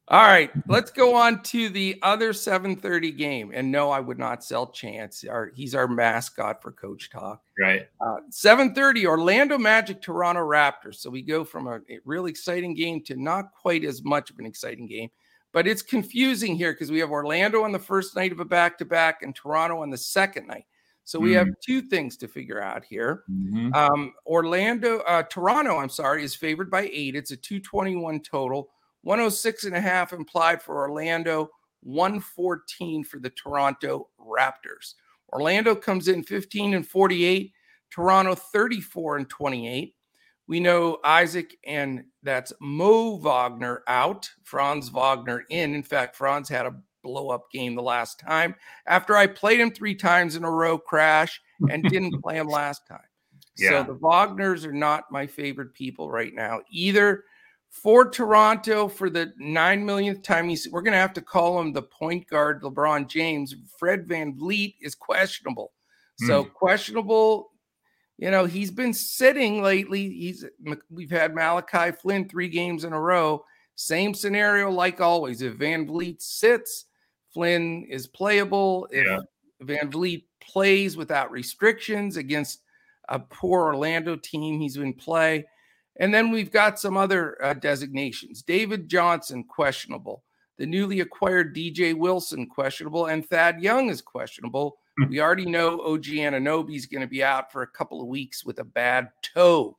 All 0.09 0.23
right, 0.23 0.53
let's 0.69 0.93
go 0.93 1.17
on 1.17 1.43
to 1.45 1.69
the 1.69 1.99
other 2.01 2.33
7:30 2.33 3.17
game. 3.17 3.51
And 3.53 3.73
no, 3.73 3.91
I 3.91 3.99
would 3.99 4.21
not 4.21 4.45
sell 4.45 4.69
Chance. 4.69 5.25
Our, 5.25 5.51
he's 5.55 5.75
our 5.75 5.89
mascot 5.89 6.63
for 6.63 6.71
Coach 6.71 7.11
Talk. 7.11 7.43
Right. 7.59 7.89
Uh, 8.01 8.19
7:30 8.31 9.05
Orlando 9.05 9.59
Magic 9.59 10.01
Toronto 10.01 10.43
Raptors. 10.43 10.97
So 10.97 11.11
we 11.11 11.23
go 11.23 11.45
from 11.45 11.67
a, 11.67 11.77
a 11.91 11.99
real 12.05 12.27
exciting 12.27 12.75
game 12.75 13.03
to 13.05 13.17
not 13.17 13.53
quite 13.53 13.85
as 13.85 14.05
much 14.05 14.31
of 14.31 14.39
an 14.39 14.47
exciting 14.47 14.87
game, 14.87 15.11
but 15.53 15.67
it's 15.67 15.83
confusing 15.83 16.55
here 16.55 16.73
because 16.73 16.93
we 16.93 17.01
have 17.01 17.11
Orlando 17.11 17.65
on 17.65 17.73
the 17.73 17.79
first 17.81 18.15
night 18.15 18.31
of 18.31 18.39
a 18.39 18.45
back-to-back 18.45 19.23
and 19.23 19.35
Toronto 19.35 19.83
on 19.83 19.91
the 19.91 19.99
second 19.99 20.47
night. 20.47 20.67
So 21.03 21.21
we 21.21 21.33
mm 21.33 21.39
have 21.39 21.49
two 21.65 21.83
things 21.83 22.17
to 22.19 22.29
figure 22.29 22.61
out 22.61 22.85
here. 22.85 23.23
Mm-hmm. 23.31 23.73
Um, 23.75 24.13
Orlando, 24.27 24.99
uh, 25.01 25.23
Toronto, 25.25 25.79
I'm 25.79 25.89
sorry, 25.89 26.25
is 26.25 26.35
favored 26.35 26.69
by 26.69 26.91
eight. 26.93 27.15
It's 27.15 27.31
a 27.31 27.37
221 27.37 28.21
total. 28.21 28.71
106 29.07 29.65
and 29.65 29.77
a 29.77 29.81
half 29.81 30.13
implied 30.13 30.61
for 30.61 30.79
Orlando, 30.81 31.49
114 31.85 33.05
for 33.05 33.21
the 33.21 33.31
Toronto 33.31 34.09
Raptors. 34.21 34.95
Orlando 35.33 35.77
comes 35.77 36.09
in 36.09 36.25
15 36.25 36.75
and 36.75 36.85
48, 36.85 37.53
Toronto 37.89 38.35
34 38.35 39.19
and 39.19 39.31
28. 39.31 39.95
We 40.49 40.59
know 40.59 40.99
Isaac 41.05 41.57
and 41.65 42.03
that's 42.25 42.53
Mo 42.61 43.19
Wagner 43.19 43.85
out, 43.87 44.29
Franz 44.43 44.89
Wagner 44.89 45.45
in. 45.51 45.77
In 45.77 45.85
fact, 45.85 46.17
Franz 46.17 46.49
had 46.49 46.67
a 46.67 46.75
blow 47.05 47.31
up 47.31 47.49
game 47.53 47.77
the 47.77 47.83
last 47.83 48.19
time 48.19 48.57
after 48.89 49.17
I 49.17 49.29
played 49.29 49.61
him 49.61 49.71
three 49.71 49.95
times 49.95 50.35
in 50.35 50.43
a 50.43 50.51
row, 50.51 50.79
crash, 50.79 51.41
and 51.71 51.85
didn't 51.85 52.21
play 52.23 52.39
him 52.39 52.49
last 52.49 52.89
time. 52.89 52.99
Yeah. 53.59 53.87
So 53.87 53.95
the 53.95 53.99
Wagners 53.99 54.67
are 54.67 54.73
not 54.73 55.11
my 55.11 55.27
favorite 55.27 55.73
people 55.73 56.11
right 56.11 56.35
now 56.35 56.61
either 56.71 57.25
for 57.83 58.09
Toronto 58.11 58.89
for 58.89 59.11
the 59.11 59.33
nine 59.39 59.85
millionth 59.85 60.23
time. 60.23 60.49
He's, 60.49 60.69
we're 60.71 60.83
going 60.83 60.93
to 60.93 60.99
have 60.99 61.13
to 61.13 61.21
call 61.21 61.61
him 61.61 61.73
the 61.73 61.83
point 61.83 62.27
guard, 62.27 62.63
LeBron 62.63 63.07
James. 63.07 63.55
Fred 63.79 64.09
Van 64.09 64.33
VanVleet 64.33 64.77
is 64.81 64.95
questionable. 64.95 65.73
So 66.21 66.45
mm. 66.45 66.53
questionable. 66.53 67.51
You 68.19 68.31
know, 68.31 68.47
he's 68.47 68.71
been 68.71 68.95
sitting 68.95 69.63
lately. 69.63 70.09
He's 70.09 70.45
we've 70.91 71.11
had 71.11 71.35
Malachi 71.35 71.93
Flynn 71.93 72.29
three 72.29 72.49
games 72.49 72.85
in 72.85 72.95
a 72.95 73.01
row. 73.01 73.45
Same 73.75 74.15
scenario 74.15 74.71
like 74.71 75.03
always. 75.03 75.43
If 75.43 75.55
Van 75.55 75.87
VanVleet 75.87 76.23
sits, 76.23 76.87
Flynn 77.35 77.87
is 77.91 78.07
playable. 78.07 78.89
If 78.91 79.07
yeah. 79.07 79.21
VanVleet 79.63 80.25
plays 80.41 80.97
without 80.97 81.31
restrictions 81.31 82.17
against 82.17 82.63
a 83.11 83.19
poor 83.19 83.67
Orlando 83.67 84.17
team, 84.17 84.61
he's 84.61 84.79
in 84.79 84.95
play. 84.95 85.45
And 85.99 86.13
then 86.13 86.31
we've 86.31 86.51
got 86.51 86.79
some 86.79 86.97
other 86.97 87.43
uh, 87.43 87.55
designations. 87.55 88.43
David 88.43 88.89
Johnson, 88.89 89.45
questionable. 89.45 90.23
The 90.59 90.67
newly 90.67 91.01
acquired 91.01 91.55
DJ 91.55 91.95
Wilson, 91.95 92.47
questionable. 92.47 93.07
And 93.07 93.27
Thad 93.27 93.61
Young 93.61 93.89
is 93.89 94.03
questionable. 94.03 94.79
Mm-hmm. 95.01 95.11
We 95.11 95.21
already 95.21 95.47
know 95.47 95.81
OG 95.81 96.05
Anunoby 96.05 96.77
is 96.77 96.87
going 96.87 97.03
to 97.03 97.07
be 97.07 97.23
out 97.23 97.53
for 97.53 97.63
a 97.63 97.67
couple 97.67 98.01
of 98.01 98.09
weeks 98.09 98.45
with 98.45 98.59
a 98.59 98.65
bad 98.65 99.09
toe. 99.23 99.77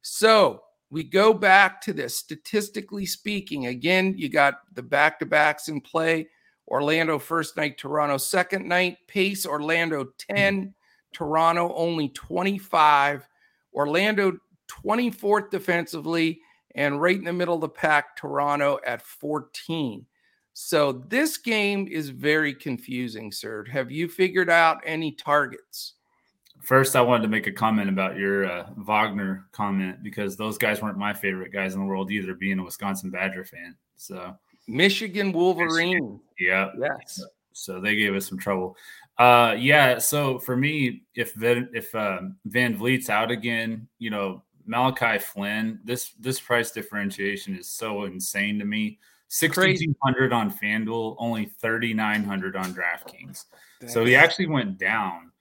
So 0.00 0.62
we 0.90 1.02
go 1.02 1.34
back 1.34 1.80
to 1.82 1.92
this. 1.92 2.16
Statistically 2.16 3.06
speaking, 3.06 3.66
again, 3.66 4.14
you 4.16 4.28
got 4.28 4.60
the 4.74 4.82
back 4.82 5.18
to 5.18 5.26
backs 5.26 5.68
in 5.68 5.80
play. 5.80 6.28
Orlando 6.68 7.18
first 7.18 7.56
night, 7.56 7.76
Toronto 7.76 8.16
second 8.16 8.66
night. 8.66 8.98
Pace 9.06 9.44
Orlando 9.44 10.08
10, 10.30 10.60
mm-hmm. 10.60 10.68
Toronto 11.12 11.74
only 11.74 12.08
25. 12.10 13.28
Orlando 13.74 14.38
24th 14.68 15.50
defensively, 15.50 16.40
and 16.74 17.00
right 17.00 17.16
in 17.16 17.24
the 17.24 17.32
middle 17.32 17.54
of 17.54 17.60
the 17.60 17.68
pack, 17.68 18.16
Toronto 18.16 18.78
at 18.86 19.02
14. 19.02 20.06
So 20.52 20.92
this 21.08 21.36
game 21.36 21.88
is 21.90 22.10
very 22.10 22.54
confusing, 22.54 23.32
sir. 23.32 23.64
Have 23.70 23.90
you 23.90 24.08
figured 24.08 24.48
out 24.48 24.80
any 24.86 25.12
targets? 25.12 25.94
First, 26.60 26.96
I 26.96 27.02
wanted 27.02 27.24
to 27.24 27.28
make 27.28 27.46
a 27.46 27.52
comment 27.52 27.90
about 27.90 28.16
your 28.16 28.46
uh, 28.46 28.68
Wagner 28.78 29.46
comment 29.52 30.02
because 30.02 30.36
those 30.36 30.56
guys 30.56 30.80
weren't 30.80 30.96
my 30.96 31.12
favorite 31.12 31.52
guys 31.52 31.74
in 31.74 31.80
the 31.80 31.86
world 31.86 32.10
either, 32.10 32.34
being 32.34 32.58
a 32.58 32.64
Wisconsin 32.64 33.10
Badger 33.10 33.44
fan. 33.44 33.76
So 33.96 34.34
Michigan 34.66 35.32
Wolverine. 35.32 36.20
Yeah. 36.38 36.70
Yes. 36.78 37.22
So 37.52 37.80
they 37.80 37.96
gave 37.96 38.14
us 38.14 38.28
some 38.28 38.38
trouble. 38.38 38.76
Uh, 39.18 39.54
yeah. 39.58 39.98
So 39.98 40.38
for 40.38 40.56
me, 40.56 41.02
if 41.14 41.34
Van, 41.34 41.68
if 41.74 41.94
uh, 41.94 42.20
VanVleet's 42.48 43.10
out 43.10 43.30
again, 43.30 43.86
you 43.98 44.10
know, 44.10 44.42
Malachi 44.66 45.18
Flynn, 45.18 45.80
this 45.84 46.12
this 46.18 46.40
price 46.40 46.70
differentiation 46.70 47.56
is 47.56 47.68
so 47.68 48.04
insane 48.04 48.58
to 48.58 48.64
me. 48.64 48.98
Sixteen 49.28 49.94
hundred 50.02 50.32
on 50.32 50.52
FanDuel, 50.52 51.16
only 51.18 51.46
thirty 51.46 51.92
nine 51.94 52.24
hundred 52.24 52.56
on 52.56 52.74
DraftKings. 52.74 53.44
So 53.86 54.04
he 54.04 54.14
actually 54.14 54.46
went 54.46 54.78
down. 54.78 55.32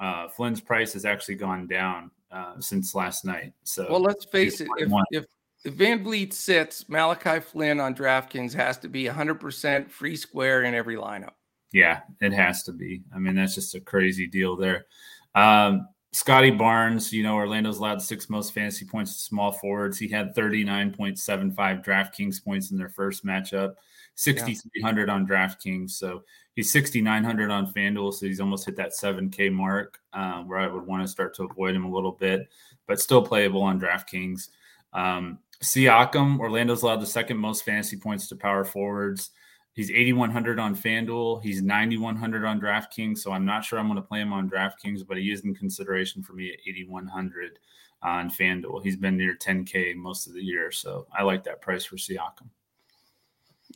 Uh, 0.00 0.28
Flynn's 0.28 0.60
price 0.60 0.92
has 0.94 1.04
actually 1.04 1.36
gone 1.36 1.66
down 1.66 2.10
uh, 2.30 2.60
since 2.60 2.94
last 2.94 3.24
night. 3.24 3.52
So 3.62 3.86
well, 3.90 4.00
let's 4.00 4.24
face 4.24 4.60
it. 4.60 4.68
If, 4.78 4.90
if, 5.10 5.24
if 5.64 5.76
VanVleet 5.76 6.32
sits, 6.32 6.88
Malachi 6.88 7.40
Flynn 7.40 7.80
on 7.80 7.94
DraftKings 7.94 8.52
has 8.54 8.76
to 8.78 8.88
be 8.88 9.04
100% 9.04 9.90
free 9.90 10.16
square 10.16 10.64
in 10.64 10.74
every 10.74 10.96
lineup. 10.96 11.32
Yeah, 11.72 12.00
it 12.20 12.32
has 12.32 12.62
to 12.64 12.72
be. 12.72 13.02
I 13.14 13.18
mean, 13.18 13.34
that's 13.34 13.54
just 13.54 13.74
a 13.74 13.80
crazy 13.80 14.26
deal 14.26 14.56
there. 14.56 14.86
Um, 15.34 15.88
Scottie 16.14 16.52
Barnes, 16.52 17.12
you 17.12 17.24
know, 17.24 17.34
Orlando's 17.34 17.78
allowed 17.78 18.00
six 18.00 18.30
most 18.30 18.54
fantasy 18.54 18.84
points 18.84 19.16
to 19.16 19.22
small 19.24 19.50
forwards. 19.50 19.98
He 19.98 20.06
had 20.06 20.32
39.75 20.32 21.84
DraftKings 21.84 22.42
points 22.44 22.70
in 22.70 22.78
their 22.78 22.88
first 22.88 23.26
matchup, 23.26 23.74
6,300 24.14 25.08
yeah. 25.08 25.12
on 25.12 25.26
DraftKings. 25.26 25.90
So 25.90 26.22
he's 26.54 26.70
6,900 26.70 27.50
on 27.50 27.72
FanDuel. 27.72 28.14
So 28.14 28.26
he's 28.26 28.38
almost 28.38 28.64
hit 28.64 28.76
that 28.76 28.92
7K 28.92 29.52
mark 29.52 29.98
um, 30.12 30.46
where 30.46 30.60
I 30.60 30.68
would 30.68 30.86
want 30.86 31.02
to 31.02 31.08
start 31.08 31.34
to 31.34 31.44
avoid 31.44 31.74
him 31.74 31.84
a 31.84 31.92
little 31.92 32.12
bit, 32.12 32.48
but 32.86 33.00
still 33.00 33.26
playable 33.26 33.62
on 33.62 33.80
DraftKings. 33.80 34.50
Um, 34.92 35.40
Siakam, 35.64 36.38
Orlando's 36.38 36.82
allowed 36.82 37.00
the 37.00 37.06
second 37.06 37.38
most 37.38 37.64
fantasy 37.64 37.96
points 37.96 38.28
to 38.28 38.36
power 38.36 38.64
forwards. 38.64 39.30
He's 39.74 39.90
8,100 39.90 40.60
on 40.60 40.76
FanDuel. 40.76 41.42
He's 41.42 41.60
9,100 41.60 42.44
on 42.44 42.60
DraftKings. 42.60 43.18
So 43.18 43.32
I'm 43.32 43.44
not 43.44 43.64
sure 43.64 43.78
I'm 43.78 43.88
going 43.88 43.96
to 43.96 44.06
play 44.06 44.20
him 44.20 44.32
on 44.32 44.48
DraftKings, 44.48 45.04
but 45.06 45.16
he 45.16 45.32
is 45.32 45.40
in 45.40 45.52
consideration 45.54 46.22
for 46.22 46.32
me 46.32 46.50
at 46.52 46.60
8,100 46.64 47.58
on 48.00 48.30
FanDuel. 48.30 48.84
He's 48.84 48.96
been 48.96 49.16
near 49.16 49.34
10K 49.34 49.96
most 49.96 50.28
of 50.28 50.34
the 50.34 50.42
year. 50.42 50.70
So 50.70 51.08
I 51.12 51.24
like 51.24 51.42
that 51.44 51.60
price 51.60 51.84
for 51.84 51.96
Siakam. 51.96 52.48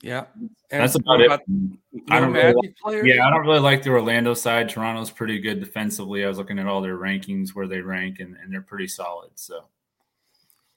Yeah. 0.01 0.26
And 0.70 0.82
That's 0.82 0.94
about, 0.94 1.24
about 1.24 1.40
it. 1.49 1.78
I 2.11 2.20
don't 2.20 2.32
really 2.32 2.74
like, 2.84 3.05
yeah, 3.05 3.26
I 3.26 3.30
don't 3.30 3.44
really 3.44 3.59
like 3.59 3.82
the 3.82 3.90
Orlando 3.90 4.34
side. 4.34 4.68
Toronto's 4.68 5.11
pretty 5.11 5.40
good 5.40 5.59
defensively. 5.59 6.24
I 6.24 6.28
was 6.28 6.38
looking 6.38 6.61
at 6.61 6.66
all 6.68 6.80
their 6.80 6.96
rankings 6.96 7.51
where 7.51 7.66
they 7.66 7.80
rank, 7.80 8.20
and, 8.20 8.36
and 8.36 8.53
they're 8.53 8.62
pretty 8.62 8.86
solid. 8.86 9.30
So, 9.34 9.64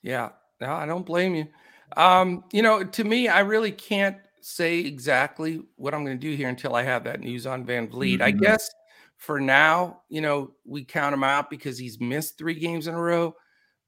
yeah, 0.01 0.29
no, 0.59 0.71
I 0.71 0.87
don't 0.87 1.05
blame 1.05 1.35
you. 1.35 1.47
Um, 1.95 2.45
you 2.51 2.63
know, 2.63 2.83
to 2.83 3.03
me, 3.03 3.27
I 3.27 3.41
really 3.41 3.71
can't 3.71 4.17
say 4.41 4.79
exactly 4.79 5.61
what 5.75 5.93
I'm 5.93 6.03
going 6.03 6.19
to 6.19 6.29
do 6.29 6.35
here 6.35 6.49
until 6.49 6.75
I 6.75 6.83
have 6.83 7.03
that 7.05 7.19
news 7.19 7.45
on 7.45 7.65
VanVleet. 7.65 8.15
Mm-hmm. 8.15 8.23
I 8.23 8.31
guess 8.31 8.69
for 9.17 9.39
now, 9.39 10.01
you 10.09 10.21
know, 10.21 10.53
we 10.65 10.83
count 10.83 11.13
him 11.13 11.23
out 11.23 11.49
because 11.49 11.77
he's 11.77 11.99
missed 11.99 12.37
three 12.37 12.55
games 12.55 12.87
in 12.87 12.95
a 12.95 13.01
row, 13.01 13.35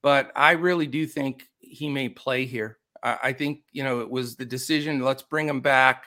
but 0.01 0.31
I 0.35 0.51
really 0.51 0.87
do 0.87 1.05
think 1.05 1.47
he 1.59 1.89
may 1.89 2.09
play 2.09 2.45
here. 2.45 2.77
I, 3.01 3.17
I 3.23 3.33
think, 3.33 3.61
you 3.71 3.83
know, 3.83 4.01
it 4.01 4.09
was 4.09 4.35
the 4.35 4.45
decision 4.45 4.99
let's 4.99 5.23
bring 5.23 5.47
him 5.47 5.61
back, 5.61 6.05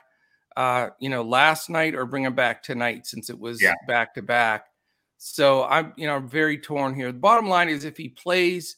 uh, 0.57 0.91
you 1.01 1.09
know, 1.09 1.23
last 1.23 1.69
night 1.69 1.95
or 1.95 2.07
bring 2.07 2.25
him 2.25 2.35
back 2.35 2.63
tonight 2.63 3.07
since 3.07 3.29
it 3.31 3.39
was 3.39 3.63
back 3.87 4.15
to 4.15 4.23
back. 4.23 4.67
So 5.19 5.65
I'm, 5.65 5.93
you 5.97 6.07
know, 6.07 6.17
I'm 6.17 6.29
very 6.29 6.59
torn 6.59 6.95
here. 6.95 7.11
The 7.11 7.19
bottom 7.19 7.49
line 7.49 7.69
is 7.69 7.85
if 7.85 7.97
he 7.97 8.11
plays, 8.11 8.77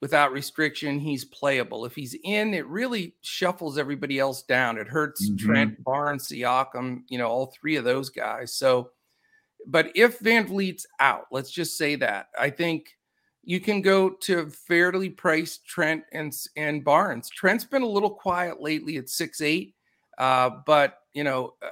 without 0.00 0.32
restriction, 0.32 0.98
he's 0.98 1.24
playable. 1.24 1.84
If 1.84 1.94
he's 1.94 2.16
in, 2.24 2.54
it 2.54 2.66
really 2.66 3.14
shuffles 3.22 3.78
everybody 3.78 4.18
else 4.18 4.42
down. 4.42 4.78
It 4.78 4.88
hurts 4.88 5.28
mm-hmm. 5.28 5.46
Trent, 5.46 5.84
Barnes, 5.84 6.28
Siakam, 6.28 7.02
you 7.08 7.18
know, 7.18 7.28
all 7.28 7.46
three 7.58 7.76
of 7.76 7.84
those 7.84 8.10
guys. 8.10 8.52
So, 8.54 8.90
but 9.66 9.90
if 9.94 10.20
VanVleet's 10.20 10.86
out, 11.00 11.26
let's 11.32 11.50
just 11.50 11.76
say 11.78 11.96
that, 11.96 12.26
I 12.38 12.50
think 12.50 12.90
you 13.42 13.60
can 13.60 13.80
go 13.80 14.10
to 14.10 14.50
fairly 14.50 15.08
priced 15.08 15.66
Trent 15.66 16.04
and 16.12 16.32
and 16.56 16.84
Barnes. 16.84 17.30
Trent's 17.30 17.64
been 17.64 17.82
a 17.82 17.86
little 17.86 18.10
quiet 18.10 18.60
lately 18.60 18.96
at 18.98 19.08
six 19.08 19.40
eight, 19.40 19.74
uh, 20.18 20.50
but 20.66 20.98
you 21.14 21.24
know, 21.24 21.54
uh, 21.62 21.68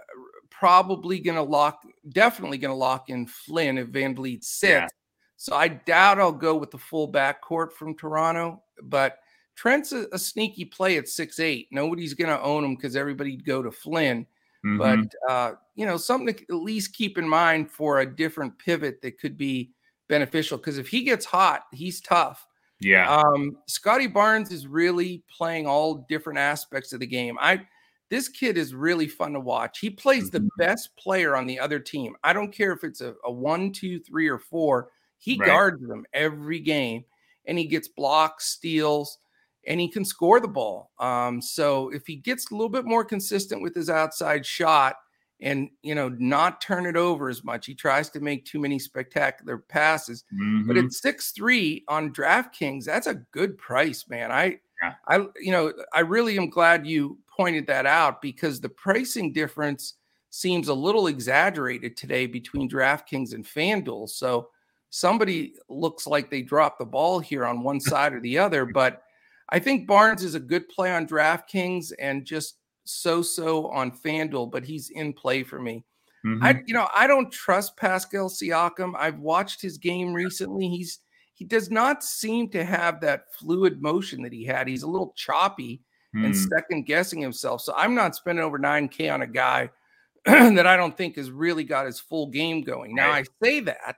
probably 0.51 1.19
going 1.19 1.37
to 1.37 1.43
lock, 1.43 1.83
definitely 2.09 2.59
going 2.59 2.73
to 2.73 2.77
lock 2.77 3.11
in 3.11 3.27
Flynn 3.27 3.77
if 3.77 3.89
VanVleet 3.89 4.43
sits. 4.43 4.63
Yeah. 4.63 4.89
So 5.37 5.55
I 5.55 5.69
doubt 5.69 6.21
I'll 6.21 6.33
go 6.33 6.57
with 6.57 6.71
the 6.71 6.79
full 6.79 7.11
backcourt 7.11 7.73
from 7.73 7.97
Toronto, 7.97 8.63
but 8.83 9.19
Trent's 9.57 9.93
a, 9.93 10.07
a 10.13 10.19
sneaky 10.19 10.65
play 10.65 10.97
at 10.97 11.09
six 11.09 11.39
eight. 11.41 11.69
Nobody's 11.71 12.15
going 12.15 12.31
to 12.31 12.43
own 12.43 12.65
him 12.65 12.75
because 12.75 12.97
everybody'd 12.97 13.45
go 13.45 13.63
to 13.63 13.71
Flynn. 13.71 14.27
Mm-hmm. 14.65 14.79
But 14.79 15.31
uh, 15.31 15.53
you 15.75 15.87
know, 15.87 15.97
something 15.97 16.35
to 16.35 16.43
at 16.49 16.55
least 16.55 16.95
keep 16.95 17.19
in 17.19 17.29
mind 17.29 17.71
for 17.71 18.01
a 18.01 18.07
different 18.07 18.59
pivot 18.59 19.03
that 19.03 19.19
could 19.19 19.37
be 19.37 19.71
beneficial. 20.09 20.59
Because 20.59 20.79
if 20.79 20.89
he 20.89 21.05
gets 21.05 21.25
hot, 21.25 21.65
he's 21.73 22.01
tough. 22.01 22.47
Yeah. 22.81 23.11
Um, 23.11 23.57
Scottie 23.67 24.07
Barnes 24.07 24.51
is 24.51 24.67
really 24.67 25.23
playing 25.35 25.67
all 25.67 26.07
different 26.09 26.39
aspects 26.39 26.93
of 26.93 27.01
the 27.01 27.07
game. 27.07 27.37
I 27.41 27.67
this 28.11 28.29
kid 28.29 28.59
is 28.59 28.75
really 28.75 29.09
fun 29.09 29.33
to 29.33 29.41
watch. 29.41 29.79
He 29.79 29.91
plays 29.91 30.31
mm-hmm. 30.31 30.45
the 30.45 30.51
best 30.59 30.91
player 30.97 31.37
on 31.37 31.47
the 31.47 31.59
other 31.59 31.79
team. 31.79 32.17
I 32.23 32.33
don't 32.33 32.53
care 32.53 32.73
if 32.73 32.85
it's 32.85 33.01
a, 33.01 33.15
a 33.25 33.33
one, 33.33 33.73
two, 33.73 33.99
three, 34.01 34.29
or 34.29 34.39
four. 34.39 34.91
He 35.25 35.39
right. 35.39 35.47
guards 35.47 35.81
them 35.81 36.05
every 36.13 36.61
game 36.61 37.05
and 37.47 37.57
he 37.57 37.65
gets 37.65 37.89
blocks, 37.89 38.45
steals, 38.45 39.19
and 39.67 39.81
he 39.81 39.89
can 39.89 40.05
score 40.05 40.39
the 40.39 40.49
ball. 40.49 40.91
Um, 40.99 41.41
so 41.41 41.89
if 41.89 42.07
he 42.07 42.17
gets 42.17 42.51
a 42.51 42.55
little 42.55 42.69
bit 42.69 42.85
more 42.85 43.07
consistent 43.07 43.63
with 43.63 43.75
his 43.75 43.89
outside 43.89 44.45
shot 44.45 44.97
and 45.41 45.71
you 45.83 45.95
know 45.95 46.11
not 46.11 46.61
turn 46.61 46.85
it 46.85 46.95
over 46.95 47.31
as 47.31 47.43
much, 47.43 47.65
he 47.65 47.75
tries 47.75 48.11
to 48.11 48.21
make 48.21 48.45
too 48.45 48.59
many 48.61 48.79
spectacular 48.79 49.57
passes. 49.57 50.25
Mm-hmm. 50.35 50.69
But 50.69 50.77
at 50.77 50.93
six 50.93 51.33
three 51.33 51.85
on 51.89 52.13
DraftKings, 52.13 52.85
that's 52.85 53.07
a 53.07 53.23
good 53.33 53.57
price, 53.57 54.05
man. 54.11 54.31
I 54.31 54.59
yeah. 54.83 54.93
I 55.09 55.27
you 55.41 55.53
know 55.53 55.73
I 55.95 56.01
really 56.01 56.37
am 56.37 56.51
glad 56.51 56.87
you 56.87 57.19
pointed 57.35 57.67
that 57.69 57.87
out 57.87 58.21
because 58.21 58.61
the 58.61 58.69
pricing 58.69 59.33
difference 59.33 59.95
seems 60.29 60.69
a 60.69 60.75
little 60.75 61.07
exaggerated 61.07 61.97
today 61.97 62.27
between 62.27 62.69
DraftKings 62.69 63.33
and 63.33 63.47
FanDuel. 63.47 64.11
So 64.11 64.51
somebody 64.95 65.55
looks 65.69 66.07
like 66.07 66.31
they 66.31 66.41
dropped 66.41 66.79
the 66.79 66.85
ball 66.85 67.19
here 67.19 67.45
on 67.45 67.65
one 67.65 67.81
side 67.91 68.13
or 68.13 68.21
the 68.21 68.39
other. 68.39 68.65
But 68.65 69.03
I 69.49 69.59
think 69.59 69.89
Barnes 69.89 70.23
is 70.23 70.37
a 70.37 70.41
good 70.41 70.69
play 70.69 70.93
on 70.93 71.07
DraftKings 71.07 71.93
and 71.99 72.25
just 72.25 72.59
so 72.85 73.21
so 73.21 73.67
on 73.69 73.91
FanDuel, 73.91 74.53
but 74.53 74.65
he's 74.65 74.91
in 74.91 75.13
play 75.13 75.43
for 75.43 75.61
me. 75.61 75.85
Mm-hmm. 76.25 76.45
I 76.45 76.63
you 76.67 76.75
know 76.75 76.89
I 76.95 77.07
don't 77.07 77.33
trust 77.33 77.77
Pascal 77.77 78.29
Siakam. 78.29 78.95
I've 78.97 79.19
watched 79.19 79.61
his 79.61 79.79
game 79.79 80.15
recently. 80.15 80.69
He's 80.69 81.01
he 81.35 81.45
does 81.45 81.71
not 81.71 82.05
seem 82.05 82.49
to 82.51 82.65
have 82.65 83.01
that 83.01 83.25
fluid 83.35 83.83
motion 83.83 84.23
that 84.23 84.33
he 84.33 84.45
had. 84.45 84.69
He's 84.69 84.85
a 84.85 84.89
little 84.89 85.13
choppy 85.17 85.83
mm. 86.15 86.25
and 86.25 86.37
second 86.37 86.87
guessing 86.87 87.21
himself. 87.21 87.63
So 87.63 87.75
I'm 87.77 87.97
not 87.97 88.15
spending 88.15 88.45
over 88.45 88.59
9K 88.59 89.13
on 89.13 89.23
a 89.23 89.27
guy 89.27 89.71
that 90.25 90.67
I 90.67 90.77
don't 90.77 90.97
think 90.97 91.17
has 91.17 91.33
really 91.33 91.65
got 91.65 91.87
his 91.87 91.99
full 91.99 92.29
game 92.29 92.63
going. 92.63 92.95
Now 92.95 93.11
I 93.11 93.25
say 93.43 93.59
that 93.61 93.97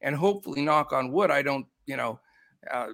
and 0.00 0.14
hopefully, 0.14 0.62
knock 0.62 0.92
on 0.92 1.12
wood, 1.12 1.30
I 1.30 1.42
don't, 1.42 1.66
you 1.86 1.96
know, 1.96 2.20
uh, 2.70 2.88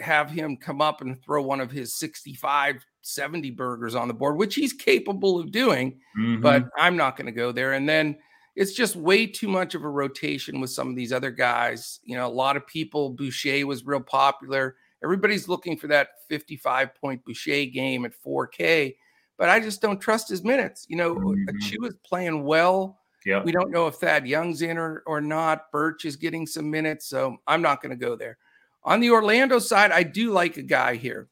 have 0.00 0.30
him 0.30 0.56
come 0.56 0.80
up 0.80 1.00
and 1.00 1.22
throw 1.22 1.42
one 1.42 1.60
of 1.60 1.70
his 1.70 1.96
65, 1.96 2.84
70 3.02 3.50
burgers 3.52 3.94
on 3.94 4.08
the 4.08 4.14
board, 4.14 4.36
which 4.36 4.54
he's 4.54 4.72
capable 4.72 5.38
of 5.38 5.52
doing, 5.52 6.00
mm-hmm. 6.18 6.40
but 6.40 6.68
I'm 6.76 6.96
not 6.96 7.16
going 7.16 7.26
to 7.26 7.32
go 7.32 7.52
there. 7.52 7.72
And 7.72 7.88
then 7.88 8.16
it's 8.56 8.72
just 8.72 8.96
way 8.96 9.26
too 9.26 9.48
much 9.48 9.74
of 9.74 9.84
a 9.84 9.88
rotation 9.88 10.60
with 10.60 10.70
some 10.70 10.88
of 10.88 10.96
these 10.96 11.12
other 11.12 11.30
guys. 11.30 12.00
You 12.04 12.16
know, 12.16 12.26
a 12.26 12.28
lot 12.28 12.56
of 12.56 12.66
people, 12.66 13.10
Boucher 13.10 13.66
was 13.66 13.84
real 13.84 14.00
popular. 14.00 14.76
Everybody's 15.02 15.48
looking 15.48 15.76
for 15.76 15.86
that 15.88 16.08
55 16.28 16.94
point 16.94 17.24
Boucher 17.24 17.66
game 17.66 18.04
at 18.04 18.12
4K, 18.24 18.96
but 19.36 19.48
I 19.48 19.60
just 19.60 19.82
don't 19.82 20.00
trust 20.00 20.28
his 20.28 20.44
minutes. 20.44 20.86
You 20.88 20.96
know, 20.96 21.14
mm-hmm. 21.14 21.84
Is 21.84 21.96
playing 22.06 22.44
well. 22.44 23.00
Yeah. 23.24 23.42
We 23.42 23.52
don't 23.52 23.70
know 23.70 23.86
if 23.86 23.96
Thad 23.96 24.26
Young's 24.26 24.62
in 24.62 24.76
or, 24.76 25.02
or 25.06 25.20
not. 25.20 25.70
Birch 25.72 26.04
is 26.04 26.16
getting 26.16 26.46
some 26.46 26.70
minutes, 26.70 27.06
so 27.06 27.38
I'm 27.46 27.62
not 27.62 27.82
going 27.82 27.90
to 27.90 28.04
go 28.04 28.16
there. 28.16 28.38
On 28.82 29.00
the 29.00 29.10
Orlando 29.10 29.58
side, 29.58 29.92
I 29.92 30.02
do 30.02 30.30
like 30.30 30.56
a 30.56 30.62
guy 30.62 30.96
here. 30.96 31.28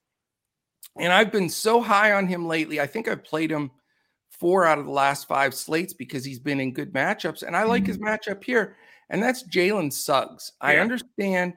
And 0.98 1.12
I've 1.12 1.32
been 1.32 1.48
so 1.48 1.80
high 1.80 2.12
on 2.12 2.26
him 2.26 2.46
lately. 2.46 2.80
I 2.80 2.86
think 2.86 3.08
I've 3.08 3.24
played 3.24 3.50
him 3.50 3.70
four 4.30 4.66
out 4.66 4.78
of 4.78 4.86
the 4.86 4.90
last 4.90 5.28
five 5.28 5.54
slates 5.54 5.92
because 5.92 6.24
he's 6.24 6.38
been 6.38 6.60
in 6.60 6.72
good 6.72 6.92
matchups. 6.92 7.42
And 7.42 7.56
I 7.56 7.64
like 7.64 7.84
mm-hmm. 7.84 7.92
his 7.92 7.98
matchup 7.98 8.42
here. 8.42 8.76
And 9.10 9.22
that's 9.22 9.44
Jalen 9.44 9.92
Suggs. 9.92 10.52
Yeah. 10.62 10.68
I 10.68 10.76
understand 10.78 11.54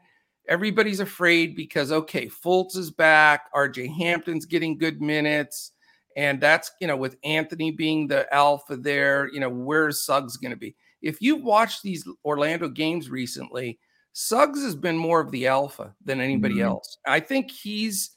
everybody's 0.47 0.99
afraid 0.99 1.55
because, 1.55 1.91
okay, 1.91 2.27
Fultz 2.27 2.75
is 2.75 2.91
back. 2.91 3.53
RJ 3.53 3.95
Hampton's 3.97 4.45
getting 4.45 4.77
good 4.77 5.01
minutes. 5.01 5.71
And 6.16 6.39
that's, 6.39 6.72
you 6.80 6.88
know, 6.88 6.95
with 6.95 7.18
Anthony 7.24 7.72
being 7.72 8.07
the 8.07 8.34
alpha 8.34 8.78
there, 8.78 9.30
you 9.34 9.39
know, 9.39 9.49
where's 9.49 10.03
Suggs 10.03 10.38
going 10.38 10.51
to 10.51 10.57
be? 10.57 10.76
If 11.01 11.22
you've 11.22 11.43
watched 11.43 11.84
these 11.84 12.07
Orlando 12.24 12.70
games 12.70 13.09
recently, 13.09 13.80
Suggs 14.13 14.63
has 14.63 14.76
been 14.76 14.97
more 14.97 15.20
of 15.20 15.32
the 15.32 15.47
alpha 15.47 15.93
than 16.03 16.22
anybody 16.22 16.55
mm-hmm. 16.55 16.70
else. 16.70 16.97
I 17.05 17.20
think 17.20 17.51
he's 17.51 18.11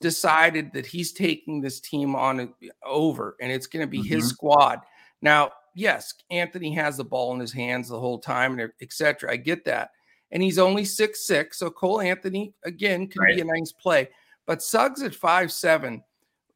decided 0.00 0.72
that 0.72 0.86
he's 0.86 1.12
taking 1.12 1.60
this 1.60 1.80
team 1.80 2.16
on 2.16 2.54
over 2.84 3.36
and 3.40 3.52
it's 3.52 3.66
going 3.66 3.84
to 3.84 3.90
be 3.90 3.98
mm-hmm. 3.98 4.14
his 4.14 4.28
squad. 4.28 4.80
Now, 5.20 5.52
yes, 5.74 6.14
Anthony 6.30 6.72
has 6.74 6.96
the 6.96 7.04
ball 7.04 7.34
in 7.34 7.40
his 7.40 7.52
hands 7.52 7.88
the 7.88 8.00
whole 8.00 8.18
time 8.18 8.58
and 8.58 8.72
etc. 8.80 9.30
I 9.30 9.36
get 9.36 9.64
that. 9.66 9.90
And 10.30 10.42
he's 10.42 10.58
only 10.58 10.84
six 10.84 11.26
six, 11.26 11.58
so 11.58 11.70
Cole 11.70 12.00
Anthony 12.00 12.54
again 12.64 13.06
can 13.06 13.22
right. 13.22 13.36
be 13.36 13.42
a 13.42 13.44
nice 13.44 13.70
play. 13.70 14.08
But 14.46 14.62
Suggs 14.62 15.02
at 15.02 15.14
five 15.14 15.52
seven 15.52 16.02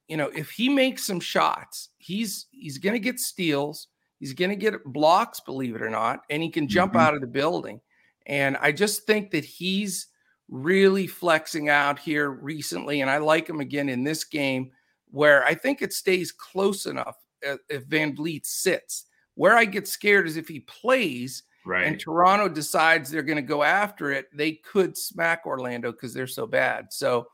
you 0.09 0.17
know, 0.17 0.31
if 0.35 0.51
he 0.51 0.69
makes 0.69 1.07
some 1.07 1.21
shots, 1.21 1.91
he's 1.99 2.47
he's 2.51 2.79
going 2.79 2.95
to 2.95 3.01
get 3.01 3.21
steals, 3.21 3.89
he's 4.19 4.33
going 4.33 4.51
to 4.51 4.57
get 4.57 4.85
blocks, 4.85 5.41
believe 5.41 5.77
it 5.77 5.83
or 5.83 5.91
not, 5.91 6.21
and 6.31 6.43
he 6.43 6.51
can 6.51 6.67
jump 6.67 6.93
mm-hmm. 6.95 7.03
out 7.03 7.15
of 7.15 7.21
the 7.21 7.27
building. 7.27 7.81
And 8.27 8.57
I 8.59 8.73
just 8.73 9.05
think 9.05 9.31
that 9.31 9.45
he's 9.45 10.09
really 10.49 11.07
flexing 11.07 11.69
out 11.69 11.99
here 11.99 12.31
recently, 12.31 13.03
and 13.03 13.11
I 13.11 13.19
like 13.19 13.49
him 13.49 13.61
again 13.61 13.89
in 13.89 14.03
this 14.03 14.25
game 14.25 14.73
where 15.11 15.45
I 15.45 15.55
think 15.55 15.81
it 15.81 15.93
stays 15.93 16.33
close 16.33 16.87
enough 16.87 17.17
if 17.43 17.87
VanVleet 17.87 18.45
sits 18.45 19.07
Where 19.35 19.57
I 19.57 19.65
get 19.65 19.87
scared 19.87 20.27
is 20.27 20.37
if 20.37 20.49
he 20.49 20.61
plays 20.61 21.45
Right. 21.65 21.87
and 21.87 22.01
Toronto 22.01 22.49
decides 22.49 23.11
they're 23.11 23.23
going 23.23 23.37
to 23.37 23.43
go 23.43 23.63
after 23.63 24.11
it, 24.11 24.27
they 24.33 24.53
could 24.53 24.97
smack 24.97 25.45
Orlando 25.45 25.93
because 25.93 26.15
they're 26.15 26.27
so 26.27 26.47
bad. 26.47 26.87
So 26.95 27.27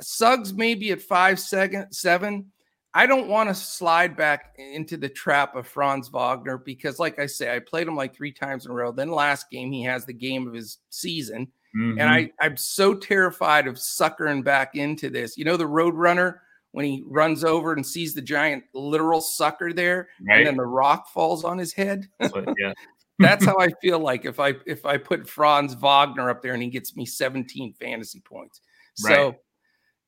Suggs 0.00 0.52
maybe 0.52 0.90
at 0.92 1.02
five 1.02 1.38
second 1.40 1.92
seven. 1.92 2.52
I 2.92 3.06
don't 3.06 3.28
want 3.28 3.48
to 3.48 3.54
slide 3.54 4.16
back 4.16 4.54
into 4.58 4.96
the 4.96 5.08
trap 5.08 5.54
of 5.54 5.66
Franz 5.68 6.08
Wagner 6.08 6.58
because, 6.58 6.98
like 6.98 7.20
I 7.20 7.26
say, 7.26 7.54
I 7.54 7.60
played 7.60 7.86
him 7.86 7.94
like 7.94 8.14
three 8.16 8.32
times 8.32 8.64
in 8.66 8.72
a 8.72 8.74
row. 8.74 8.90
Then 8.90 9.10
last 9.12 9.48
game 9.50 9.70
he 9.70 9.84
has 9.84 10.04
the 10.06 10.12
game 10.12 10.48
of 10.48 10.54
his 10.54 10.78
season, 10.90 11.46
Mhm. 11.76 12.00
and 12.00 12.02
I 12.10 12.32
I'm 12.40 12.56
so 12.56 12.94
terrified 12.94 13.68
of 13.68 13.78
suckering 13.78 14.42
back 14.42 14.74
into 14.74 15.08
this. 15.08 15.36
You 15.38 15.44
know 15.44 15.56
the 15.56 15.66
Road 15.68 15.94
Runner 15.94 16.42
when 16.72 16.84
he 16.84 17.04
runs 17.06 17.44
over 17.44 17.72
and 17.72 17.86
sees 17.86 18.14
the 18.14 18.22
giant 18.22 18.64
literal 18.74 19.20
sucker 19.20 19.72
there, 19.72 20.08
right. 20.28 20.38
and 20.38 20.46
then 20.48 20.56
the 20.56 20.66
rock 20.66 21.08
falls 21.12 21.44
on 21.44 21.58
his 21.58 21.72
head. 21.72 22.08
That's 22.18 22.32
what- 22.34 22.48
yeah. 22.58 22.72
That's 23.20 23.44
how 23.44 23.56
I 23.60 23.68
feel 23.82 24.00
like 24.00 24.24
if 24.24 24.40
I 24.40 24.54
if 24.66 24.84
I 24.84 24.96
put 24.96 25.28
Franz 25.28 25.74
Wagner 25.74 26.28
up 26.30 26.42
there 26.42 26.54
and 26.54 26.62
he 26.62 26.70
gets 26.70 26.96
me 26.96 27.06
17 27.06 27.74
fantasy 27.74 28.18
points. 28.20 28.60
So 28.94 29.08
Right. 29.28 29.34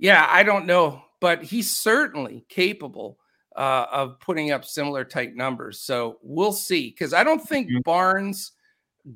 Yeah, 0.03 0.27
I 0.29 0.43
don't 0.43 0.67
know, 0.67 1.01
but 1.21 1.45
he's 1.45 1.71
certainly 1.71 2.45
capable 2.49 3.19
uh, 3.57 3.87
of 3.93 4.19
putting 4.19 4.51
up 4.51 4.65
similar 4.65 5.05
type 5.05 5.33
numbers. 5.35 5.81
So 5.81 6.19
we'll 6.23 6.53
see. 6.53 6.91
Because 6.91 7.15
I 7.15 7.23
don't 7.23 7.39
think 7.41 7.69
Mhm. 7.69 7.85
Barnes 7.85 8.53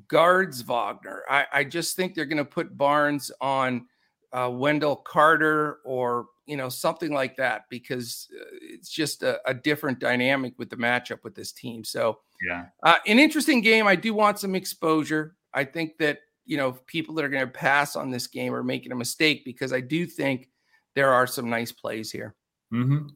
guards 0.09 0.63
Wagner. 0.63 1.23
I, 1.29 1.47
I 1.53 1.65
just 1.65 1.97
think 1.97 2.15
they're 2.15 2.25
going 2.25 2.37
to 2.39 2.45
put 2.45 2.77
Barnes 2.79 3.33
on 3.41 3.87
uh, 4.33 4.51
Wendell 4.53 4.97
Carter 4.97 5.79
or 5.85 6.27
you 6.47 6.57
know 6.57 6.69
something 6.69 7.13
like 7.13 7.37
that 7.37 7.65
because 7.71 8.29
uh, 8.41 8.45
it's 8.61 8.89
just 8.91 9.23
a, 9.25 9.41
a 9.49 9.55
different 9.55 9.99
dynamic 9.99 10.55
with 10.59 10.71
the 10.71 10.77
matchup 10.77 11.25
with 11.25 11.35
this 11.35 11.51
team. 11.53 11.83
So 11.83 12.21
Yeah. 12.47 12.67
uh, 12.85 12.97
an 13.07 13.19
interesting 13.19 13.61
game. 13.61 13.87
I 13.89 13.97
do 13.97 14.15
want 14.15 14.39
some 14.39 14.55
exposure. 14.55 15.35
I 15.53 15.65
think 15.65 15.99
that 15.99 16.21
you 16.45 16.57
know 16.57 16.73
people 16.87 17.15
that 17.17 17.25
are 17.25 17.29
going 17.29 17.47
to 17.47 17.51
pass 17.53 17.97
on 17.97 18.11
this 18.11 18.27
game 18.29 18.55
are 18.55 18.63
making 18.63 18.93
a 18.93 18.97
mistake 18.97 19.45
because 19.45 19.73
I 19.73 19.81
do 19.81 20.07
think 20.07 20.49
there 20.97 21.13
are 21.13 21.27
some 21.29 21.49
nice 21.49 21.71
plays 21.71 22.11
here. 22.11 22.35
hmm 22.71 23.07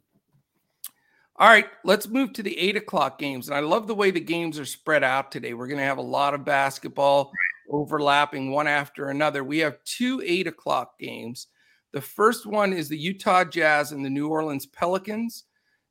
All 1.36 1.48
right, 1.48 1.66
let's 1.82 2.06
move 2.06 2.32
to 2.34 2.42
the 2.44 2.56
eight 2.56 2.76
o'clock 2.76 3.18
games. 3.18 3.48
And 3.48 3.56
I 3.56 3.60
love 3.60 3.88
the 3.88 3.94
way 3.94 4.12
the 4.12 4.20
games 4.20 4.58
are 4.60 4.66
spread 4.66 5.02
out 5.02 5.32
today. 5.32 5.54
We're 5.54 5.66
going 5.66 5.78
to 5.78 5.84
have 5.84 5.98
a 5.98 6.02
lot 6.02 6.34
of 6.34 6.44
basketball 6.44 7.32
overlapping 7.70 8.50
one 8.50 8.68
after 8.68 9.08
another. 9.08 9.42
We 9.42 9.58
have 9.58 9.82
two 9.84 10.22
eight 10.24 10.46
o'clock 10.46 10.98
games. 11.00 11.48
The 11.92 12.00
first 12.00 12.46
one 12.46 12.72
is 12.72 12.88
the 12.88 12.98
Utah 12.98 13.44
Jazz 13.44 13.90
and 13.90 14.04
the 14.04 14.10
New 14.10 14.28
Orleans 14.28 14.66
Pelicans. 14.66 15.44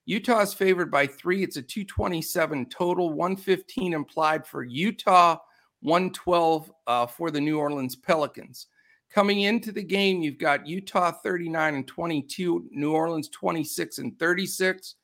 Utah 0.06 0.42
is 0.42 0.54
favored 0.54 0.90
by 0.90 1.06
three. 1.08 1.44
It's 1.44 1.58
a 1.58 1.62
227 1.62 2.68
total, 2.68 3.10
115 3.10 3.94
implied 3.94 4.48
for 4.48 4.64
Utah, 4.64 5.38
112 5.82 6.72
uh, 6.88 7.06
for 7.06 7.32
the 7.32 7.42
New 7.42 7.60
Orleans 7.60 7.96
Pelicans. 7.96 8.68
Coming 9.12 9.42
into 9.42 9.72
the 9.72 9.84
game, 9.84 10.22
you've 10.22 10.38
got 10.38 10.68
Utah 10.68 11.12
39 11.12 11.76
and 11.76 11.88
22, 11.88 12.68
New 12.72 12.94
Orleans 12.94 13.28
26 13.30 13.98
and 13.98 14.18
36. 14.20 14.96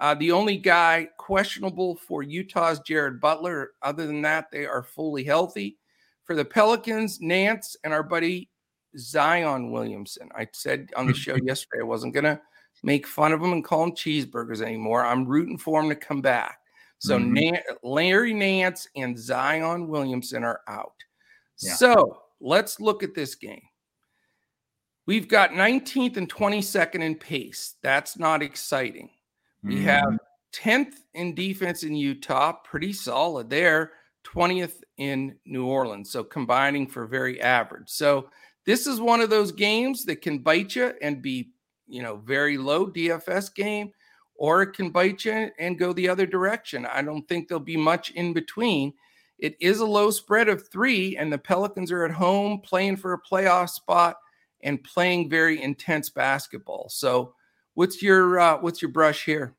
Uh, 0.00 0.14
the 0.14 0.32
only 0.32 0.56
guy 0.56 1.08
questionable 1.18 1.94
for 1.96 2.22
Utah's 2.22 2.80
Jared 2.80 3.20
Butler. 3.20 3.72
Other 3.82 4.06
than 4.06 4.22
that, 4.22 4.50
they 4.50 4.64
are 4.64 4.82
fully 4.82 5.24
healthy. 5.24 5.76
For 6.24 6.34
the 6.34 6.44
Pelicans, 6.44 7.20
Nance 7.20 7.76
and 7.84 7.92
our 7.92 8.02
buddy 8.02 8.48
Zion 8.96 9.70
Williamson. 9.72 10.30
I 10.34 10.48
said 10.52 10.88
on 10.96 11.06
the 11.06 11.12
show 11.14 11.34
yesterday 11.42 11.80
I 11.82 11.84
wasn't 11.84 12.14
going 12.14 12.24
to 12.24 12.40
make 12.82 13.06
fun 13.06 13.32
of 13.32 13.42
him 13.42 13.52
and 13.52 13.62
call 13.64 13.84
him 13.84 13.92
cheeseburgers 13.92 14.62
anymore. 14.62 15.04
I'm 15.04 15.26
rooting 15.26 15.58
for 15.58 15.82
him 15.82 15.88
to 15.90 15.94
come 15.96 16.22
back. 16.22 16.58
So 16.98 17.18
Mhm. 17.18 17.32
Nan- 17.32 17.62
Larry 17.82 18.32
Nance 18.32 18.88
and 18.96 19.18
Zion 19.18 19.88
Williamson 19.88 20.44
are 20.44 20.60
out. 20.66 20.94
Yeah. 21.58 21.74
So 21.74 22.22
let's 22.40 22.80
look 22.80 23.02
at 23.02 23.14
this 23.14 23.34
game. 23.34 23.62
We've 25.06 25.28
got 25.28 25.52
19th 25.52 26.16
and 26.16 26.28
22nd 26.28 27.02
in 27.02 27.14
pace. 27.16 27.74
That's 27.82 28.18
not 28.18 28.42
exciting. 28.42 29.10
We 29.62 29.76
Mhm. 29.76 29.82
have 29.82 30.18
10th 30.52 31.04
in 31.14 31.34
defense 31.34 31.82
in 31.82 31.94
Utah, 31.94 32.52
pretty 32.52 32.92
solid 32.92 33.50
there. 33.50 33.92
20th 34.22 34.84
in 34.98 35.38
New 35.46 35.66
Orleans. 35.66 36.10
So 36.10 36.22
combining 36.22 36.86
for 36.86 37.06
very 37.06 37.40
average. 37.40 37.88
So 37.88 38.30
this 38.66 38.86
is 38.86 39.00
one 39.00 39.20
of 39.20 39.30
those 39.30 39.50
games 39.50 40.04
that 40.04 40.22
can 40.22 40.38
bite 40.38 40.76
you 40.76 40.92
and 41.00 41.22
be, 41.22 41.52
you 41.86 42.02
know, 42.02 42.16
very 42.16 42.58
low 42.58 42.86
DFS 42.86 43.48
game, 43.48 43.92
or 44.34 44.62
it 44.62 44.74
can 44.74 44.90
bite 44.90 45.24
you 45.24 45.50
and 45.58 45.78
go 45.78 45.92
the 45.92 46.08
other 46.08 46.26
direction. 46.26 46.86
I 46.86 47.02
don't 47.02 47.26
think 47.28 47.48
there'll 47.48 47.60
be 47.60 47.76
much 47.76 48.10
in 48.10 48.32
between. 48.32 48.92
It 49.40 49.56
is 49.60 49.80
a 49.80 49.86
low 49.86 50.10
spread 50.10 50.48
of 50.48 50.68
three, 50.68 51.16
and 51.16 51.32
the 51.32 51.38
Pelicans 51.38 51.90
are 51.90 52.04
at 52.04 52.10
home 52.10 52.60
playing 52.60 52.96
for 52.96 53.14
a 53.14 53.20
playoff 53.20 53.70
spot 53.70 54.16
and 54.62 54.82
playing 54.84 55.30
very 55.30 55.62
intense 55.62 56.10
basketball. 56.10 56.88
So 56.90 57.34
what's 57.74 58.02
your 58.02 58.38
uh, 58.38 58.58
what's 58.58 58.82
your 58.82 58.90
brush 58.90 59.24
here? 59.24 59.54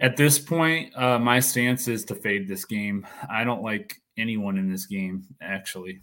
At 0.00 0.16
this 0.16 0.38
point, 0.38 0.96
uh, 0.96 1.18
my 1.18 1.40
stance 1.40 1.88
is 1.88 2.04
to 2.06 2.14
fade 2.14 2.46
this 2.46 2.64
game. 2.64 3.06
I 3.30 3.44
don't 3.44 3.62
like 3.62 3.96
anyone 4.16 4.58
in 4.58 4.70
this 4.70 4.86
game, 4.86 5.24
actually. 5.40 6.02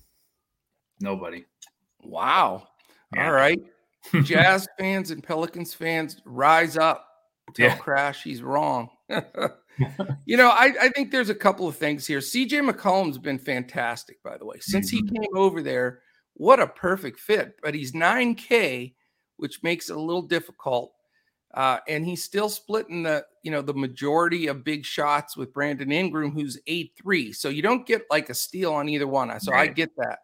Nobody. 1.00 1.46
Wow. 2.04 2.68
Yeah. 3.14 3.28
All 3.28 3.34
right. 3.34 3.60
Jazz 4.24 4.68
fans 4.78 5.12
and 5.12 5.24
Pelicans 5.24 5.74
fans, 5.74 6.22
rise 6.26 6.78
up. 6.78 7.08
Tell 7.54 7.68
Yeah. 7.70 7.78
Crash 7.78 8.24
he's 8.24 8.42
wrong. 8.42 8.90
you 10.26 10.38
know, 10.38 10.50
I, 10.50 10.74
I 10.82 10.90
think 10.90 11.12
there's 11.12 11.30
a 11.30 11.36
couple 11.36 11.68
of 11.68 11.76
things 11.76 12.06
here. 12.08 12.20
CJ 12.20 12.70
McCollum's 12.70 13.18
been 13.18 13.40
fantastic, 13.40 14.22
by 14.24 14.38
the 14.38 14.46
way. 14.46 14.58
Since 14.60 14.90
he 14.90 15.02
Mhm. 15.04 15.16
came 15.16 15.38
over 15.38 15.62
there, 15.62 16.02
what 16.34 16.60
a 16.60 16.68
perfect 16.68 17.20
fit. 17.20 17.56
But 17.62 17.74
he's 17.76 17.94
9K, 17.94 18.94
which 19.38 19.64
makes 19.64 19.90
it 19.90 19.96
a 19.96 20.02
little 20.02 20.22
difficult. 20.22 20.94
Uh, 21.54 21.80
and 21.88 22.06
he's 22.06 22.22
still 22.24 22.50
splitting 22.50 23.04
the, 23.04 23.26
you 23.44 23.50
know, 23.52 23.62
the 23.62 23.74
majority 23.74 24.48
of 24.48 24.66
big 24.66 24.84
shots 24.86 25.38
with 25.38 25.54
Brandon 25.54 25.90
Ingram, 25.92 26.32
who's 26.32 26.60
8-3. 26.68 27.32
So 27.32 27.48
you 27.48 27.62
don't 27.62 27.86
get 27.88 28.04
like 28.10 28.30
a 28.30 28.34
steal 28.34 28.74
on 28.74 28.90
either 28.90 29.08
one. 29.08 29.40
So 29.40 29.54
I 29.54 29.68
get 29.68 29.90
that. 29.98 30.20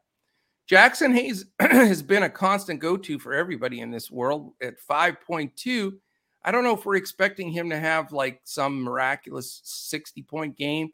Jaxson 0.69 1.13
Hayes 1.13 1.45
has 1.59 2.01
been 2.01 2.23
a 2.23 2.29
constant 2.29 2.79
go-to 2.81 3.17
for 3.19 3.33
everybody 3.33 3.79
in 3.79 3.91
this 3.91 4.11
world 4.11 4.53
at 4.61 4.75
5.2. 4.89 5.93
I 6.43 6.51
don't 6.51 6.63
know 6.63 6.73
if 6.75 6.85
we're 6.85 6.95
expecting 6.95 7.49
him 7.51 7.69
to 7.69 7.79
have 7.79 8.11
like 8.11 8.41
some 8.43 8.81
miraculous 8.81 9.61
60 9.63 10.23
point 10.23 10.57
game, 10.57 10.89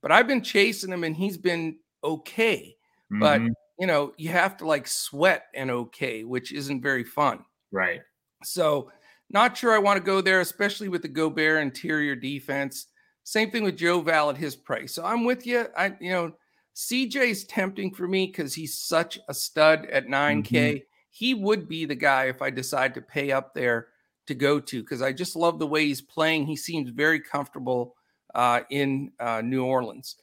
but 0.00 0.12
I've 0.12 0.26
been 0.28 0.42
chasing 0.42 0.92
him 0.92 1.04
and 1.04 1.16
he's 1.16 1.36
been 1.38 1.78
okay. 2.04 2.76
But 3.10 3.40
Mhm. 3.40 3.50
you 3.78 3.86
know, 3.86 4.14
you 4.16 4.28
have 4.30 4.56
to 4.58 4.66
like 4.66 4.86
sweat 4.86 5.46
and 5.54 5.70
okay, 5.70 6.24
which 6.24 6.52
isn't 6.52 6.82
very 6.82 7.04
fun. 7.04 7.44
right. 7.72 8.02
So, 8.44 8.90
not 9.30 9.56
sure 9.56 9.72
I 9.72 9.78
want 9.78 9.96
to 9.98 10.04
go 10.04 10.20
there, 10.20 10.40
especially 10.40 10.88
with 10.88 11.02
the 11.02 11.08
Gobert 11.08 11.62
interior 11.62 12.14
defense. 12.14 12.86
Same 13.24 13.50
thing 13.50 13.62
with 13.64 13.76
Joe 13.78 14.00
Val 14.02 14.28
at 14.30 14.36
his 14.36 14.54
price. 14.56 14.92
So 14.92 15.04
I'm 15.04 15.24
with 15.24 15.46
you. 15.46 15.66
I, 15.76 15.96
you 16.00 16.10
know, 16.10 16.32
CJ's 16.74 17.44
tempting 17.44 17.94
for 17.94 18.06
me 18.08 18.26
because 18.26 18.52
he's 18.54 18.74
such 18.78 19.18
a 19.28 19.34
stud 19.34 19.86
at 19.86 20.06
9K. 20.06 20.84
He 21.10 21.34
would 21.34 21.68
be 21.68 21.84
the 21.86 21.94
guy 21.94 22.24
if 22.26 22.42
I 22.42 22.50
decide 22.50 22.94
to 22.94 23.00
pay 23.02 23.30
up 23.32 23.54
there 23.54 23.88
to 24.26 24.34
go 24.34 24.60
to 24.60 24.82
because 24.82 25.02
I 25.02 25.12
just 25.12 25.36
love 25.36 25.58
the 25.58 25.66
way 25.66 25.86
he's 25.86 26.00
playing. 26.02 26.46
He 26.46 26.56
seems 26.56 26.90
very 26.90 27.20
comfortable 27.20 27.94
uh, 28.34 28.60
in 28.70 29.12
uh, 29.20 29.40
New 29.42 29.64
Orleans. 29.64 30.16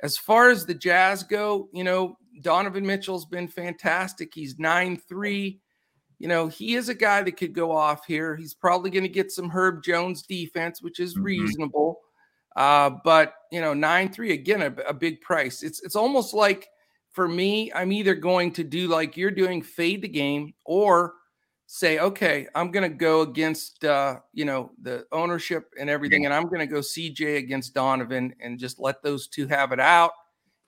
As 0.00 0.16
far 0.18 0.50
as 0.50 0.66
the 0.66 0.74
Jazz 0.74 1.22
go, 1.22 1.68
you 1.72 1.84
know, 1.84 2.18
Donovan 2.42 2.86
Mitchell's 2.86 3.24
been 3.26 3.48
fantastic. 3.48 4.32
He's 4.34 4.58
9 4.58 4.98
3 5.08 5.60
you 6.18 6.28
know, 6.28 6.48
he 6.48 6.76
is 6.76 6.88
a 6.88 6.94
guy 6.94 7.22
that 7.22 7.36
could 7.36 7.52
go 7.52 7.70
off 7.72 8.06
here. 8.06 8.36
He's 8.36 8.54
probably 8.54 8.90
going 8.90 9.02
to 9.02 9.08
get 9.08 9.30
some 9.30 9.50
Herb 9.50 9.82
Jones 9.82 10.22
defense, 10.22 10.80
which 10.80 10.98
is 10.98 11.16
Mhm. 11.16 11.24
reasonable. 11.24 12.00
Uh, 12.56 12.90
but 13.04 13.34
you 13.52 13.60
know, 13.60 13.74
nine 13.74 14.10
three 14.10 14.32
again, 14.32 14.62
a, 14.62 14.74
a 14.88 14.94
big 14.94 15.20
price. 15.20 15.62
It's 15.62 15.82
it's 15.82 15.96
almost 15.96 16.32
like 16.32 16.68
for 17.10 17.28
me, 17.28 17.70
I'm 17.74 17.92
either 17.92 18.14
going 18.14 18.52
to 18.52 18.64
do 18.64 18.88
like 18.88 19.16
you're 19.16 19.30
doing, 19.30 19.60
fade 19.62 20.00
the 20.02 20.08
game, 20.08 20.54
or 20.64 21.14
say, 21.66 21.98
okay, 21.98 22.46
I'm 22.54 22.70
going 22.70 22.88
to 22.90 22.96
go 22.96 23.22
against 23.22 23.84
uh, 23.84 24.20
you 24.32 24.44
know 24.44 24.70
the 24.80 25.06
ownership 25.12 25.72
and 25.78 25.90
everything, 25.90 26.24
and 26.24 26.34
I'm 26.34 26.44
going 26.44 26.60
to 26.60 26.66
go 26.66 26.80
CJ 26.80 27.38
against 27.38 27.74
Donovan 27.74 28.34
and 28.40 28.58
just 28.58 28.78
let 28.78 29.02
those 29.02 29.26
two 29.28 29.46
have 29.48 29.72
it 29.72 29.80
out 29.80 30.12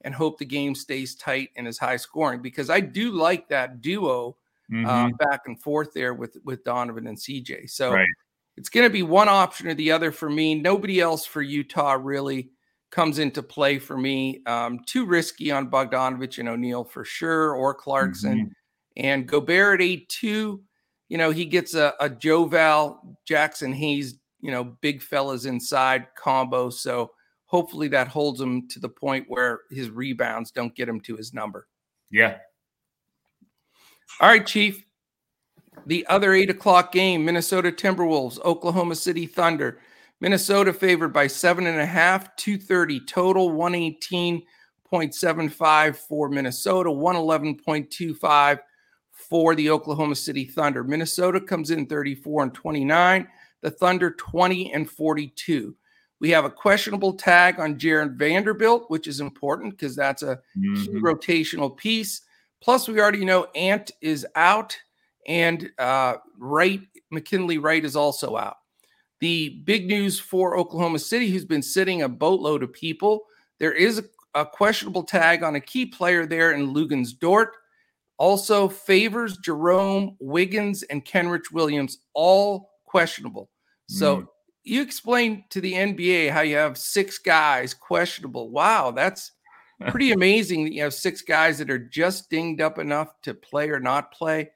and 0.02 0.14
hope 0.14 0.38
the 0.38 0.44
game 0.44 0.74
stays 0.74 1.14
tight 1.16 1.50
and 1.56 1.66
is 1.66 1.78
high 1.78 1.96
scoring 1.96 2.40
because 2.42 2.70
I 2.70 2.80
do 2.80 3.10
like 3.12 3.48
that 3.48 3.80
duo 3.80 4.36
Mhm. 4.70 5.12
uh, 5.12 5.16
back 5.16 5.40
and 5.46 5.60
forth 5.60 5.92
there 5.94 6.14
with 6.14 6.36
with 6.44 6.62
Donovan 6.64 7.06
and 7.06 7.18
CJ. 7.18 7.66
So 7.68 7.92
Right. 7.92 8.08
it's 8.56 8.68
going 8.68 8.86
to 8.86 8.92
be 8.92 9.02
one 9.02 9.28
option 9.28 9.66
or 9.68 9.74
the 9.74 9.90
other 9.92 10.12
for 10.12 10.28
me. 10.28 10.54
Nobody 10.54 11.00
else 11.00 11.24
for 11.24 11.42
Utah 11.42 11.96
really 12.00 12.50
comes 12.90 13.18
into 13.18 13.42
play 13.42 13.78
for 13.78 13.96
me. 13.96 14.42
Um, 14.46 14.80
too 14.86 15.04
risky 15.06 15.50
on 15.50 15.70
Bogdanovich 15.70 16.38
and 16.38 16.48
O'Neale 16.48 16.84
for 16.84 17.04
sure, 17.04 17.54
or 17.54 17.72
Clarkson 17.74 18.38
Mhm. 18.38 18.52
and 18.96 19.26
Gobert 19.28 19.80
at 19.80 19.84
eight 19.84 20.08
two. 20.08 20.62
You 21.08 21.18
know 21.18 21.30
he 21.30 21.44
gets 21.44 21.74
a, 21.74 21.94
a 22.00 22.08
Joe 22.08 22.44
Val 22.44 23.16
Jaxson 23.28 23.74
Hayes. 23.74 24.18
You 24.40 24.50
know 24.50 24.64
big 24.64 25.02
fellas 25.02 25.46
inside 25.46 26.06
combo. 26.16 26.70
So 26.70 27.12
hopefully 27.46 27.88
that 27.88 28.08
holds 28.08 28.40
him 28.40 28.68
to 28.68 28.78
the 28.78 28.88
point 28.88 29.24
where 29.28 29.60
his 29.70 29.90
rebounds 29.90 30.50
don't 30.50 30.74
get 30.74 30.88
him 30.88 31.00
to 31.00 31.16
his 31.16 31.34
number. 31.34 31.66
Yeah. 32.10 32.38
All 34.20 34.28
right, 34.28 34.46
Chief. 34.46 34.84
The 35.86 36.06
other 36.06 36.34
eight 36.34 36.50
o'clock 36.50 36.92
game 36.92 37.24
Minnesota 37.24 37.72
Timberwolves, 37.72 38.38
Oklahoma 38.44 38.94
City 38.94 39.26
Thunder. 39.26 39.80
Minnesota 40.20 40.72
favored 40.72 41.12
by 41.12 41.28
seven 41.28 41.66
and 41.66 41.80
a 41.80 41.86
half, 41.86 42.36
230 42.36 43.00
total, 43.06 43.50
118.75 43.52 45.96
for 45.96 46.28
Minnesota, 46.28 46.90
111.25 46.90 48.58
for 49.28 49.54
the 49.54 49.70
Oklahoma 49.70 50.14
City 50.14 50.44
Thunder. 50.44 50.84
Minnesota 50.84 51.40
comes 51.40 51.70
in 51.70 51.86
34 51.86 52.44
and 52.44 52.54
29, 52.54 53.28
the 53.60 53.70
Thunder 53.70 54.12
20 54.12 54.72
and 54.72 54.90
42. 54.90 55.74
We 56.20 56.30
have 56.30 56.44
a 56.44 56.50
questionable 56.50 57.12
tag 57.12 57.60
on 57.60 57.78
Jarred 57.78 58.18
Vanderbilt, 58.18 58.86
which 58.88 59.06
is 59.06 59.20
important 59.20 59.72
because 59.72 59.94
that's 59.94 60.22
a 60.22 60.40
mm-hmm. 60.56 61.04
rotational 61.04 61.76
piece. 61.76 62.22
Plus, 62.60 62.88
we 62.88 63.00
already 63.00 63.24
know 63.24 63.46
Ant 63.54 63.92
is 64.00 64.26
out 64.34 64.76
and 65.26 65.70
uh, 65.78 66.16
Wright, 66.38 66.80
McKinley 67.10 67.58
Wright 67.58 67.84
is 67.84 67.94
also 67.94 68.36
out. 68.36 68.56
The 69.20 69.60
big 69.64 69.86
news 69.86 70.18
for 70.18 70.56
Oklahoma 70.56 70.98
City, 70.98 71.30
who's 71.30 71.44
been 71.44 71.62
sitting 71.62 72.02
a 72.02 72.08
boatload 72.08 72.62
of 72.62 72.72
people, 72.72 73.24
there 73.58 73.72
is 73.72 73.98
a, 73.98 74.04
a 74.40 74.46
questionable 74.46 75.02
tag 75.02 75.42
on 75.42 75.56
a 75.56 75.60
key 75.60 75.86
player 75.86 76.26
there 76.26 76.52
in 76.52 76.72
Luguentz 76.72 77.16
Dort. 77.16 77.56
Also, 78.18 78.68
Favors, 78.68 79.38
Jerome, 79.38 80.16
Wiggins, 80.20 80.82
and 80.84 81.04
Kenrich 81.04 81.52
Williams, 81.52 81.98
all 82.14 82.70
questionable. 82.84 83.48
So 83.88 84.16
mm. 84.18 84.26
you 84.64 84.82
explain 84.82 85.44
to 85.50 85.60
the 85.60 85.72
NBA 85.72 86.30
how 86.30 86.40
you 86.40 86.56
have 86.56 86.76
six 86.76 87.18
guys 87.18 87.74
questionable. 87.74 88.50
Wow, 88.50 88.90
that's 88.90 89.32
pretty 89.88 90.12
amazing 90.12 90.64
that 90.64 90.72
you 90.72 90.82
have 90.82 90.94
six 90.94 91.22
guys 91.22 91.58
that 91.58 91.70
are 91.70 91.78
just 91.78 92.28
dinged 92.28 92.60
up 92.60 92.78
enough 92.78 93.20
to 93.22 93.34
play 93.34 93.70
or 93.70 93.80
not 93.80 94.12
play. 94.12 94.50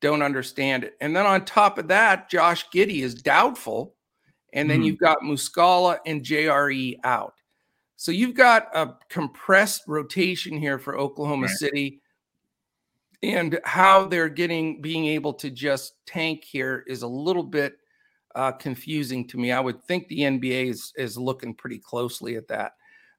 Don't 0.00 0.22
understand 0.22 0.84
it. 0.84 0.94
And 1.00 1.16
then 1.16 1.26
on 1.26 1.44
top 1.44 1.78
of 1.78 1.88
that, 1.88 2.30
Josh 2.30 2.68
Giddey 2.72 3.02
is 3.02 3.14
doubtful. 3.14 3.94
And 4.52 4.70
then 4.70 4.82
mm. 4.82 4.86
you've 4.86 4.98
got 4.98 5.20
Muscala 5.22 5.98
and 6.06 6.22
JRE 6.22 6.98
out. 7.04 7.34
So 7.96 8.12
you've 8.12 8.36
got 8.36 8.68
a 8.74 8.94
compressed 9.08 9.82
rotation 9.88 10.56
here 10.56 10.78
for 10.78 10.96
Oklahoma 10.96 11.46
right. 11.46 11.56
City. 11.56 12.00
And 13.22 13.58
how 13.64 14.06
they're 14.06 14.28
getting 14.28 14.80
being 14.80 15.06
able 15.06 15.32
to 15.34 15.50
just 15.50 15.94
tank 16.06 16.44
here 16.44 16.84
is 16.86 17.02
a 17.02 17.08
little 17.08 17.42
bit 17.42 17.74
uh, 18.34 18.52
confusing 18.52 19.26
to 19.28 19.38
me. 19.38 19.50
I 19.50 19.60
would 19.60 19.82
think 19.84 20.06
the 20.06 20.20
NBA 20.20 20.70
is, 20.70 20.92
is 20.96 21.18
looking 21.18 21.54
pretty 21.54 21.78
closely 21.78 22.36
at 22.36 22.46
that. 22.48 22.72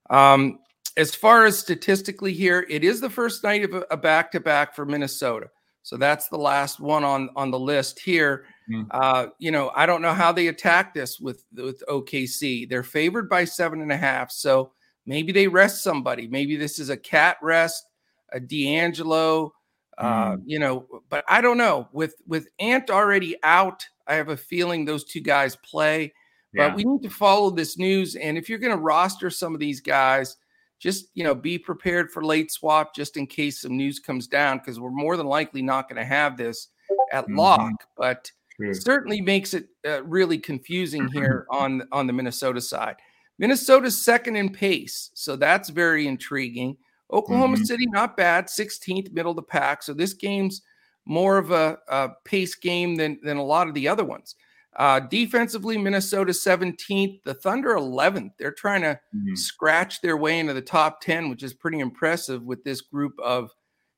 Um, 0.09 0.59
as 0.95 1.13
far 1.13 1.45
as 1.45 1.57
statistically 1.57 2.33
here, 2.33 2.65
it 2.69 2.83
is 2.83 3.01
the 3.01 3.09
first 3.09 3.43
night 3.43 3.63
of 3.63 3.83
a 3.91 3.97
back 3.97 4.31
to 4.31 4.39
back 4.39 4.75
for 4.75 4.85
Minnesota. 4.85 5.47
So 5.83 5.97
that's 5.97 6.27
the 6.27 6.37
last 6.37 6.79
one 6.79 7.03
on 7.03 7.29
on 7.35 7.51
the 7.51 7.59
list 7.59 7.99
here. 7.99 8.45
Mm. 8.69 8.87
Uh, 8.91 9.27
you 9.39 9.51
know, 9.51 9.71
I 9.75 9.85
don't 9.85 10.01
know 10.01 10.13
how 10.13 10.31
they 10.31 10.47
attack 10.47 10.93
this 10.93 11.19
with 11.19 11.45
with 11.53 11.83
OKC. 11.87 12.69
They're 12.69 12.83
favored 12.83 13.29
by 13.29 13.45
seven 13.45 13.81
and 13.81 13.91
a 13.91 13.97
half, 13.97 14.31
so 14.31 14.71
maybe 15.05 15.31
they 15.31 15.47
rest 15.47 15.83
somebody. 15.83 16.27
Maybe 16.27 16.57
this 16.57 16.79
is 16.79 16.89
a 16.89 16.97
KAT 16.97 17.37
rest, 17.41 17.85
a 18.31 18.39
D'Angelo. 18.39 19.53
Uh, 19.99 20.37
mm. 20.37 20.41
you 20.45 20.59
know, 20.59 20.87
but 21.09 21.25
I 21.27 21.41
don't 21.41 21.57
know. 21.57 21.89
With 21.91 22.15
with 22.25 22.47
Ant 22.59 22.89
already 22.89 23.35
out, 23.43 23.85
I 24.07 24.15
have 24.15 24.29
a 24.29 24.37
feeling 24.37 24.85
those 24.85 25.03
two 25.03 25.21
guys 25.21 25.57
play. 25.57 26.13
Yeah. 26.53 26.69
But 26.69 26.77
we 26.77 26.83
need 26.85 27.03
to 27.03 27.09
follow 27.09 27.51
this 27.51 27.77
news, 27.77 28.15
and 28.15 28.37
if 28.37 28.49
you're 28.49 28.59
going 28.59 28.75
to 28.75 28.81
roster 28.81 29.29
some 29.29 29.53
of 29.53 29.59
these 29.59 29.81
guys 29.81 30.37
just 30.79 31.09
you 31.13 31.23
know 31.23 31.35
be 31.35 31.57
prepared 31.57 32.09
for 32.11 32.23
late 32.23 32.51
swap 32.51 32.95
just 32.95 33.17
in 33.17 33.27
case 33.27 33.61
some 33.61 33.75
news 33.75 33.99
comes 33.99 34.27
down 34.27 34.57
because 34.57 34.79
we're 34.79 34.89
more 34.89 35.17
than 35.17 35.27
likely 35.27 35.61
not 35.61 35.87
going 35.87 35.97
to 35.97 36.05
have 36.05 36.37
this 36.37 36.69
at 37.11 37.25
mm-hmm. 37.25 37.37
lock 37.37 37.73
but 37.97 38.31
True. 38.55 38.73
certainly 38.73 39.21
makes 39.21 39.53
it 39.53 39.67
uh, 39.85 40.03
really 40.03 40.37
confusing 40.37 41.07
here 41.13 41.45
on 41.51 41.83
on 41.91 42.07
the 42.07 42.13
minnesota 42.13 42.61
side 42.61 42.95
minnesota's 43.37 44.03
second 44.03 44.35
in 44.35 44.49
pace 44.49 45.11
so 45.13 45.35
that's 45.35 45.69
very 45.69 46.07
intriguing 46.07 46.77
oklahoma 47.11 47.55
mm-hmm. 47.55 47.65
city 47.65 47.85
not 47.87 48.17
bad 48.17 48.47
16th 48.47 49.11
middle 49.11 49.31
of 49.31 49.35
the 49.35 49.43
pack 49.43 49.83
so 49.83 49.93
this 49.93 50.13
game's 50.13 50.61
more 51.05 51.37
of 51.37 51.51
a, 51.51 51.77
a 51.87 52.09
pace 52.25 52.55
game 52.55 52.95
than 52.95 53.19
than 53.23 53.37
a 53.37 53.43
lot 53.43 53.67
of 53.67 53.73
the 53.73 53.87
other 53.87 54.05
ones 54.05 54.35
uh, 54.75 54.99
defensively, 54.99 55.77
Minnesota 55.77 56.31
17th, 56.31 57.23
the 57.23 57.33
Thunder 57.33 57.75
11th. 57.75 58.31
They're 58.37 58.51
trying 58.51 58.81
to 58.83 58.99
mm-hmm. 59.13 59.35
scratch 59.35 60.01
their 60.01 60.15
way 60.15 60.39
into 60.39 60.53
the 60.53 60.61
top 60.61 61.01
10, 61.01 61.29
which 61.29 61.43
is 61.43 61.53
pretty 61.53 61.79
impressive 61.79 62.43
with 62.43 62.63
this 62.63 62.81
group 62.81 63.19
of 63.19 63.51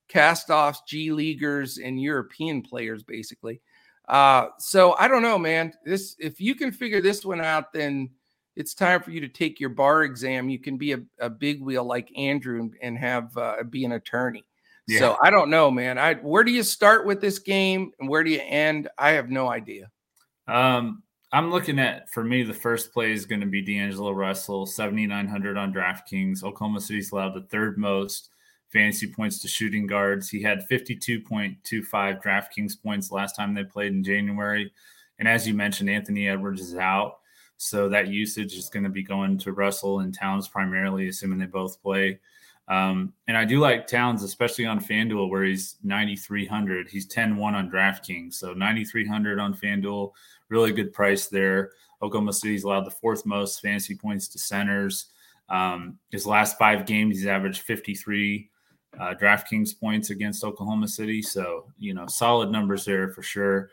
castoffs, 0.10 0.78
G 0.88 1.12
leaguers, 1.12 1.78
and 1.78 2.02
European 2.02 2.62
players, 2.62 3.04
basically. 3.04 3.62
Uh, 4.08 4.48
so 4.58 4.96
I 4.98 5.08
don't 5.08 5.22
know, 5.22 5.38
man. 5.38 5.74
This 5.86 6.16
if 6.20 6.42
you 6.42 6.56
can 6.56 6.72
figure 6.72 7.02
this 7.02 7.24
one 7.24 7.42
out, 7.42 7.72
then 7.74 8.10
it's 8.56 8.74
time 8.74 9.02
for 9.02 9.12
you 9.12 9.22
to 9.22 9.28
take 9.28 9.60
your 9.60 9.70
bar 9.70 10.04
exam. 10.04 10.50
You 10.50 10.60
can 10.60 10.78
be 10.78 10.94
a, 10.94 11.00
a 11.20 11.30
big 11.30 11.62
wheel 11.62 11.84
like 11.84 12.12
Andrew 12.18 12.60
and, 12.60 12.74
and 12.82 12.98
have 12.98 13.36
uh, 13.38 13.64
be 13.70 13.86
an 13.86 13.94
attorney. 13.94 14.46
Yeah. 14.88 15.00
So 15.00 15.18
I 15.24 15.30
don't 15.30 15.50
know, 15.50 15.72
man. 15.72 15.98
I 15.98 16.16
where 16.16 16.44
do 16.44 16.52
you 16.52 16.64
start 16.64 17.06
with 17.06 17.22
this 17.22 17.40
game 17.40 17.92
and 18.00 18.10
where 18.10 18.24
do 18.24 18.30
you 18.30 18.42
end? 18.44 18.90
I 18.98 19.12
have 19.12 19.30
no 19.30 19.50
idea. 19.50 19.90
Um, 20.48 21.04
I'm 21.32 21.50
looking 21.50 21.80
at 21.80 22.10
for 22.10 22.24
me 22.24 22.44
the 22.44 22.54
first 22.54 22.92
play 22.92 23.14
is 23.14 23.26
going 23.26 23.42
to 23.42 23.48
be 23.48 23.62
D'Angelo 23.62 24.12
Russell, 24.12 24.66
7,900 24.66 25.58
on 25.58 25.74
DraftKings. 25.74 26.44
Oklahoma 26.44 26.82
City's 26.82 27.12
allowed 27.12 27.36
the 27.36 27.48
third 27.50 27.78
most 27.78 28.30
fantasy 28.72 29.08
points 29.08 29.40
to 29.40 29.48
shooting 29.48 29.88
guards. 29.88 30.30
He 30.30 30.42
had 30.42 30.68
52.25 30.70 31.58
DraftKings 32.22 32.82
points 32.82 33.12
last 33.12 33.36
time 33.36 33.54
they 33.54 33.64
played 33.64 33.94
in 33.94 34.04
January. 34.04 34.72
And 35.20 35.28
as 35.28 35.48
you 35.48 35.54
mentioned, 35.54 35.90
Anthony 35.90 36.28
Edwards 36.28 36.62
is 36.62 36.76
out. 36.76 37.20
So 37.62 37.88
that 37.90 38.08
usage 38.08 38.56
is 38.56 38.70
going 38.70 38.86
to 38.86 38.90
be 38.90 39.04
going 39.04 39.38
to 39.38 39.52
Russell 39.52 40.00
and 40.00 40.12
Towns 40.12 40.48
primarily, 40.48 41.10
assuming 41.10 41.38
they 41.38 41.46
both 41.46 41.80
play. 41.84 42.20
Um, 42.68 43.14
and 43.28 43.38
I 43.38 43.46
do 43.46 43.60
like 43.60 43.86
Towns, 43.86 44.24
especially 44.24 44.66
on 44.66 44.80
FanDuel, 44.80 45.30
where 45.30 45.44
he's 45.44 45.76
9,300. 45.84 46.90
He's 46.90 47.06
10 47.06 47.38
1 47.38 47.54
on 47.54 47.70
DraftKings. 47.70 48.34
So 48.34 48.54
9,300 48.54 49.40
on 49.40 49.54
FanDuel, 49.54 50.12
really 50.50 50.72
good 50.72 50.92
price 50.92 51.28
there. 51.28 51.70
Oklahoma 52.02 52.34
City's 52.34 52.64
allowed 52.64 52.86
the 52.86 52.90
fourth 52.90 53.28
most 53.28 53.62
fantasy 53.62 53.94
points 53.94 54.28
to 54.30 54.40
centers. 54.40 55.12
Um, 55.48 56.00
his 56.10 56.26
last 56.26 56.58
five 56.58 56.88
games, 56.88 57.18
he's 57.18 57.28
averaged 57.28 57.62
53 57.62 58.50
uh, 59.00 59.14
DraftKings 59.22 59.80
points 59.80 60.10
against 60.10 60.44
Oklahoma 60.44 60.88
City. 60.88 61.22
So, 61.22 61.68
you 61.78 61.94
know, 61.94 62.08
solid 62.08 62.50
numbers 62.50 62.86
there 62.86 63.10
for 63.10 63.22
sure. 63.22 63.70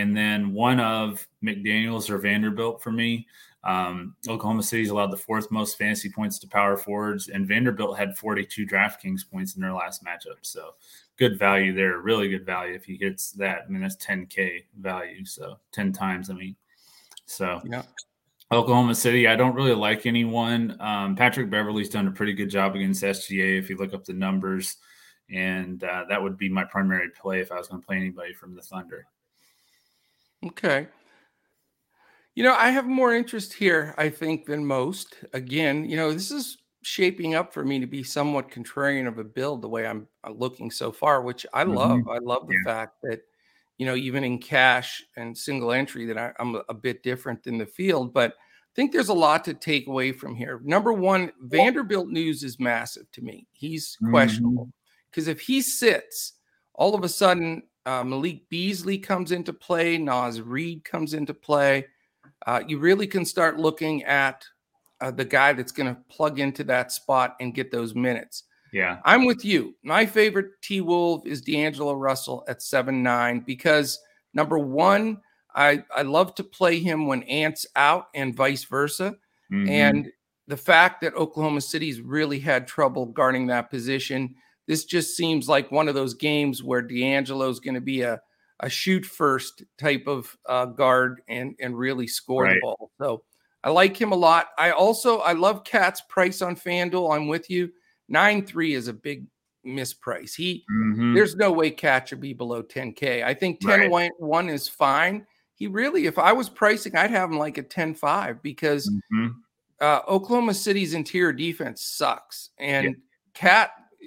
And 0.00 0.16
then 0.16 0.52
one 0.52 0.80
of 0.80 1.26
McDaniels 1.44 2.08
or 2.08 2.18
Vanderbilt 2.18 2.82
for 2.82 2.90
me. 2.90 3.26
Um, 3.62 4.16
Oklahoma 4.26 4.62
City's 4.62 4.88
allowed 4.88 5.10
the 5.10 5.18
fourth 5.18 5.50
most 5.50 5.76
fantasy 5.76 6.08
points 6.08 6.38
to 6.38 6.48
power 6.48 6.78
forwards, 6.78 7.28
and 7.28 7.46
Vanderbilt 7.46 7.98
had 7.98 8.16
42 8.16 8.66
DraftKings 8.66 9.30
points 9.30 9.54
in 9.54 9.60
their 9.60 9.74
last 9.74 10.02
matchup. 10.02 10.38
So 10.40 10.74
good 11.18 11.38
value 11.38 11.74
there, 11.74 11.98
really 11.98 12.30
good 12.30 12.46
value 12.46 12.74
if 12.74 12.84
he 12.84 12.96
hits 12.96 13.32
that. 13.32 13.64
I 13.66 13.70
mean, 13.70 13.82
that's 13.82 13.96
10K 13.96 14.64
value. 14.80 15.26
So 15.26 15.58
10 15.72 15.92
times, 15.92 16.30
I 16.30 16.34
mean. 16.34 16.56
So 17.26 17.60
yeah. 17.64 17.82
Oklahoma 18.50 18.94
City, 18.94 19.28
I 19.28 19.36
don't 19.36 19.54
really 19.54 19.74
like 19.74 20.06
anyone. 20.06 20.80
Um, 20.80 21.14
Patrick 21.14 21.50
Beverley's 21.50 21.90
done 21.90 22.08
a 22.08 22.12
pretty 22.12 22.32
good 22.32 22.48
job 22.48 22.74
against 22.74 23.04
SGA 23.04 23.58
if 23.58 23.68
you 23.68 23.76
look 23.76 23.92
up 23.92 24.04
the 24.04 24.14
numbers. 24.14 24.76
And 25.30 25.84
uh, 25.84 26.06
that 26.08 26.20
would 26.20 26.38
be 26.38 26.48
my 26.48 26.64
primary 26.64 27.10
play 27.10 27.40
if 27.40 27.52
I 27.52 27.58
was 27.58 27.68
going 27.68 27.82
to 27.82 27.86
play 27.86 27.96
anybody 27.96 28.32
from 28.32 28.56
the 28.56 28.62
Thunder. 28.62 29.06
Okay. 30.46 30.88
You 32.34 32.44
know, 32.44 32.54
I 32.54 32.70
have 32.70 32.86
more 32.86 33.14
interest 33.14 33.52
here, 33.52 33.94
I 33.98 34.08
think, 34.08 34.46
than 34.46 34.64
most. 34.64 35.16
Again, 35.32 35.88
you 35.88 35.96
know, 35.96 36.12
this 36.12 36.30
is 36.30 36.58
shaping 36.82 37.34
up 37.34 37.52
for 37.52 37.64
me 37.64 37.78
to 37.80 37.86
be 37.86 38.02
somewhat 38.02 38.50
contrarian 38.50 39.06
of 39.06 39.18
a 39.18 39.24
build 39.24 39.62
the 39.62 39.68
way 39.68 39.86
I'm 39.86 40.06
uh, 40.24 40.30
looking 40.30 40.70
so 40.70 40.92
far, 40.92 41.22
which 41.22 41.44
I 41.52 41.64
mm-hmm. 41.64 41.74
love. 41.74 42.08
I 42.08 42.18
love 42.18 42.46
the 42.46 42.54
yeah. 42.64 42.72
fact 42.72 42.94
that, 43.02 43.20
you 43.78 43.86
know, 43.86 43.94
even 43.94 44.24
in 44.24 44.38
cash 44.38 45.02
and 45.16 45.36
single 45.36 45.72
entry, 45.72 46.06
that 46.06 46.16
I, 46.16 46.32
am 46.38 46.60
a 46.68 46.74
bit 46.74 47.02
different 47.02 47.42
than 47.42 47.58
the 47.58 47.66
field. 47.66 48.14
But 48.14 48.32
I 48.32 48.72
think 48.74 48.92
there's 48.92 49.08
a 49.08 49.14
lot 49.14 49.44
to 49.44 49.54
take 49.54 49.88
away 49.88 50.12
from 50.12 50.34
here. 50.34 50.60
Number 50.64 50.92
one, 50.92 51.32
Vanderbilt 51.42 52.08
news 52.08 52.42
is 52.42 52.60
massive 52.60 53.10
to 53.12 53.22
me. 53.22 53.46
He's 53.52 53.98
questionable 54.08 54.70
because 55.10 55.24
mm-hmm. 55.24 55.32
if 55.32 55.40
he 55.40 55.60
sits, 55.60 56.34
all 56.74 56.94
of 56.94 57.04
a 57.04 57.08
sudden 57.08 57.64
uh, 57.86 58.04
Malik 58.04 58.48
Beasley 58.48 58.98
comes 58.98 59.32
into 59.32 59.52
play, 59.52 59.98
Naz 59.98 60.40
Reid 60.40 60.84
comes 60.84 61.14
into 61.14 61.34
play. 61.34 61.86
Uh, 62.46 62.62
you 62.66 62.78
really 62.78 63.06
can 63.06 63.24
start 63.24 63.58
looking 63.58 64.02
at 64.04 64.44
uh, 65.00 65.10
the 65.10 65.24
guy 65.24 65.52
that's 65.52 65.72
going 65.72 65.94
to 65.94 66.00
plug 66.08 66.38
into 66.38 66.64
that 66.64 66.92
spot 66.92 67.36
and 67.40 67.54
get 67.54 67.70
those 67.70 67.94
minutes. 67.94 68.44
Yeah. 68.72 68.98
I'm 69.04 69.24
with 69.24 69.44
you. 69.44 69.74
My 69.82 70.06
favorite 70.06 70.60
T 70.62 70.80
Wolf 70.80 71.26
is 71.26 71.40
D'Angelo 71.40 71.94
Russell 71.94 72.44
at 72.48 72.62
7 72.62 73.02
9 73.02 73.40
because 73.40 73.98
number 74.34 74.58
one, 74.58 75.20
I, 75.54 75.82
I 75.94 76.02
love 76.02 76.34
to 76.36 76.44
play 76.44 76.78
him 76.78 77.06
when 77.06 77.24
Ant's 77.24 77.66
out 77.74 78.08
and 78.14 78.34
vice 78.34 78.64
versa. 78.64 79.16
Mm-hmm. 79.52 79.68
And 79.68 80.12
the 80.46 80.56
fact 80.56 81.00
that 81.00 81.14
Oklahoma 81.14 81.60
City's 81.60 82.00
really 82.00 82.38
had 82.38 82.66
trouble 82.66 83.06
guarding 83.06 83.46
that 83.48 83.70
position, 83.70 84.36
this 84.70 84.84
just 84.84 85.16
seems 85.16 85.48
like 85.48 85.72
one 85.72 85.88
of 85.88 85.96
those 85.96 86.14
games 86.14 86.62
where 86.62 86.80
D'Angelo's 86.80 87.58
going 87.58 87.74
to 87.74 87.80
be 87.80 88.02
a 88.02 88.20
a 88.60 88.70
shoot 88.70 89.04
first 89.04 89.64
type 89.78 90.04
of 90.06 90.36
uh, 90.48 90.66
guard 90.66 91.22
and 91.26 91.56
and 91.58 91.76
really 91.76 92.06
score 92.06 92.44
right. 92.44 92.54
the 92.54 92.60
ball. 92.60 92.92
So 93.00 93.24
I 93.64 93.70
like 93.70 94.00
him 94.00 94.12
a 94.12 94.16
lot. 94.16 94.50
I 94.56 94.70
also 94.70 95.18
I 95.18 95.32
love 95.32 95.64
KAT's 95.64 96.02
price 96.02 96.40
on 96.40 96.54
FanDuel. 96.54 97.12
I'm 97.12 97.26
with 97.26 97.50
you. 97.50 97.72
Nine 98.08 98.46
three 98.46 98.74
is 98.74 98.86
a 98.86 98.92
big 98.92 99.26
misprice. 99.66 100.36
He 100.36 100.64
mm-hmm. 100.70 101.14
there's 101.14 101.34
no 101.34 101.50
way 101.50 101.72
KAT 101.72 102.08
should 102.08 102.20
be 102.20 102.32
below 102.32 102.62
10k. 102.62 103.24
I 103.24 103.34
think 103.34 103.58
10 103.58 103.90
right. 103.90 104.12
one 104.18 104.48
is 104.48 104.68
fine. 104.68 105.26
He 105.56 105.66
really, 105.66 106.06
if 106.06 106.16
I 106.16 106.32
was 106.32 106.48
pricing, 106.48 106.94
I'd 106.94 107.10
have 107.10 107.28
him 107.28 107.38
like 107.38 107.58
a 107.58 107.64
10-5 107.64 108.40
because 108.40 108.88
mm-hmm. 108.88 109.30
uh, 109.80 110.02
Oklahoma 110.06 110.54
City's 110.54 110.94
interior 110.94 111.32
defense 111.32 111.82
sucks. 111.82 112.50
And 112.56 112.84
yeah. 112.84 112.92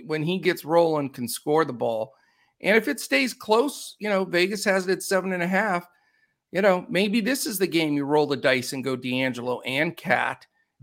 When 0.05 0.23
he 0.23 0.39
gets 0.39 0.65
rolling, 0.65 1.09
can 1.09 1.27
score 1.27 1.65
the 1.65 1.73
ball. 1.73 2.13
And 2.61 2.77
if 2.77 2.87
it 2.87 2.99
stays 2.99 3.33
close, 3.33 3.95
you 3.99 4.09
know, 4.09 4.25
Vegas 4.25 4.63
has 4.65 4.87
it 4.87 4.91
at 4.91 5.03
seven 5.03 5.33
and 5.33 5.43
a 5.43 5.47
half. 5.47 5.87
You 6.51 6.61
know, 6.61 6.85
maybe 6.87 7.19
this 7.19 7.45
is 7.45 7.57
the 7.57 7.67
game 7.67 7.93
you 7.93 8.05
roll 8.05 8.27
the 8.27 8.37
dice 8.37 8.73
and 8.73 8.83
go 8.83 8.95
D'Angelo 8.95 9.61
and 9.61 9.97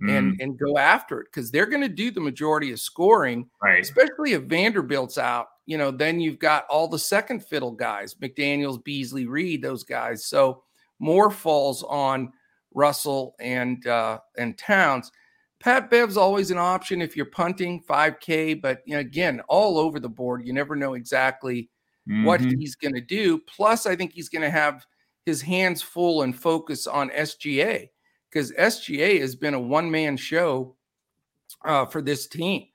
and 0.02 0.32
mm. 0.32 0.42
and 0.42 0.58
go 0.58 0.78
after 0.78 1.20
it 1.20 1.26
because 1.30 1.50
they're 1.50 1.66
going 1.66 1.82
to 1.82 1.88
do 1.88 2.10
the 2.10 2.20
majority 2.20 2.72
of 2.72 2.80
scoring, 2.80 3.48
right? 3.62 3.80
Especially 3.80 4.32
if 4.32 4.42
Vanderbilt's 4.42 5.18
out. 5.18 5.48
You 5.66 5.78
know, 5.78 5.90
then 5.90 6.20
you've 6.20 6.38
got 6.38 6.66
all 6.68 6.88
the 6.88 6.98
second 6.98 7.44
fiddle 7.44 7.72
guys, 7.72 8.14
McDaniel's, 8.14 8.78
Beasley, 8.78 9.26
Reid, 9.26 9.62
those 9.62 9.84
guys. 9.84 10.24
So 10.24 10.62
more 10.98 11.30
falls 11.30 11.82
on 11.82 12.32
Russell 12.72 13.34
and 13.40 13.86
uh, 13.86 14.20
and 14.38 14.56
Towns. 14.56 15.12
Pat 15.60 15.90
Bev's 15.90 16.16
always 16.16 16.50
an 16.50 16.58
option 16.58 17.02
if 17.02 17.14
you're 17.14 17.26
punting 17.26 17.82
5K, 17.82 18.60
but 18.60 18.80
you 18.86 18.94
know, 18.94 19.00
again, 19.00 19.40
all 19.46 19.78
over 19.78 20.00
the 20.00 20.08
board. 20.08 20.46
You 20.46 20.54
never 20.54 20.74
know 20.74 20.94
exactly 20.94 21.68
mm-hmm. 22.08 22.24
what 22.24 22.40
he's 22.40 22.74
going 22.74 22.94
to 22.94 23.00
do. 23.00 23.38
Plus, 23.40 23.84
I 23.84 23.94
think 23.94 24.12
he's 24.12 24.30
going 24.30 24.42
to 24.42 24.50
have 24.50 24.86
his 25.26 25.42
hands 25.42 25.82
full 25.82 26.22
and 26.22 26.34
focus 26.34 26.86
on 26.86 27.10
SGA 27.10 27.90
because 28.30 28.52
SGA 28.52 29.20
has 29.20 29.36
been 29.36 29.54
a 29.54 29.60
one 29.60 29.90
man 29.90 30.16
show 30.16 30.76
uh, 31.64 31.84
for 31.84 32.00
this 32.00 32.26
team. 32.26 32.66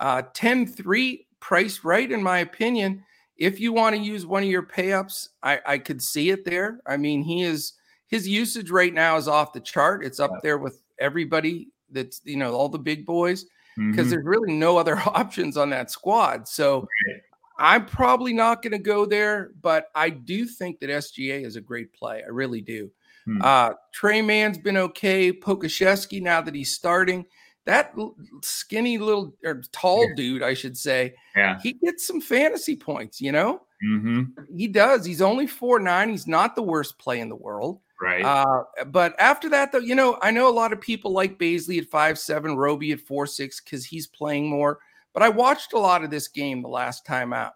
Uh, 0.00 0.22
10 0.34 0.66
3 0.66 1.26
priced 1.38 1.84
right, 1.84 2.10
in 2.10 2.22
my 2.22 2.40
opinion. 2.40 3.04
If 3.36 3.60
you 3.60 3.72
want 3.72 3.94
to 3.94 4.02
use 4.02 4.26
one 4.26 4.42
of 4.42 4.48
your 4.48 4.66
payups, 4.66 5.28
I, 5.44 5.60
I 5.64 5.78
could 5.78 6.02
see 6.02 6.30
it 6.30 6.44
there. 6.44 6.80
I 6.86 6.96
mean, 6.96 7.22
he 7.22 7.42
is 7.42 7.74
his 8.08 8.28
usage 8.28 8.70
right 8.70 8.92
now 8.92 9.16
is 9.16 9.26
off 9.26 9.52
the 9.52 9.60
chart. 9.60 10.04
It's 10.04 10.20
up 10.20 10.32
there 10.42 10.58
with 10.58 10.82
everybody 10.98 11.68
that's, 11.92 12.20
you 12.24 12.36
know, 12.36 12.52
all 12.52 12.68
the 12.68 12.78
big 12.78 13.06
boys 13.06 13.46
because 13.76 14.06
mm-hmm. 14.06 14.10
there's 14.10 14.24
really 14.24 14.52
no 14.52 14.76
other 14.76 14.96
options 15.06 15.56
on 15.56 15.70
that 15.70 15.90
squad. 15.90 16.48
So 16.48 16.80
right. 17.08 17.20
I'm 17.58 17.86
probably 17.86 18.32
not 18.32 18.62
going 18.62 18.72
to 18.72 18.78
go 18.78 19.06
there, 19.06 19.52
but 19.60 19.88
I 19.94 20.10
do 20.10 20.46
think 20.46 20.80
that 20.80 20.90
SGA 20.90 21.44
is 21.44 21.56
a 21.56 21.60
great 21.60 21.92
play. 21.92 22.22
I 22.24 22.30
really 22.30 22.60
do. 22.60 22.90
Hmm. 23.24 23.40
Uh, 23.40 23.70
Tre 23.92 24.20
Mann's 24.20 24.58
been 24.58 24.76
okay. 24.76 25.32
Pokusevski, 25.32 26.20
now 26.20 26.40
that 26.40 26.54
he's 26.54 26.74
starting, 26.74 27.24
that 27.64 27.94
skinny 28.42 28.98
little 28.98 29.34
or 29.44 29.62
tall 29.70 30.08
yeah. 30.08 30.14
dude, 30.16 30.42
I 30.42 30.54
should 30.54 30.76
say, 30.76 31.14
yeah, 31.36 31.58
he 31.62 31.74
gets 31.74 32.06
some 32.06 32.20
fantasy 32.20 32.74
points. 32.74 33.20
You 33.20 33.30
know, 33.30 33.62
mm-hmm. 33.84 34.22
he 34.56 34.66
does. 34.66 35.04
He's 35.04 35.22
only 35.22 35.46
four 35.46 35.78
nine. 35.78 36.10
He's 36.10 36.26
not 36.26 36.56
the 36.56 36.62
worst 36.62 36.98
play 36.98 37.20
in 37.20 37.28
the 37.28 37.36
world. 37.36 37.78
Right. 38.02 38.24
Uh, 38.24 38.64
but 38.86 39.14
after 39.20 39.48
that, 39.50 39.70
though, 39.70 39.78
you 39.78 39.94
know, 39.94 40.18
I 40.22 40.32
know 40.32 40.48
a 40.48 40.50
lot 40.50 40.72
of 40.72 40.80
people 40.80 41.12
like 41.12 41.38
Bazley 41.38 41.78
at 41.78 41.86
five 41.86 42.18
seven, 42.18 42.56
Roby 42.56 42.90
at 42.90 43.00
four 43.00 43.28
six 43.28 43.60
because 43.60 43.84
he's 43.84 44.08
playing 44.08 44.50
more. 44.50 44.80
But 45.14 45.22
I 45.22 45.28
watched 45.28 45.72
a 45.72 45.78
lot 45.78 46.02
of 46.02 46.10
this 46.10 46.26
game 46.26 46.62
the 46.62 46.68
last 46.68 47.06
time 47.06 47.32
out. 47.32 47.52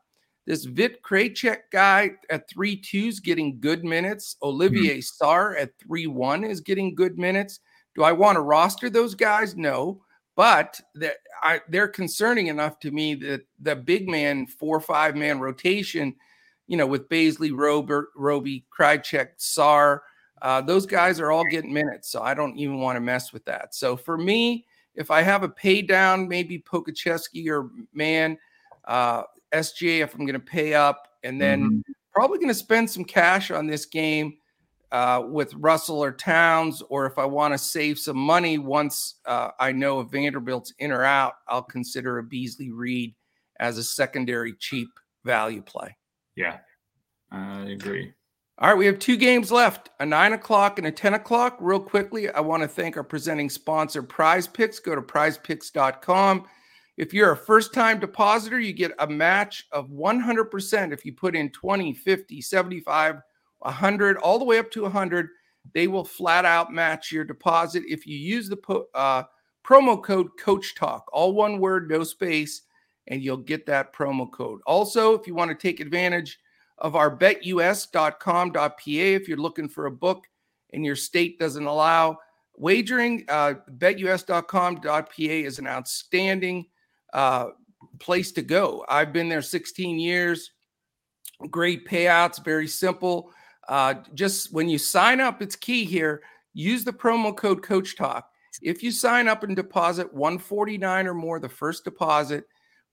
This 0.47 0.64
Vit 0.64 1.03
Krejcik 1.03 1.62
guy 1.72 2.12
at 2.30 2.49
three 2.49 2.76
two 2.76 3.07
is 3.07 3.18
getting 3.18 3.59
good 3.59 3.84
minutes. 3.84 4.36
Olivier 4.40 4.99
mm-hmm. 4.99 5.24
Sarr 5.24 5.61
at 5.61 5.76
three 5.80 6.07
one 6.07 6.44
is 6.44 6.61
getting 6.61 6.94
good 6.94 7.18
minutes. 7.18 7.59
Do 7.97 8.05
I 8.05 8.12
want 8.12 8.36
to 8.36 8.42
roster 8.42 8.88
those 8.88 9.16
guys? 9.16 9.57
No, 9.57 10.01
but 10.36 10.80
that 10.94 11.16
they're 11.68 11.88
concerning 11.88 12.47
enough 12.47 12.78
to 12.80 12.92
me 12.92 13.16
that 13.16 13.40
the 13.59 13.74
big 13.74 14.09
man 14.09 14.47
four 14.47 14.78
five 14.78 15.16
man 15.16 15.40
rotation, 15.40 16.14
you 16.68 16.76
know, 16.76 16.86
with 16.86 17.09
Bazley, 17.09 17.51
Robert, 17.53 18.11
Roby, 18.14 18.64
Krejcik, 18.78 19.30
Sarr, 19.40 20.03
uh, 20.43 20.61
those 20.61 20.87
guys 20.87 21.20
are 21.20 21.30
all 21.30 21.45
getting 21.51 21.72
minutes. 21.72 22.11
So 22.11 22.22
I 22.22 22.34
don't 22.34 22.57
even 22.59 22.78
want 22.78 22.97
to 22.97 23.01
mess 23.01 23.32
with 23.32 23.45
that. 23.47 23.74
So 23.74 23.97
for 23.97 24.18
me, 24.18 24.66
if 24.95 25.11
I 25.11 25.22
have 25.22 25.43
a 25.43 25.49
pay 25.49 25.82
down, 25.82 26.28
maybe 26.28 26.59
Pokusevski 26.59 27.49
or 27.49 27.70
Mann, 27.93 28.39
uh, 28.84 29.24
SGA 29.53 30.01
if 30.01 30.14
I'm 30.14 30.20
going 30.20 30.34
to 30.34 30.41
pay 30.41 30.74
up, 30.74 31.09
and 31.22 31.41
then 31.41 31.62
mm-hmm. 31.62 31.93
probably 32.12 32.39
going 32.39 32.49
to 32.49 32.55
spend 32.55 32.91
some 32.91 33.05
cash 33.05 33.51
on 33.51 33.66
this 33.66 33.87
game 33.87 34.37
uh, 34.93 35.22
with 35.26 35.53
Russell 35.55 36.03
or 36.03 36.12
Towns, 36.12 36.82
or 36.89 37.07
if 37.07 37.18
I 37.18 37.24
want 37.24 37.53
to 37.55 37.59
save 37.59 37.99
some 37.99 38.16
money 38.16 38.59
once 38.59 39.16
uh, 39.26 39.51
I 39.59 39.72
know 39.72 40.01
if 40.01 40.09
Vanderbilt's 40.09 40.72
in 40.78 40.93
or 40.93 41.05
out, 41.05 41.34
I'll 41.49 41.62
consider 41.62 42.18
a 42.18 42.22
Beasley 42.22 42.70
Reid 42.70 43.14
as 43.59 43.78
a 43.78 43.84
secondary 43.84 44.55
cheap 44.55 44.89
value 45.24 45.62
play. 45.62 45.97
Yeah, 46.37 46.59
I 47.30 47.62
agree. 47.70 48.12
All 48.59 48.71
right, 48.71 48.79
we 48.79 48.87
have 48.87 48.99
two 48.99 49.19
games 49.19 49.53
left 49.53 49.91
a 50.01 50.07
nine 50.07 50.33
o'clock 50.33 50.79
and 50.79 50.87
a 50.87 50.91
10 50.91 51.13
o'clock. 51.13 51.59
Real 51.61 51.79
quickly, 51.79 52.31
I 52.31 52.41
want 52.41 52.63
to 52.63 52.69
thank 52.69 52.97
our 52.97 53.05
presenting 53.05 53.51
sponsor, 53.51 54.03
Prize 54.03 54.47
Picks. 54.47 54.79
Go 54.79 54.95
to 54.95 55.03
prizepicks.com. 55.03 56.47
If 56.97 57.13
you're 57.13 57.33
a 57.33 57.37
first 57.37 57.75
time 57.75 58.01
depositor, 58.01 58.59
you 58.59 58.73
get 58.73 58.93
a 58.99 59.07
match 59.07 59.67
of 59.73 59.91
100% 59.91 60.93
if 60.95 61.05
you 61.05 61.13
put 61.13 61.37
in 61.37 61.51
20, 61.51 61.93
50, 61.93 62.41
75, 62.41 63.17
100, 63.59 64.17
all 64.17 64.39
the 64.39 64.45
way 64.47 64.59
up 64.59 64.71
to 64.71 64.85
100. 64.85 65.29
They 65.75 65.87
will 65.87 66.05
flat 66.05 66.47
out 66.47 66.73
match 66.73 67.13
your 67.13 67.25
deposit 67.25 67.83
if 67.87 68.07
you 68.07 68.17
use 68.17 68.49
the 68.49 68.57
po- 68.57 68.87
uh, 68.95 69.25
promo 69.67 70.03
code 70.03 70.29
Coach 70.39 70.75
Talk, 70.75 71.11
all 71.13 71.35
one 71.35 71.61
word, 71.61 71.91
no 71.91 72.05
space, 72.05 72.63
and 73.09 73.23
you'll 73.23 73.37
get 73.37 73.67
that 73.67 73.93
promo 73.93 74.33
code. 74.33 74.61
Also, 74.67 75.13
if 75.13 75.27
you 75.27 75.35
want 75.35 75.51
to 75.51 75.55
take 75.55 75.81
advantage 75.81 76.39
of 76.79 76.97
our 76.97 77.11
betus.com.pa, 77.11 78.70
if 78.87 79.29
you're 79.29 79.39
looking 79.39 79.68
for 79.68 79.87
a 79.87 79.91
book 79.91 80.27
and 80.72 80.85
your 80.85 80.97
state 80.97 81.39
doesn't 81.39 81.66
allow 81.66 82.18
wagering, 82.57 83.24
uh, 83.29 83.55
betus.com.pa 83.79 85.11
is 85.18 85.59
an 85.59 85.66
outstanding 85.66 86.66
uh, 87.12 87.49
place 87.99 88.33
to 88.33 88.43
go. 88.43 88.85
I've 88.89 89.12
been 89.12 89.29
there 89.29 89.43
16 89.43 89.99
years. 89.99 90.53
Great 91.51 91.87
payouts, 91.87 92.43
very 92.45 92.66
simple. 92.66 93.31
Uh, 93.68 93.95
just 94.14 94.53
when 94.53 94.68
you 94.68 94.79
sign 94.79 95.20
up, 95.20 95.43
it's 95.43 95.57
key 95.57 95.85
here. 95.85 96.22
Use 96.55 96.85
the 96.85 96.93
promo 96.93 97.37
code 97.37 97.62
Coach 97.62 97.97
Talk. 97.97 98.31
If 98.62 98.83
you 98.83 98.91
sign 98.91 99.29
up 99.29 99.43
and 99.43 99.55
deposit 99.55 100.12
149 100.14 101.07
or 101.07 101.14
more, 101.14 101.39
the 101.39 101.49
first 101.49 101.85
deposit, 101.85 102.45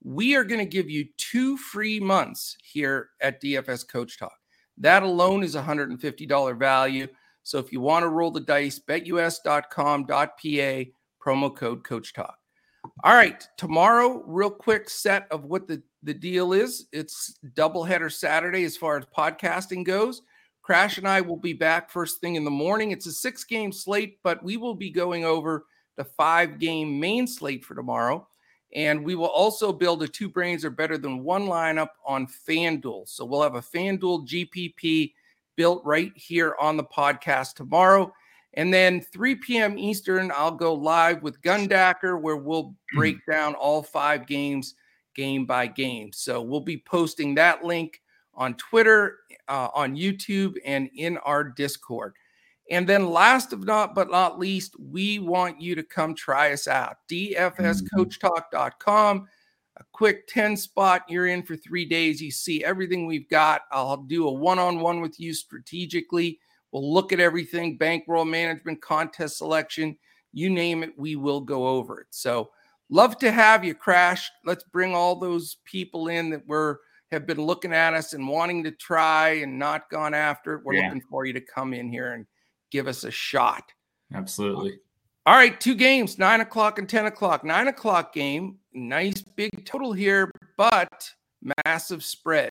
we 0.04 0.36
are 0.36 0.44
going 0.44 0.60
to 0.60 0.66
give 0.66 0.90
you 0.90 1.06
two 1.18 1.58
free 1.58 2.00
months 2.00 2.58
here 2.64 3.10
at 3.22 3.42
DFS 3.42 3.88
Coach 3.88 4.20
Talk. 4.20 4.38
That 4.78 5.04
alone 5.04 5.44
is 5.44 5.56
$150 5.56 6.60
value. 6.60 7.08
So 7.44 7.58
if 7.58 7.72
you 7.72 7.80
want 7.82 8.04
to 8.04 8.10
roll 8.10 8.32
the 8.32 8.42
dice, 8.42 8.80
betus.com.pa, 8.80 10.12
promo 11.26 11.56
code 11.56 11.84
Coach 11.84 12.14
Talk. 12.14 12.38
All 13.04 13.16
right, 13.16 13.42
tomorrow, 13.58 14.24
real 14.26 14.50
quick 14.50 14.90
set 14.90 15.28
of 15.32 15.46
what 15.46 15.68
the, 15.68 15.82
the 16.04 16.14
deal 16.14 16.52
is. 16.52 16.88
It's 16.92 17.40
doubleheader 17.54 18.12
Saturday 18.12 18.66
as 18.66 18.76
far 18.76 18.98
as 18.98 19.06
podcasting 19.18 19.86
goes. 19.86 20.22
Crash 20.64 20.98
and 20.98 21.08
I 21.08 21.22
will 21.22 21.38
be 21.38 21.54
back 21.54 21.90
first 21.90 22.20
thing 22.20 22.36
in 22.36 22.44
the 22.44 22.52
morning. 22.52 22.92
It's 22.92 23.06
a 23.06 23.12
six 23.12 23.44
game 23.44 23.72
slate, 23.72 24.20
but 24.24 24.44
we 24.44 24.58
will 24.58 24.76
be 24.76 24.90
going 24.90 25.24
over 25.24 25.66
the 25.98 26.04
five 26.04 26.60
game 26.60 27.00
main 27.00 27.28
slate 27.28 27.64
for 27.64 27.76
tomorrow. 27.76 28.28
And 28.74 29.04
we 29.04 29.16
will 29.16 29.28
also 29.28 29.72
build 29.72 30.02
a 30.04 30.08
two 30.08 30.30
brains 30.30 30.66
are 30.66 30.72
better 30.72 30.98
than 30.98 31.24
one 31.24 31.44
lineup 31.44 31.90
on 32.06 32.28
FanDuel. 32.28 33.08
So 33.08 33.24
we'll 33.24 33.44
have 33.44 33.56
a 33.56 33.62
FanDuel 33.62 34.28
GPP 34.28 35.14
built 35.56 35.84
right 35.86 36.12
here 36.16 36.56
on 36.60 36.78
the 36.78 36.84
podcast 36.84 37.54
tomorrow. 37.54 38.12
And 38.56 38.74
then 38.74 39.02
3 39.02 39.36
p.m. 39.36 39.78
Eastern, 39.78 40.32
I'll 40.36 40.52
go 40.52 40.74
live 40.74 41.24
with 41.24 41.42
Gundacker 41.42 42.20
where 42.20 42.36
we'll 42.36 42.66
mm. 42.66 42.76
break 42.94 43.18
down 43.30 43.56
all 43.56 43.84
five 43.84 44.28
games 44.28 44.76
game 45.16 45.46
by 45.46 45.68
game. 45.68 46.12
So 46.12 46.42
we'll 46.42 46.62
be 46.62 46.78
posting 46.78 47.36
that 47.36 47.64
link 47.64 48.02
on 48.34 48.56
Twitter, 48.56 49.20
uh, 49.48 49.70
on 49.74 49.96
YouTube, 49.96 50.56
and 50.66 50.90
in 50.96 51.18
our 51.20 51.44
Discord. 51.44 52.16
And 52.72 52.88
then, 52.88 53.10
last 53.10 53.54
of 53.54 53.66
not 53.66 53.94
but 53.94 54.10
not 54.10 54.40
least, 54.40 54.76
we 54.80 55.20
want 55.20 55.62
you 55.62 55.76
to 55.76 55.84
come 55.84 56.16
try 56.16 56.54
us 56.54 56.68
out. 56.68 56.98
Mm-hmm. 57.12 57.64
DFSCoachTalk.com. 57.64 59.28
A 59.78 59.84
quick 59.92 60.28
10 60.28 60.56
spot. 60.56 61.04
You're 61.10 61.28
in 61.28 61.44
for 61.44 61.56
three 61.56 61.86
days. 61.86 62.22
You 62.22 62.32
see 62.32 62.64
everything 62.64 63.06
we've 63.06 63.28
got. 63.30 63.64
I'll 63.72 63.98
do 63.98 64.28
a 64.28 64.32
one 64.32 64.60
on 64.60 64.80
one 64.80 65.02
with 65.02 65.20
you 65.20 65.34
strategically 65.34 66.40
We'll 66.74 66.92
look 66.92 67.14
at 67.14 67.20
everything 67.20 67.78
bankroll 67.78 68.26
management, 68.26 68.82
contest 68.82 69.38
selection, 69.38 69.96
You 70.34 70.50
name 70.50 70.82
it, 70.82 70.98
we 70.98 71.16
will 71.16 71.40
go 71.40 71.68
over 71.68 72.02
it. 72.02 72.08
So 72.10 72.50
love 72.90 73.20
to 73.20 73.32
have 73.32 73.64
you, 73.64 73.76
Crash. 73.76 74.30
Let's 74.44 74.64
bring 74.64 74.96
all 74.96 75.16
those 75.16 75.58
people 75.66 76.08
in 76.08 76.32
that 76.32 76.46
were 76.48 76.82
have 77.12 77.28
been 77.28 77.40
looking 77.40 77.74
at 77.74 77.94
us 77.94 78.14
and 78.14 78.28
wanting 78.28 78.64
to 78.64 78.72
try 78.72 79.30
and 79.44 79.60
not 79.60 79.88
gone 79.92 80.16
after 80.16 80.56
it. 80.56 80.66
We're 80.66 80.74
yeah. 80.74 80.88
looking 80.88 81.04
for 81.12 81.28
you 81.28 81.34
to 81.34 81.42
come 81.42 81.76
in 81.76 81.92
here 81.92 82.14
and 82.14 82.26
give 82.74 82.88
us 82.88 83.04
a 83.04 83.12
shot. 83.12 83.72
Absolutely. 84.14 84.80
All 85.26 85.36
right, 85.36 85.58
two 85.62 85.76
games, 85.76 86.18
nine 86.18 86.42
o'clock 86.42 86.80
and 86.80 86.90
10 86.90 87.06
o'clock. 87.06 87.46
Nine 87.46 87.70
o'clock 87.70 88.14
game, 88.14 88.58
nice 88.74 89.22
big 89.22 89.66
total 89.66 89.94
here, 89.94 90.30
but 90.58 91.10
massive 91.66 92.04
spread. 92.04 92.50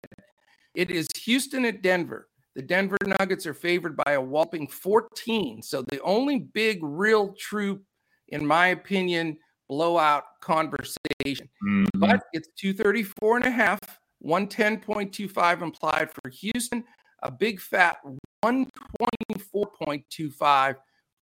It 0.75 0.91
is 0.91 1.07
Houston 1.25 1.67
at 1.67 1.83
Denver. 1.83 2.29
The 2.55 2.63
Denver 2.63 2.97
Nuggets 3.05 3.47
are 3.47 3.55
favored 3.55 3.97
by 3.97 4.13
a 4.13 4.21
whopping 4.21 4.69
14. 4.69 5.61
So 5.61 5.83
the 5.83 6.01
only 6.03 6.39
big, 6.39 6.79
real, 6.83 7.35
true, 7.35 7.81
in 8.29 8.47
my 8.47 8.69
opinion, 8.69 9.37
blowout 9.69 10.25
conversation. 10.41 11.49
Mm-hmm. 11.67 11.85
But 11.95 12.23
it's 12.33 12.49
234 12.57 13.39
and 13.39 13.47
a 13.47 13.51
half, 13.51 13.81
110.25 14.25 15.63
implied 15.63 16.11
for 16.13 16.31
Houston, 16.31 16.85
a 17.23 17.31
big 17.31 17.61
fat 17.61 17.99
124.25 18.45 20.75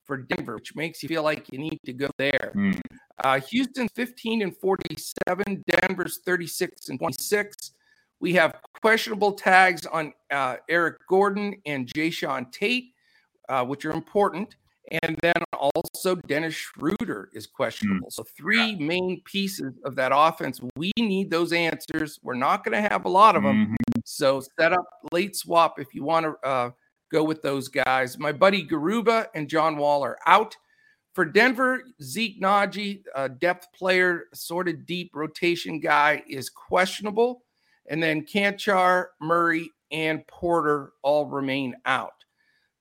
for 0.04 0.16
Denver, 0.16 0.56
which 0.56 0.74
makes 0.74 1.02
you 1.02 1.08
feel 1.08 1.22
like 1.22 1.52
you 1.52 1.58
need 1.58 1.78
to 1.86 1.92
go 1.92 2.08
there. 2.18 2.52
Mm. 2.54 2.80
Uh, 3.22 3.40
Houston's 3.40 3.90
15 3.94 4.42
and 4.42 4.56
47, 4.56 5.64
Denver's 5.68 6.20
36 6.24 6.88
and 6.88 6.98
26. 6.98 7.72
We 8.18 8.32
have 8.34 8.56
questionable 8.82 9.32
tags 9.32 9.86
on 9.86 10.12
uh, 10.30 10.56
Eric 10.68 10.96
Gordon 11.08 11.54
and 11.64 11.86
Jae'Sean 11.86 12.50
Tate, 12.52 12.92
uh, 13.48 13.64
which 13.64 13.84
are 13.84 13.92
important. 13.92 14.56
And 15.02 15.16
then 15.22 15.34
also 15.52 16.16
Dennis 16.26 16.54
Schroeder 16.54 17.28
is 17.32 17.46
questionable. 17.46 18.08
Mm. 18.08 18.12
So 18.12 18.24
three 18.36 18.74
main 18.76 19.22
pieces 19.24 19.72
of 19.84 19.94
that 19.94 20.10
offense. 20.14 20.60
We 20.74 20.90
need 20.98 21.30
those 21.30 21.52
answers. 21.52 22.18
We're 22.22 22.34
not 22.34 22.64
going 22.64 22.82
to 22.82 22.88
have 22.88 23.04
a 23.04 23.08
lot 23.08 23.36
of 23.36 23.44
them. 23.44 23.66
Mm-hmm. 23.66 24.00
So 24.04 24.42
set 24.58 24.72
up 24.72 24.88
late 25.12 25.36
swap 25.36 25.78
if 25.78 25.94
you 25.94 26.02
want 26.02 26.26
to 26.26 26.48
uh, 26.48 26.70
go 27.11 27.24
with 27.24 27.42
those 27.42 27.68
guys. 27.68 28.18
My 28.18 28.32
buddy 28.32 28.66
Garuba 28.66 29.26
and 29.34 29.48
John 29.48 29.76
Wall 29.76 30.02
are 30.02 30.18
out. 30.26 30.56
For 31.14 31.24
Denver, 31.24 31.82
Zeke 32.02 32.40
Nnaji, 32.40 33.02
a 33.14 33.28
depth 33.28 33.68
player, 33.74 34.26
sort 34.32 34.68
of 34.68 34.86
deep 34.86 35.11
rotation 35.14 35.80
guy, 35.80 36.22
is 36.28 36.48
questionable. 36.48 37.42
And 37.88 38.02
then 38.02 38.24
Cancar, 38.24 39.06
Murray, 39.20 39.70
and 39.90 40.24
Porter 40.28 40.92
all 41.02 41.26
remain 41.26 41.74
out. 41.84 42.12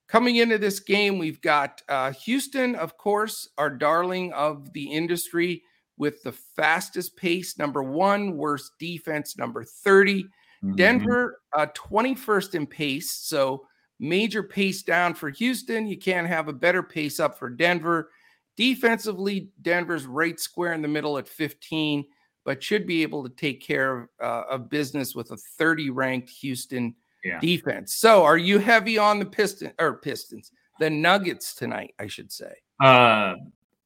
Coming 0.08 0.36
into 0.36 0.58
this 0.58 0.80
game, 0.80 1.18
we've 1.18 1.40
got 1.40 1.82
uh, 1.88 2.12
Houston, 2.12 2.76
of 2.76 2.96
course, 2.96 3.48
our 3.58 3.70
darling 3.70 4.32
of 4.32 4.72
the 4.72 4.90
industry, 4.90 5.62
with 5.96 6.22
the 6.22 6.32
fastest 6.32 7.14
pace, 7.14 7.58
number 7.58 7.82
one, 7.82 8.36
worst 8.36 8.72
defense, 8.78 9.36
number 9.36 9.62
30. 9.62 10.24
Mm-hmm. 10.24 10.74
Denver, 10.74 11.40
uh, 11.52 11.66
21st 11.76 12.54
in 12.54 12.66
pace. 12.66 13.12
So 13.12 13.66
major 14.00 14.42
pace 14.42 14.82
down 14.82 15.14
for 15.14 15.30
Houston. 15.30 15.86
You 15.86 15.98
can't 15.98 16.26
have 16.26 16.48
a 16.48 16.52
better 16.52 16.82
pace 16.82 17.20
up 17.20 17.38
for 17.38 17.48
Denver. 17.48 18.10
Defensively, 18.56 19.50
Denver's 19.62 20.06
right 20.06 20.40
square 20.40 20.72
in 20.72 20.82
the 20.82 20.88
middle 20.88 21.18
at 21.18 21.28
15 21.28 22.04
but 22.44 22.62
should 22.62 22.86
be 22.86 23.02
able 23.02 23.22
to 23.22 23.34
take 23.34 23.62
care 23.62 23.98
of, 23.98 24.08
uh, 24.22 24.42
of 24.50 24.70
business 24.70 25.14
with 25.14 25.30
a 25.30 25.36
30 25.36 25.90
ranked 25.90 26.30
Houston 26.30 26.94
yeah. 27.24 27.38
defense. 27.38 27.94
So, 27.94 28.24
are 28.24 28.38
you 28.38 28.58
heavy 28.58 28.98
on 28.98 29.18
the 29.18 29.26
Pistons 29.26 29.72
or 29.78 29.94
Pistons, 29.94 30.52
the 30.78 30.90
Nuggets 30.90 31.54
tonight? 31.54 31.94
I 31.98 32.06
should 32.06 32.32
say. 32.32 32.52
Uh, 32.82 33.34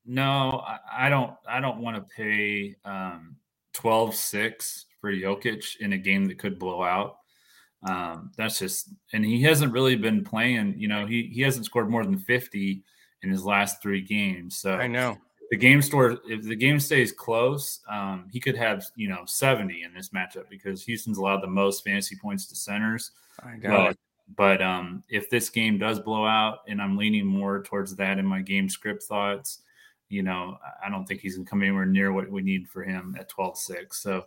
no, 0.06 0.62
I, 0.66 1.06
I 1.06 1.08
don't. 1.08 1.34
I 1.48 1.60
don't 1.60 1.80
want 1.80 1.96
to 1.96 2.14
pay 2.14 2.76
um, 2.84 3.36
12-6 3.74 4.84
for 5.00 5.12
Jokic 5.12 5.76
in 5.80 5.94
a 5.94 5.98
game 5.98 6.26
that 6.26 6.38
could 6.38 6.58
blow 6.58 6.82
out. 6.82 7.18
Um, 7.84 8.32
that's 8.36 8.58
just, 8.58 8.88
and 9.12 9.24
he 9.24 9.42
hasn't 9.42 9.72
really 9.72 9.96
been 9.96 10.24
playing. 10.24 10.74
You 10.78 10.88
know, 10.88 11.06
he 11.06 11.30
he 11.32 11.42
hasn't 11.42 11.66
scored 11.66 11.90
more 11.90 12.04
than 12.04 12.18
50 12.18 12.82
in 13.22 13.30
his 13.30 13.44
last 13.44 13.82
three 13.82 14.00
games. 14.00 14.56
So 14.56 14.74
I 14.74 14.86
know 14.86 15.18
the 15.50 15.56
game 15.56 15.82
store 15.82 16.18
if 16.28 16.42
the 16.42 16.56
game 16.56 16.80
stays 16.80 17.12
close 17.12 17.80
um, 17.88 18.26
he 18.32 18.40
could 18.40 18.56
have 18.56 18.84
you 18.96 19.08
know 19.08 19.22
70 19.26 19.82
in 19.82 19.94
this 19.94 20.10
matchup 20.10 20.48
because 20.50 20.84
houston's 20.84 21.18
allowed 21.18 21.42
the 21.42 21.46
most 21.46 21.84
fantasy 21.84 22.16
points 22.16 22.46
to 22.46 22.56
centers 22.56 23.12
I 23.40 23.56
got 23.56 23.96
but, 24.36 24.60
but 24.60 24.62
um, 24.62 25.02
if 25.08 25.28
this 25.30 25.50
game 25.50 25.78
does 25.78 26.00
blow 26.00 26.26
out 26.26 26.60
and 26.68 26.80
i'm 26.80 26.96
leaning 26.96 27.26
more 27.26 27.62
towards 27.62 27.94
that 27.96 28.18
in 28.18 28.26
my 28.26 28.40
game 28.40 28.68
script 28.68 29.04
thoughts 29.04 29.60
you 30.08 30.22
know 30.22 30.58
i 30.84 30.88
don't 30.88 31.06
think 31.06 31.20
he's 31.20 31.36
going 31.36 31.44
to 31.44 31.50
come 31.50 31.62
anywhere 31.62 31.86
near 31.86 32.12
what 32.12 32.30
we 32.30 32.42
need 32.42 32.68
for 32.68 32.82
him 32.82 33.16
at 33.18 33.30
12-6 33.30 33.94
so 33.94 34.24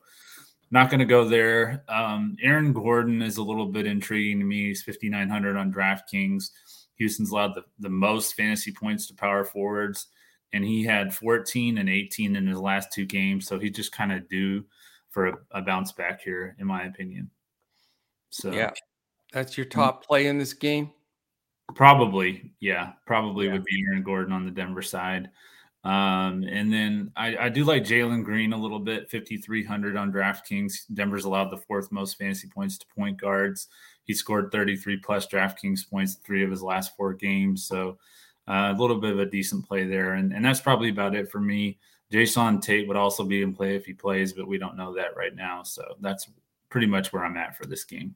not 0.71 0.89
going 0.89 0.99
to 0.99 1.05
go 1.05 1.27
there 1.27 1.83
um, 1.89 2.35
aaron 2.41 2.73
gordon 2.73 3.21
is 3.21 3.37
a 3.37 3.43
little 3.43 3.67
bit 3.67 3.85
intriguing 3.85 4.39
to 4.39 4.45
me 4.45 4.67
he's 4.67 4.83
5900 4.83 5.55
on 5.55 5.71
draftkings 5.73 6.51
houston's 6.95 7.31
allowed 7.31 7.53
the, 7.55 7.63
the 7.79 7.89
most 7.89 8.35
fantasy 8.35 8.71
points 8.71 9.07
to 9.07 9.13
power 9.13 9.43
forwards 9.43 10.07
and 10.53 10.63
he 10.63 10.83
had 10.83 11.13
14 11.13 11.77
and 11.77 11.89
18 11.89 12.35
in 12.35 12.47
his 12.47 12.57
last 12.57 12.91
two 12.91 13.05
games. 13.05 13.47
So 13.47 13.59
he 13.59 13.69
just 13.69 13.91
kind 13.91 14.11
of 14.11 14.27
due 14.29 14.65
for 15.09 15.27
a, 15.27 15.37
a, 15.51 15.61
bounce 15.61 15.91
back 15.91 16.21
here, 16.21 16.55
in 16.59 16.67
my 16.67 16.83
opinion. 16.83 17.29
So 18.29 18.51
yeah, 18.51 18.71
that's 19.33 19.57
your 19.57 19.65
top 19.65 20.05
play 20.05 20.27
in 20.27 20.37
this 20.37 20.53
game. 20.53 20.91
Probably, 21.75 22.53
yeah, 22.59 22.93
probably 23.05 23.47
yeah. 23.47 23.53
would 23.53 23.65
be 23.65 23.83
Aaron 23.89 24.03
Gordon 24.03 24.33
on 24.33 24.45
the 24.45 24.51
Denver 24.51 24.81
side. 24.81 25.29
Um, 25.87 26.43
and 26.43 26.71
then 26.71 27.11
I, 27.15 27.37
I 27.37 27.49
do 27.49 27.63
like 27.63 27.85
Jalen 27.85 28.25
Green 28.25 28.51
a 28.51 28.57
little 28.57 28.79
bit, 28.79 29.09
5,300 29.09 29.95
on 29.95 30.11
DraftKings. 30.11 30.73
Denver's 30.93 31.23
allowed 31.23 31.49
the 31.49 31.57
fourth 31.57 31.93
most 31.93 32.17
fantasy 32.17 32.49
points 32.49 32.77
to 32.79 32.85
point 32.93 33.21
guards. 33.21 33.69
He 34.03 34.13
scored 34.13 34.51
33 34.51 34.97
plus 34.97 35.27
DraftKings 35.27 35.89
points 35.89 36.15
three 36.15 36.43
of 36.43 36.51
his 36.51 36.61
last 36.61 36.97
four 36.97 37.13
games. 37.13 37.65
So 37.65 37.97
uh, 38.49 38.73
a 38.75 38.77
little 38.77 38.99
bit 38.99 39.13
of 39.13 39.19
a 39.19 39.25
decent 39.25 39.65
play 39.65 39.85
there, 39.85 40.15
and, 40.15 40.33
and 40.33 40.43
that's 40.43 40.59
probably 40.59 40.89
about 40.89 41.15
it 41.15 41.31
for 41.31 41.39
me. 41.39 41.79
Jae'Sean 42.11 42.61
Tate 42.61 42.85
would 42.89 42.97
also 42.97 43.23
be 43.23 43.41
in 43.41 43.53
play 43.53 43.77
if 43.77 43.85
he 43.85 43.93
plays, 43.93 44.33
but 44.33 44.47
we 44.47 44.57
don't 44.57 44.75
know 44.75 44.93
that 44.93 45.15
right 45.15 45.35
now. 45.35 45.63
So 45.63 45.95
that's 46.01 46.29
pretty 46.69 46.87
much 46.87 47.13
where 47.13 47.23
I'm 47.23 47.37
at 47.37 47.55
for 47.55 47.65
this 47.65 47.85
game. 47.85 48.13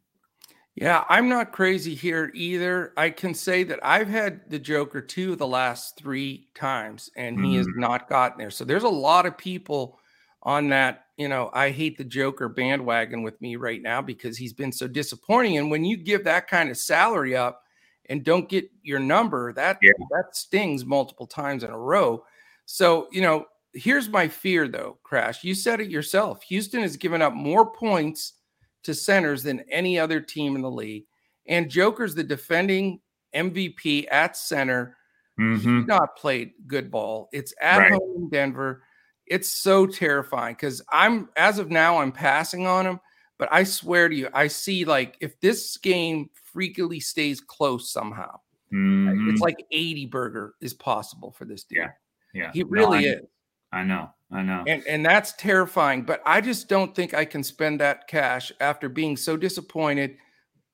Yeah, 0.76 1.04
I'm 1.10 1.28
not 1.28 1.52
crazy 1.52 1.96
here 1.96 2.32
either. 2.34 2.94
I 2.96 3.10
can 3.10 3.34
say 3.34 3.64
that 3.66 3.80
I've 3.84 4.08
had 4.08 4.50
the 4.50 4.60
Joker 4.60 5.02
two 5.02 5.36
the 5.36 5.48
last 5.48 5.98
three 5.98 6.48
times, 6.56 7.10
and 7.16 7.38
he 7.38 7.52
mm-hmm. 7.52 7.58
has 7.58 7.68
not 7.76 8.08
gotten 8.08 8.38
there. 8.38 8.50
So 8.50 8.64
there's 8.64 8.84
a 8.84 8.90
lot 8.90 9.26
of 9.26 9.38
people 9.38 10.00
on 10.44 10.70
that, 10.70 11.06
you 11.18 11.28
know, 11.28 11.52
I 11.54 11.70
hate 11.72 11.98
the 11.98 12.06
Joker 12.06 12.48
bandwagon 12.48 13.22
with 13.22 13.40
me 13.42 13.58
right 13.58 13.82
now 13.82 14.02
because 14.02 14.38
he's 14.38 14.54
been 14.54 14.72
so 14.72 14.88
disappointing. 14.88 15.58
And 15.58 15.70
when 15.70 15.84
you 15.84 15.98
give 15.98 16.24
that 16.24 16.48
kind 16.48 16.70
of 16.70 16.78
salary 16.78 17.36
up, 17.36 17.62
and 18.10 18.26
don't 18.26 18.50
get 18.50 18.70
your 18.84 19.00
number, 19.00 19.54
that 19.54 19.78
yeah. 19.82 19.92
that 20.10 20.36
stings 20.36 20.84
multiple 20.84 21.26
times 21.28 21.64
in 21.64 21.70
a 21.70 21.78
row. 21.78 22.24
So, 22.66 23.08
you 23.12 23.22
know, 23.22 23.46
here's 23.74 24.10
my 24.10 24.28
fear 24.28 24.68
though, 24.68 24.98
Crash. 25.04 25.44
You 25.46 25.56
said 25.56 25.80
it 25.80 25.90
yourself. 25.90 26.44
Houston 26.44 26.82
has 26.82 26.98
given 26.98 27.22
up 27.22 27.34
more 27.34 27.72
points 27.72 28.34
to 28.84 28.94
centers 28.94 29.44
than 29.44 29.66
any 29.70 30.00
other 30.00 30.20
team 30.20 30.56
in 30.56 30.62
the 30.62 30.72
league. 30.72 31.06
And 31.48 31.70
Joker's 31.70 32.16
the 32.16 32.24
defending 32.24 33.02
MVP 33.36 34.08
at 34.12 34.38
center. 34.38 34.98
Mm-hmm. 35.40 35.80
He's 35.80 35.88
not 35.88 36.16
played 36.16 36.54
good 36.68 36.92
ball. 36.92 37.30
It's 37.32 37.54
at 37.62 37.78
right. 37.78 37.92
home 37.92 38.14
in 38.16 38.30
Denver. 38.30 38.84
It's 39.26 39.50
so 39.50 39.86
terrifying 39.86 40.56
because 40.56 40.82
I'm 40.92 41.30
as 41.38 41.58
of 41.58 41.72
now, 41.72 42.00
I'm 42.00 42.12
passing 42.12 42.68
on 42.68 42.86
him. 42.86 43.00
But 43.38 43.50
I 43.52 43.64
swear 43.64 44.08
to 44.08 44.16
you, 44.16 44.30
I 44.34 44.48
see 44.48 44.86
like 44.86 45.18
if 45.20 45.40
this 45.40 45.78
game 45.78 46.30
freakily 46.56 47.02
stays 47.02 47.42
close 47.42 47.92
somehow, 47.92 48.40
mm-hmm. 48.72 49.30
it's 49.30 49.42
like 49.42 49.66
80 49.72 50.06
burger 50.08 50.54
is 50.62 50.74
possible 50.74 51.32
for 51.32 51.46
this 51.46 51.64
dude. 51.64 51.80
Yeah. 51.80 51.90
Yeah. 52.34 52.52
He 52.54 52.64
really 52.64 53.02
no, 53.02 53.08
is. 53.08 53.22
I 53.72 53.84
know. 53.84 54.10
I 54.32 54.42
know. 54.44 54.64
And 54.68 54.84
and 54.88 55.06
that's 55.06 55.34
terrifying. 55.34 56.04
But 56.04 56.22
I 56.26 56.42
just 56.42 56.70
don't 56.70 56.96
think 56.96 57.14
I 57.14 57.26
can 57.26 57.44
spend 57.44 57.80
that 57.80 58.08
cash 58.08 58.52
after 58.60 58.88
being 58.88 59.18
so 59.18 59.36
disappointed 59.36 60.18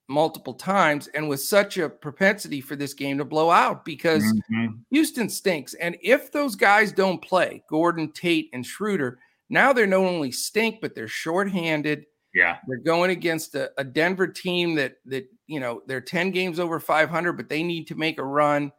multiple 0.08 0.53
times 0.53 1.08
and 1.08 1.28
with 1.28 1.41
such 1.41 1.78
a 1.78 1.89
propensity 1.89 2.62
for 2.62 2.76
this 2.76 2.93
game 2.93 3.18
to 3.18 3.26
blow 3.26 3.49
out 3.49 3.84
because 3.84 4.24
mm-hmm. 4.24 4.68
Houston 4.89 5.30
stinks. 5.30 5.74
And 5.74 5.97
if 6.01 6.32
those 6.32 6.55
guys 6.55 6.91
don't 6.91 7.22
play, 7.22 7.64
Gordon, 7.70 8.12
Tate, 8.12 8.49
and 8.53 8.66
Schroeder, 8.66 9.20
now 9.49 9.74
they're 9.74 9.88
not 9.88 9.99
only 9.99 10.32
stink, 10.32 10.80
but 10.82 10.95
they're 10.95 11.10
shorthanded. 11.10 12.05
Yeah. 12.34 12.58
They're 12.68 12.78
going 12.78 13.12
against 13.12 13.55
a, 13.55 13.72
a, 13.78 13.84
Denver 13.84 14.28
team 14.28 14.76
that 14.76 14.97
that 15.05 15.28
you 15.47 15.60
know 15.60 15.82
they're 15.88 16.01
10 16.01 16.32
games 16.32 16.60
over 16.60 16.80
500, 16.80 17.34
but 17.34 17.49
they 17.49 17.64
need 17.64 17.88
to 17.88 17.95
make 17.95 18.20
a 18.20 18.24
run 18.24 18.72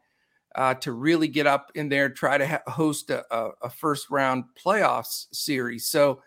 uh, 0.59 0.75
to 0.75 0.91
really 0.91 1.29
get 1.29 1.47
up 1.47 1.71
in 1.77 1.89
there, 1.89 2.09
try 2.09 2.37
to 2.37 2.47
ha- 2.47 2.63
host 2.67 3.11
a, 3.11 3.25
a, 3.63 3.71
first 3.71 4.11
round 4.11 4.43
playoffs 4.61 5.27
series. 5.33 5.87
So 5.87 6.21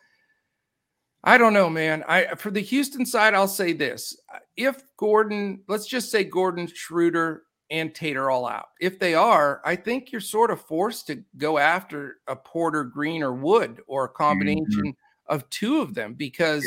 I 1.21 1.37
don't 1.37 1.53
know, 1.53 1.69
man. 1.69 2.05
I 2.07 2.35
for 2.35 2.49
the 2.49 2.61
Houston 2.61 3.05
side, 3.05 3.33
I'll 3.33 3.49
say 3.49 3.73
this: 3.73 4.17
if 4.55 4.81
Gordon, 4.95 5.63
let's 5.67 5.85
just 5.85 6.09
say 6.09 6.23
Gordon 6.23 6.67
Schroeder 6.73 7.43
and 7.69 7.93
Tate 7.93 8.15
are 8.15 8.31
all 8.31 8.47
out. 8.47 8.67
If 8.79 8.99
they 8.99 9.15
are, 9.15 9.61
I 9.65 9.75
think 9.75 10.13
you're 10.13 10.21
sort 10.21 10.49
of 10.49 10.61
forced 10.61 11.07
to 11.07 11.21
go 11.35 11.57
after 11.57 12.19
a 12.27 12.35
Porter, 12.35 12.85
Green, 12.85 13.23
or 13.23 13.33
Wood, 13.33 13.81
or 13.85 14.05
a 14.05 14.09
combination 14.09 14.65
mm-hmm. 14.65 15.33
of 15.33 15.49
two 15.49 15.81
of 15.81 15.93
them 15.93 16.13
because 16.13 16.65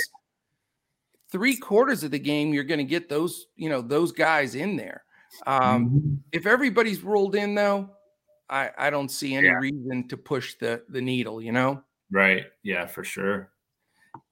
three 1.32 1.56
quarters 1.56 2.04
of 2.04 2.10
the 2.10 2.18
game 2.18 2.52
you're 2.52 2.62
going 2.62 2.76
to 2.76 2.84
get 2.84 3.08
those, 3.08 3.46
you 3.56 3.70
know, 3.70 3.80
those 3.80 4.12
guys 4.12 4.54
in 4.54 4.76
there. 4.76 5.03
Um, 5.47 5.87
mm-hmm. 5.87 6.14
If 6.32 6.47
everybody's 6.47 7.03
ruled 7.03 7.35
in, 7.35 7.55
though, 7.55 7.91
I, 8.49 8.70
I 8.76 8.91
don't 8.91 9.11
see 9.11 9.35
any 9.35 9.49
yeah. 9.49 9.55
reason 9.55 10.09
to 10.09 10.16
push 10.16 10.55
the 10.61 10.82
the 10.89 11.01
needle. 11.01 11.41
You 11.43 11.53
know. 11.53 11.82
Right. 12.11 12.45
Yeah, 12.62 12.87
for 12.87 13.03
sure. 13.03 13.51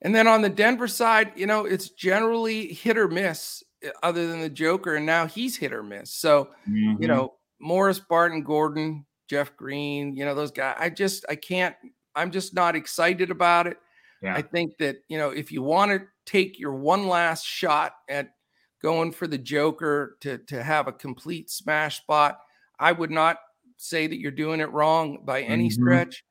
And 0.03 0.15
then 0.15 0.29
on 0.29 0.43
the 0.43 0.49
Denver 0.49 0.89
side, 0.89 1.33
you 1.37 1.47
know, 1.47 1.65
it's 1.65 1.91
generally 1.91 2.69
hit 2.69 2.97
or 2.97 3.09
miss, 3.09 3.63
eh, 3.83 3.91
other 4.03 4.27
than 4.27 4.41
the 4.41 4.49
Joker, 4.49 4.95
and 4.95 5.07
now 5.07 5.27
he's 5.27 5.57
hit 5.57 5.73
or 5.73 5.83
miss. 5.83 6.13
So, 6.13 6.51
mm-hmm. 6.69 7.03
you 7.03 7.09
know, 7.09 7.35
Morris, 7.61 7.99
Barton, 7.99 8.43
Gordon, 8.43 9.05
Jeff 9.29 9.57
Green, 9.57 10.17
you 10.17 10.25
know, 10.25 10.35
those 10.35 10.53
guys. 10.53 10.77
I 10.79 10.91
just, 10.91 11.25
I 11.29 11.35
can't. 11.37 11.75
I'm 12.15 12.31
just 12.31 12.55
not 12.55 12.77
excited 12.77 13.31
about 13.31 13.67
it. 13.67 13.79
Yeah. 14.23 14.35
I 14.37 14.43
think 14.43 14.77
that 14.79 14.99
you 15.09 15.19
know, 15.19 15.31
if 15.31 15.51
you 15.51 15.63
want 15.63 15.91
to 15.91 16.07
take 16.27 16.59
your 16.59 16.75
one 16.75 17.09
last 17.09 17.45
shot 17.45 17.95
at 18.09 18.31
going 18.83 19.13
for 19.13 19.27
the 19.27 19.39
Joker 19.39 20.17
to 20.21 20.39
to 20.39 20.63
have 20.63 20.89
a 20.89 20.93
complete 20.93 21.51
smash 21.51 21.99
spot, 21.99 22.41
I 22.79 22.93
would 22.93 23.11
not 23.11 23.39
say 23.77 24.07
that 24.07 24.19
you're 24.19 24.31
doing 24.31 24.61
it 24.61 24.71
wrong 24.71 25.25
by 25.25 25.43
any 25.43 25.69
mm-hmm. 25.69 25.83
stretch. 25.83 26.25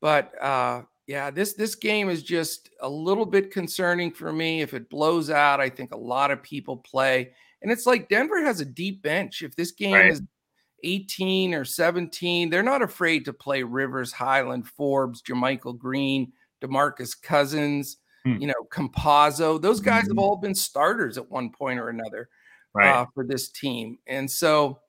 But 0.00 0.32
uh, 0.42 0.82
yeah, 1.06 1.30
this 1.30 1.54
this 1.54 1.74
game 1.74 2.08
is 2.08 2.22
just 2.22 2.70
a 2.80 2.88
little 2.88 3.26
bit 3.26 3.50
concerning 3.50 4.10
for 4.10 4.32
me. 4.32 4.62
If 4.62 4.74
it 4.74 4.90
blows 4.90 5.30
out, 5.30 5.60
I 5.60 5.68
think 5.68 5.92
a 5.92 5.98
lot 5.98 6.30
of 6.30 6.42
people 6.42 6.78
play, 6.78 7.32
and 7.62 7.70
it's 7.70 7.86
like 7.86 8.08
Denver 8.08 8.42
has 8.42 8.60
a 8.60 8.66
deep 8.66 9.02
bench. 9.02 9.42
If 9.42 9.56
this 9.56 9.72
game 9.72 9.94
right. 9.94 10.12
is 10.12 10.22
18 10.82 11.54
or 11.54 11.64
17, 11.64 12.50
they're 12.50 12.62
not 12.62 12.82
afraid 12.82 13.24
to 13.24 13.32
play 13.32 13.62
Rivers, 13.62 14.12
Hyland, 14.12 14.68
Forbes, 14.68 15.22
JaMychal 15.22 15.78
Green, 15.78 16.32
DeMarcus 16.62 17.20
Cousins, 17.20 17.98
hmm. 18.24 18.36
you 18.40 18.46
know, 18.46 18.66
Campazzo. 18.72 19.60
Those 19.60 19.80
guys 19.80 20.02
mm-hmm. 20.02 20.10
have 20.12 20.18
all 20.18 20.36
been 20.36 20.54
starters 20.54 21.18
at 21.18 21.30
one 21.30 21.50
point 21.50 21.78
or 21.78 21.88
another 21.88 22.28
right. 22.74 22.88
uh, 22.88 23.06
for 23.14 23.24
this 23.24 23.48
team, 23.48 23.98
and 24.06 24.30
so 24.30 24.80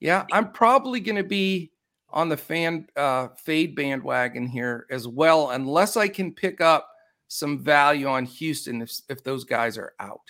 yeah, 0.00 0.24
I'm 0.32 0.52
probably 0.52 1.00
going 1.00 1.16
to 1.16 1.24
be 1.24 1.72
on 2.10 2.28
the 2.28 2.36
fan 2.36 2.86
uh, 2.96 3.28
fade 3.36 3.74
bandwagon 3.74 4.46
here 4.46 4.86
as 4.90 5.06
well, 5.06 5.50
unless 5.50 5.96
I 5.96 6.08
can 6.08 6.32
pick 6.32 6.60
up 6.60 6.90
some 7.28 7.62
value 7.62 8.06
on 8.06 8.24
Houston 8.24 8.80
if, 8.82 9.00
if 9.08 9.22
those 9.22 9.44
guys 9.44 9.76
are 9.76 9.92
out. 10.00 10.22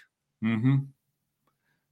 Mm-hmm. 0.45 0.77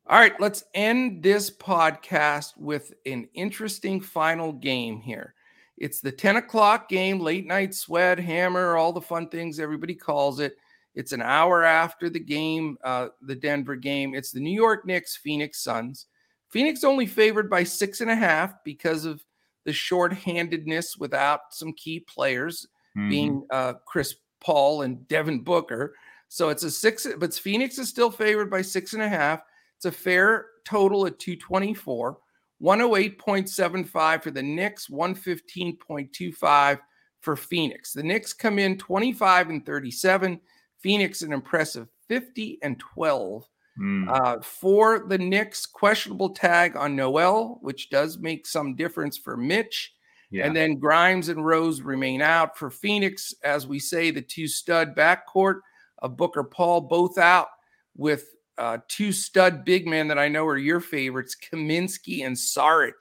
All 0.09 0.19
right, 0.19 0.39
let's 0.41 0.65
end 0.75 1.23
this 1.23 1.51
podcast 1.51 2.57
with 2.57 2.93
an 3.07 3.29
interesting 3.35 4.01
final 4.01 4.53
game 4.53 5.01
here. 5.01 5.35
It's 5.79 6.01
the 6.01 6.13
10 6.13 6.37
o'clock 6.37 6.89
game, 6.89 7.21
late 7.21 7.47
night 7.47 7.75
sweat, 7.75 8.19
hammer, 8.19 8.77
all 8.77 8.93
the 8.93 9.01
fun 9.01 9.29
things 9.29 9.61
everybody 9.61 9.95
calls 9.95 10.41
it. 10.41 10.57
It's 10.95 11.13
an 11.13 11.21
hour 11.21 11.63
after 11.63 12.09
the 12.09 12.21
game, 12.21 12.79
uh, 12.83 13.09
the 13.21 13.35
Denver 13.35 13.77
game. 13.77 14.15
It's 14.15 14.33
the 14.33 14.41
New 14.41 14.55
York 14.55 14.87
Knicks, 14.87 15.17
Phoenix 15.17 15.63
Suns. 15.63 16.07
Phoenix 16.49 16.85
only 16.85 17.07
favored 17.07 17.51
by 17.51 17.65
six 17.65 18.01
and 18.01 18.11
a 18.11 18.17
half 18.17 18.55
because 18.65 19.05
of 19.05 19.23
the 19.67 19.73
shorthandedness 19.73 20.99
without 20.99 21.41
some 21.51 21.75
key 21.75 22.01
players 22.01 22.67
mm-hmm. 22.97 23.11
being 23.11 23.47
uh, 23.51 23.75
Chris 23.85 24.15
Paul 24.41 24.83
and 24.83 25.07
Devin 25.09 25.41
Booker. 25.41 25.95
So 26.29 26.49
it's 26.49 26.63
a 26.63 26.71
six, 26.71 27.07
but 27.19 27.35
Phoenix 27.35 27.79
is 27.79 27.89
still 27.89 28.11
favored 28.11 28.51
by 28.51 28.63
six 28.63 28.95
and 28.95 29.03
a 29.03 29.09
half. 29.09 29.43
It's 29.77 29.85
a 29.85 29.93
fair 29.93 30.47
total 30.65 31.07
at 31.07 31.19
224, 31.19 32.19
108.75 32.63 34.23
for 34.23 34.31
the 34.31 34.43
Knicks, 34.43 34.89
115.25 34.89 36.79
for 37.21 37.37
Phoenix. 37.37 37.93
The 37.93 38.03
Knicks 38.03 38.33
come 38.33 38.59
in 38.59 38.79
25 38.79 39.51
and 39.51 39.67
37. 39.67 40.41
Phoenix 40.79 41.23
an 41.23 41.33
impressive 41.33 41.89
50 42.09 42.59
and 42.63 42.79
12. 42.79 43.49
Mm. 43.79 44.09
Uh, 44.09 44.41
for 44.41 45.07
the 45.09 45.19
Knicks, 45.19 45.67
questionable 45.67 46.31
tag 46.31 46.77
on 46.77 46.97
Noel, 46.97 47.59
which 47.61 47.91
does 47.91 48.19
make 48.19 48.47
some 48.47 48.75
difference 48.75 49.19
for 49.19 49.37
Mitch. 49.37 49.93
Yeah. 50.31 50.47
And 50.47 50.57
then 50.57 50.79
Grimes 50.79 51.29
and 51.29 51.45
Rose 51.45 51.83
remain 51.83 52.23
out 52.23 52.57
for 52.57 52.71
Phoenix. 52.71 53.35
As 53.45 53.67
we 53.67 53.79
say, 53.79 54.11
the 54.11 54.23
two 54.23 54.49
stud 54.49 54.97
backcourt 54.97 55.61
of 56.01 56.17
Booker 56.17 56.45
Paul 56.45 56.83
both 56.83 57.19
out 57.19 57.49
with 57.97 58.36
uh, 58.59 58.79
two 58.89 59.13
stud 59.13 59.65
big 59.65 59.87
men 59.87 60.09
that 60.09 60.19
I 60.19 60.29
know 60.29 60.47
are 60.47 60.59
your 60.59 60.81
favorites, 60.81 61.37
Kaminsky 61.37 62.25
and 62.25 62.37
Saric. 62.37 62.93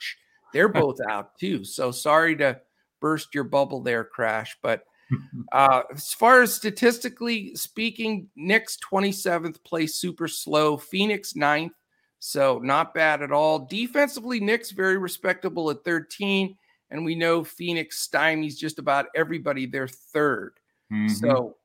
They're 0.54 0.68
both 0.70 0.98
out 1.10 1.38
too. 1.38 1.64
So 1.64 1.92
sorry 1.92 2.36
to 2.38 2.60
burst 3.02 3.34
your 3.34 3.44
bubble 3.44 3.82
there, 3.82 4.04
Crash. 4.04 4.58
But 4.62 4.84
uh, 5.52 5.84
as 5.94 6.14
far 6.14 6.42
as 6.42 6.54
statistically 6.54 7.56
speaking, 7.56 8.30
Knicks 8.36 8.78
27th 8.92 9.64
place 9.64 9.96
super 9.96 10.28
slow, 10.28 10.78
Phoenix 10.78 11.34
9th. 11.34 11.72
So 12.20 12.60
not 12.60 12.94
bad 12.94 13.22
at 13.22 13.32
all. 13.32 13.60
Defensively, 13.60 14.40
Knicks 14.40 14.72
very 14.72 14.98
respectable 14.98 15.70
at 15.70 15.84
13. 15.84 16.58
And 16.90 17.06
we 17.06 17.16
know 17.16 17.44
Phoenix 17.44 18.08
stymies 18.08 18.58
just 18.58 18.80
about 18.80 19.08
everybody. 19.16 19.66
They're 19.66 19.88
3rd 19.88 20.50
mm-hmm. 20.92 21.08
So, 21.08 21.56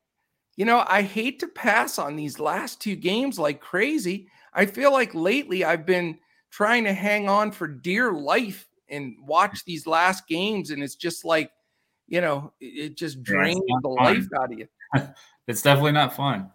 you 0.61 0.67
know, 0.67 0.85
I 0.87 1.01
hate 1.01 1.41
to 1.41 1.49
pass 1.49 1.99
on 1.99 2.17
these 2.17 2.39
last 2.39 2.83
two 2.83 2.95
games 2.95 3.39
like 3.39 3.63
crazy. 3.63 4.29
I 4.53 4.67
feel 4.67 4.93
like 4.93 5.15
lately 5.15 5.65
I've 5.65 5.87
been 5.87 6.19
trying 6.51 6.85
to 6.85 6.93
hang 6.93 7.31
on 7.31 7.51
for 7.51 7.67
dear 7.67 8.13
life 8.13 8.69
and 8.91 9.17
watch 9.25 9.65
these 9.65 9.87
last 9.87 10.29
games. 10.29 10.69
And 10.69 10.83
it's 10.83 10.97
just 10.97 11.25
like, 11.25 11.51
you 12.09 12.21
know, 12.21 12.53
it 12.61 12.95
just 12.95 13.23
drains 13.23 13.63
yeah, 13.67 13.77
the 13.83 13.97
fun. 13.97 14.05
life 14.05 14.27
out 14.39 14.53
of 14.53 14.59
you. 14.59 14.69
it's 15.49 15.63
definitely 15.63 15.93
not 15.93 16.15
fun. 16.15 16.51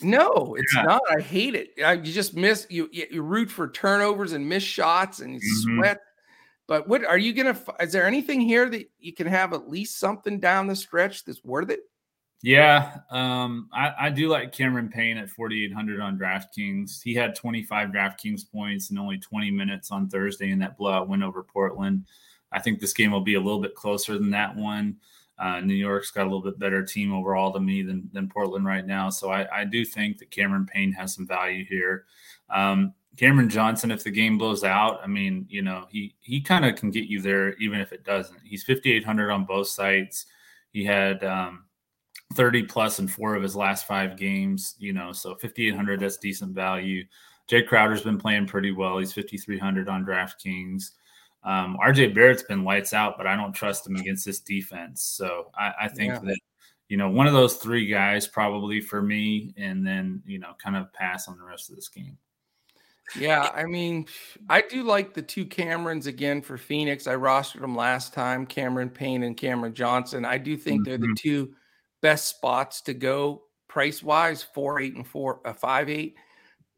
No, 0.00 0.54
it's 0.56 0.76
yeah. 0.76 0.82
not. 0.82 1.02
I 1.10 1.20
hate 1.20 1.56
it. 1.56 1.70
I, 1.84 1.94
you 1.94 2.12
just 2.12 2.36
miss 2.36 2.64
you. 2.70 2.88
You 2.92 3.22
root 3.22 3.50
for 3.50 3.68
turnovers 3.68 4.34
and 4.34 4.48
miss 4.48 4.62
shots 4.62 5.18
and 5.18 5.34
you 5.34 5.40
mm-hmm. 5.40 5.80
sweat. 5.80 6.00
But 6.68 6.86
what 6.86 7.04
are 7.04 7.18
you 7.18 7.32
gonna? 7.32 7.58
Is 7.80 7.90
there 7.90 8.06
anything 8.06 8.40
here 8.40 8.70
that 8.70 8.88
you 9.00 9.12
can 9.12 9.26
have 9.26 9.52
at 9.52 9.68
least 9.68 9.98
something 9.98 10.38
down 10.38 10.68
the 10.68 10.76
stretch 10.76 11.24
that's 11.24 11.42
worth 11.42 11.70
it? 11.70 11.80
Yeah, 12.40 12.98
um, 13.10 13.68
I, 13.72 13.92
I, 13.98 14.10
do 14.10 14.28
like 14.28 14.52
Cameron 14.52 14.88
Payne 14.88 15.18
at 15.18 15.28
4,800 15.28 16.00
on 16.00 16.16
DraftKings. 16.16 17.02
He 17.02 17.12
had 17.12 17.34
25 17.34 17.88
DraftKings 17.88 18.48
points 18.48 18.90
and 18.90 18.98
only 18.98 19.18
20 19.18 19.50
minutes 19.50 19.90
on 19.90 20.08
Thursday 20.08 20.52
in 20.52 20.60
that 20.60 20.76
blowout 20.76 21.08
win 21.08 21.24
over 21.24 21.42
Portland. 21.42 22.04
I 22.52 22.60
think 22.60 22.78
this 22.78 22.92
game 22.92 23.10
will 23.10 23.22
be 23.22 23.34
a 23.34 23.40
little 23.40 23.60
bit 23.60 23.74
closer 23.74 24.14
than 24.14 24.30
that 24.30 24.54
one. 24.54 24.98
Uh, 25.36 25.60
New 25.60 25.74
York's 25.74 26.12
got 26.12 26.22
a 26.22 26.30
little 26.30 26.42
bit 26.42 26.60
better 26.60 26.84
team 26.84 27.12
overall 27.12 27.52
to 27.52 27.60
me 27.60 27.82
than, 27.82 28.08
than 28.12 28.28
Portland 28.28 28.64
right 28.64 28.86
now. 28.86 29.10
So 29.10 29.30
I, 29.30 29.60
I 29.60 29.64
do 29.64 29.84
think 29.84 30.18
that 30.18 30.30
Cameron 30.30 30.66
Payne 30.66 30.92
has 30.92 31.14
some 31.14 31.26
value 31.26 31.64
here. 31.64 32.04
Um, 32.50 32.94
Cameron 33.16 33.48
Johnson, 33.48 33.90
if 33.90 34.04
the 34.04 34.10
game 34.10 34.38
blows 34.38 34.62
out, 34.62 35.00
I 35.02 35.08
mean, 35.08 35.44
you 35.48 35.62
know, 35.62 35.86
he 35.90 36.14
he 36.20 36.40
kind 36.40 36.64
of 36.64 36.76
can 36.76 36.92
get 36.92 37.06
you 37.06 37.20
there 37.20 37.54
even 37.54 37.80
if 37.80 37.92
it 37.92 38.04
doesn't. 38.04 38.38
He's 38.44 38.62
5,800 38.62 39.30
on 39.30 39.44
both 39.44 39.66
sites. 39.66 40.26
He 40.70 40.84
had 40.84 41.24
um, 41.24 41.64
30 42.34 42.64
plus 42.64 42.98
in 42.98 43.08
four 43.08 43.34
of 43.34 43.42
his 43.42 43.56
last 43.56 43.86
five 43.86 44.16
games, 44.16 44.74
you 44.78 44.92
know, 44.92 45.12
so 45.12 45.34
5,800, 45.34 46.00
that's 46.00 46.18
decent 46.18 46.54
value. 46.54 47.04
Jae 47.50 47.66
Crowder's 47.66 48.02
been 48.02 48.18
playing 48.18 48.46
pretty 48.46 48.72
well. 48.72 48.98
He's 48.98 49.12
5,300 49.12 49.88
on 49.88 50.04
DraftKings. 50.04 50.90
Um, 51.44 51.78
RJ 51.82 52.14
Barrett's 52.14 52.42
been 52.42 52.64
lights 52.64 52.92
out, 52.92 53.16
but 53.16 53.26
I 53.26 53.36
don't 53.36 53.52
trust 53.52 53.86
him 53.86 53.96
against 53.96 54.24
this 54.26 54.40
defense. 54.40 55.02
So 55.02 55.50
I, 55.58 55.72
I 55.82 55.88
think 55.88 56.12
yeah. 56.12 56.20
that 56.24 56.38
you 56.88 56.96
know 56.96 57.08
one 57.08 57.26
of 57.26 57.32
those 57.32 57.56
three 57.56 57.86
guys 57.86 58.26
probably 58.26 58.80
for 58.80 59.00
me, 59.00 59.54
and 59.56 59.86
then 59.86 60.22
you 60.26 60.38
know 60.38 60.52
kind 60.62 60.76
of 60.76 60.92
pass 60.92 61.28
on 61.28 61.38
the 61.38 61.44
rest 61.44 61.70
of 61.70 61.76
this 61.76 61.88
game. 61.88 62.18
Yeah, 63.18 63.50
I 63.54 63.64
mean, 63.64 64.06
I 64.50 64.60
do 64.60 64.82
like 64.82 65.14
the 65.14 65.22
two 65.22 65.46
Camerons 65.46 66.06
again 66.06 66.42
for 66.42 66.58
Phoenix. 66.58 67.06
I 67.06 67.14
rostered 67.14 67.62
them 67.62 67.74
last 67.74 68.12
time, 68.12 68.44
Cameron 68.44 68.90
Payne 68.90 69.22
and 69.22 69.36
Cameron 69.36 69.72
Johnson. 69.72 70.26
I 70.26 70.36
do 70.36 70.56
think 70.56 70.80
mm-hmm. 70.80 70.84
they're 70.84 70.98
the 70.98 71.06
mm-hmm. 71.06 71.14
two 71.14 71.54
best 72.00 72.28
spots 72.28 72.80
to 72.82 72.94
go 72.94 73.42
price 73.68 74.02
wise, 74.02 74.42
four 74.42 74.80
eight 74.80 74.94
and 74.94 75.06
four 75.06 75.40
uh, 75.44 75.52
five 75.52 75.88
eight. 75.88 76.16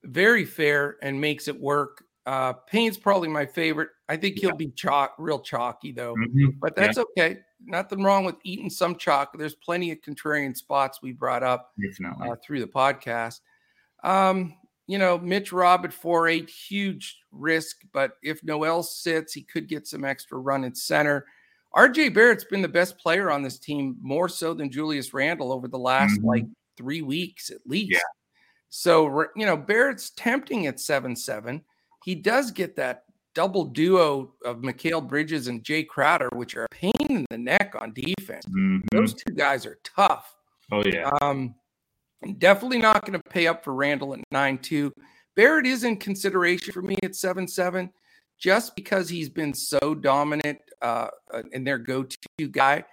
Very 0.05 0.45
fair 0.45 0.97
and 1.03 1.21
makes 1.21 1.49
it 1.49 1.61
work. 1.61 2.05
Uh, 2.27 2.53
Payne's 2.53 2.99
probably 2.99 3.29
my 3.29 3.47
favorite. 3.47 3.89
I 4.09 4.17
think 4.17 4.39
he'll 4.39 4.57
be 4.57 4.71
chalk, 4.71 5.15
real 5.19 5.41
chalky 5.41 5.93
though, 5.93 6.15
mm-hmm. 6.15 6.59
but 6.61 6.77
that's 6.77 6.97
yeah. 6.97 7.05
okay. 7.19 7.39
Nothing 7.65 8.03
wrong 8.03 8.25
with 8.25 8.37
eating 8.45 8.71
some 8.71 8.97
chalk. 8.97 9.37
There's 9.37 9.55
plenty 9.55 9.91
of 9.91 10.01
contrarian 10.01 10.57
spots 10.57 11.01
we 11.03 11.13
brought 11.13 11.43
up 11.43 11.73
uh, 12.05 12.37
through 12.43 12.61
the 12.61 12.67
podcast. 12.67 13.41
Um, 14.03 14.55
you 14.87 14.99
know, 14.99 15.19
Mitch 15.19 15.53
Rob 15.53 15.85
at 15.85 15.93
four 15.93 16.29
eight, 16.29 16.51
huge 16.51 17.19
risk, 17.31 17.83
but 17.93 18.13
if 18.23 18.43
Noel 18.43 18.83
sits, 18.83 19.33
he 19.33 19.43
could 19.43 19.69
get 19.69 19.87
some 19.87 20.05
extra 20.05 20.39
run 20.39 20.65
at 20.65 20.77
center. 20.77 21.27
RJ 21.77 22.15
Barrett's 22.15 22.45
been 22.45 22.63
the 22.63 22.69
best 22.69 22.99
player 22.99 23.31
on 23.31 23.43
this 23.43 23.59
team, 23.59 23.97
more 24.03 24.29
so 24.29 24.55
than 24.55 24.71
Julius 24.71 25.15
Randle 25.15 25.53
over 25.53 25.69
the 25.69 25.79
last 25.79 26.19
mm-hmm. 26.19 26.27
like 26.27 26.45
three 26.77 27.03
weeks 27.03 27.51
at 27.51 27.59
least. 27.67 27.93
Yeah. 27.93 27.99
So, 28.69 29.27
you 29.37 29.47
know, 29.47 29.57
Barrett's 29.57 30.11
tempting 30.11 30.67
at 30.67 30.81
7 30.81 31.15
7 31.17 31.63
he 32.05 32.15
does 32.15 32.51
get 32.51 32.77
that 32.77 33.05
double 33.35 33.65
duo 33.65 34.33
of 34.45 34.59
Mikal 34.59 35.07
Bridges 35.07 35.49
and 35.49 35.63
Jae 35.63 35.87
Crowder, 35.87 36.29
which 36.35 36.57
are 36.57 36.65
a 36.65 36.75
pain 36.75 36.93
in 37.09 37.27
the 37.31 37.39
neck 37.39 37.75
on 37.79 37.93
defense. 37.93 38.47
Mm-hmm. 38.47 38.79
Those 38.91 39.15
two 39.15 39.33
guys 39.35 39.67
are 39.67 39.79
tough. 39.85 40.35
Oh 40.73 40.83
yeah. 40.85 41.11
Um, 41.21 41.55
definitely 42.39 42.79
not 42.79 43.05
going 43.05 43.21
to 43.21 43.31
pay 43.31 43.47
up 43.47 43.65
for 43.65 43.75
Randle 43.75 44.15
at 44.15 44.21
nine 44.31 44.59
two. 44.59 44.93
Barrett 45.37 45.67
is 45.67 45.85
in 45.85 45.97
consideration 45.97 46.73
for 46.73 46.83
me 46.83 46.97
at 47.03 47.15
seven 47.15 47.47
seven, 47.47 47.91
just 48.41 48.75
because 48.75 49.09
he's 49.09 49.29
been 49.29 49.55
so 49.55 49.95
dominant 49.95 50.59
uh, 50.83 51.09
and 51.53 51.67
their 51.67 51.79
go 51.79 52.03
to 52.03 52.49
guy. 52.49 52.85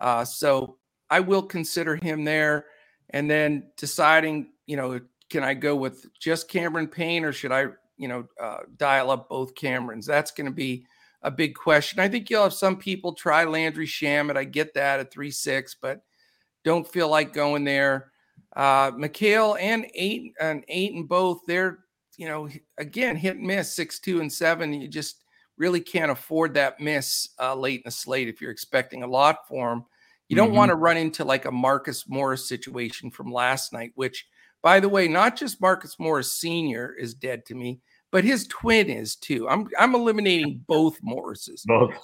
Uh, 0.00 0.24
so 0.24 0.76
I 1.08 1.20
will 1.20 1.42
consider 1.42 1.96
him 1.96 2.24
there, 2.24 2.66
and 3.10 3.30
then 3.30 3.70
deciding, 3.76 4.50
you 4.66 4.76
know, 4.76 5.00
can 5.30 5.42
I 5.42 5.54
go 5.54 5.74
with 5.74 6.06
just 6.20 6.48
Cameron 6.48 6.88
Payne 6.88 7.24
or 7.24 7.32
should 7.32 7.52
I, 7.52 7.66
you 7.96 8.08
know, 8.08 8.26
uh, 8.40 8.58
dial 8.76 9.10
up 9.10 9.28
both 9.28 9.54
Camerons? 9.54 10.06
That's 10.06 10.32
going 10.32 10.46
to 10.46 10.52
be 10.52 10.84
a 11.22 11.30
big 11.30 11.54
question. 11.54 12.00
I 12.00 12.08
think 12.08 12.28
you'll 12.28 12.42
have 12.42 12.52
some 12.52 12.76
people 12.76 13.12
try 13.14 13.44
Landry 13.44 13.86
Shamet. 13.86 14.36
I 14.36 14.44
get 14.44 14.74
that 14.74 15.00
at 15.00 15.12
three 15.12 15.30
six, 15.30 15.76
but 15.80 16.02
don't 16.64 16.86
feel 16.86 17.08
like 17.08 17.32
going 17.32 17.64
there. 17.64 18.10
Uh, 18.54 18.90
Mikal 18.92 19.56
and 19.60 19.86
eight 19.94 20.32
and 20.40 20.64
eight 20.68 20.94
and 20.94 21.08
both, 21.08 21.40
they're 21.46 21.78
you 22.16 22.26
know 22.28 22.48
again 22.78 23.16
hit 23.16 23.36
and 23.36 23.46
miss 23.46 23.74
six 23.74 23.98
two 23.98 24.20
and 24.20 24.32
seven. 24.32 24.72
You 24.72 24.88
just 24.88 25.24
really 25.58 25.80
can't 25.80 26.10
afford 26.10 26.54
that 26.54 26.80
miss 26.80 27.30
uh, 27.40 27.54
late 27.54 27.80
in 27.80 27.82
the 27.86 27.90
slate 27.90 28.28
if 28.28 28.40
you're 28.40 28.50
expecting 28.50 29.02
a 29.02 29.06
lot 29.06 29.48
for 29.48 29.70
them. 29.70 29.84
You 30.28 30.36
don't 30.36 30.48
mm-hmm. 30.48 30.56
want 30.56 30.68
to 30.70 30.76
run 30.76 30.96
into 30.96 31.24
like 31.24 31.44
a 31.44 31.52
Marcus 31.52 32.08
Morris 32.08 32.48
situation 32.48 33.10
from 33.10 33.32
last 33.32 33.72
night, 33.72 33.92
which 33.94 34.26
by 34.62 34.80
the 34.80 34.88
way, 34.88 35.06
not 35.06 35.36
just 35.36 35.60
Marcus 35.60 35.98
Morris 35.98 36.32
Sr. 36.32 36.94
is 36.98 37.14
dead 37.14 37.46
to 37.46 37.54
me, 37.54 37.80
but 38.10 38.24
his 38.24 38.46
twin 38.48 38.90
is 38.90 39.16
too. 39.16 39.48
I'm 39.48 39.68
I'm 39.78 39.94
eliminating 39.94 40.64
both 40.66 40.98
Morrises. 41.02 41.62
Both. 41.66 41.94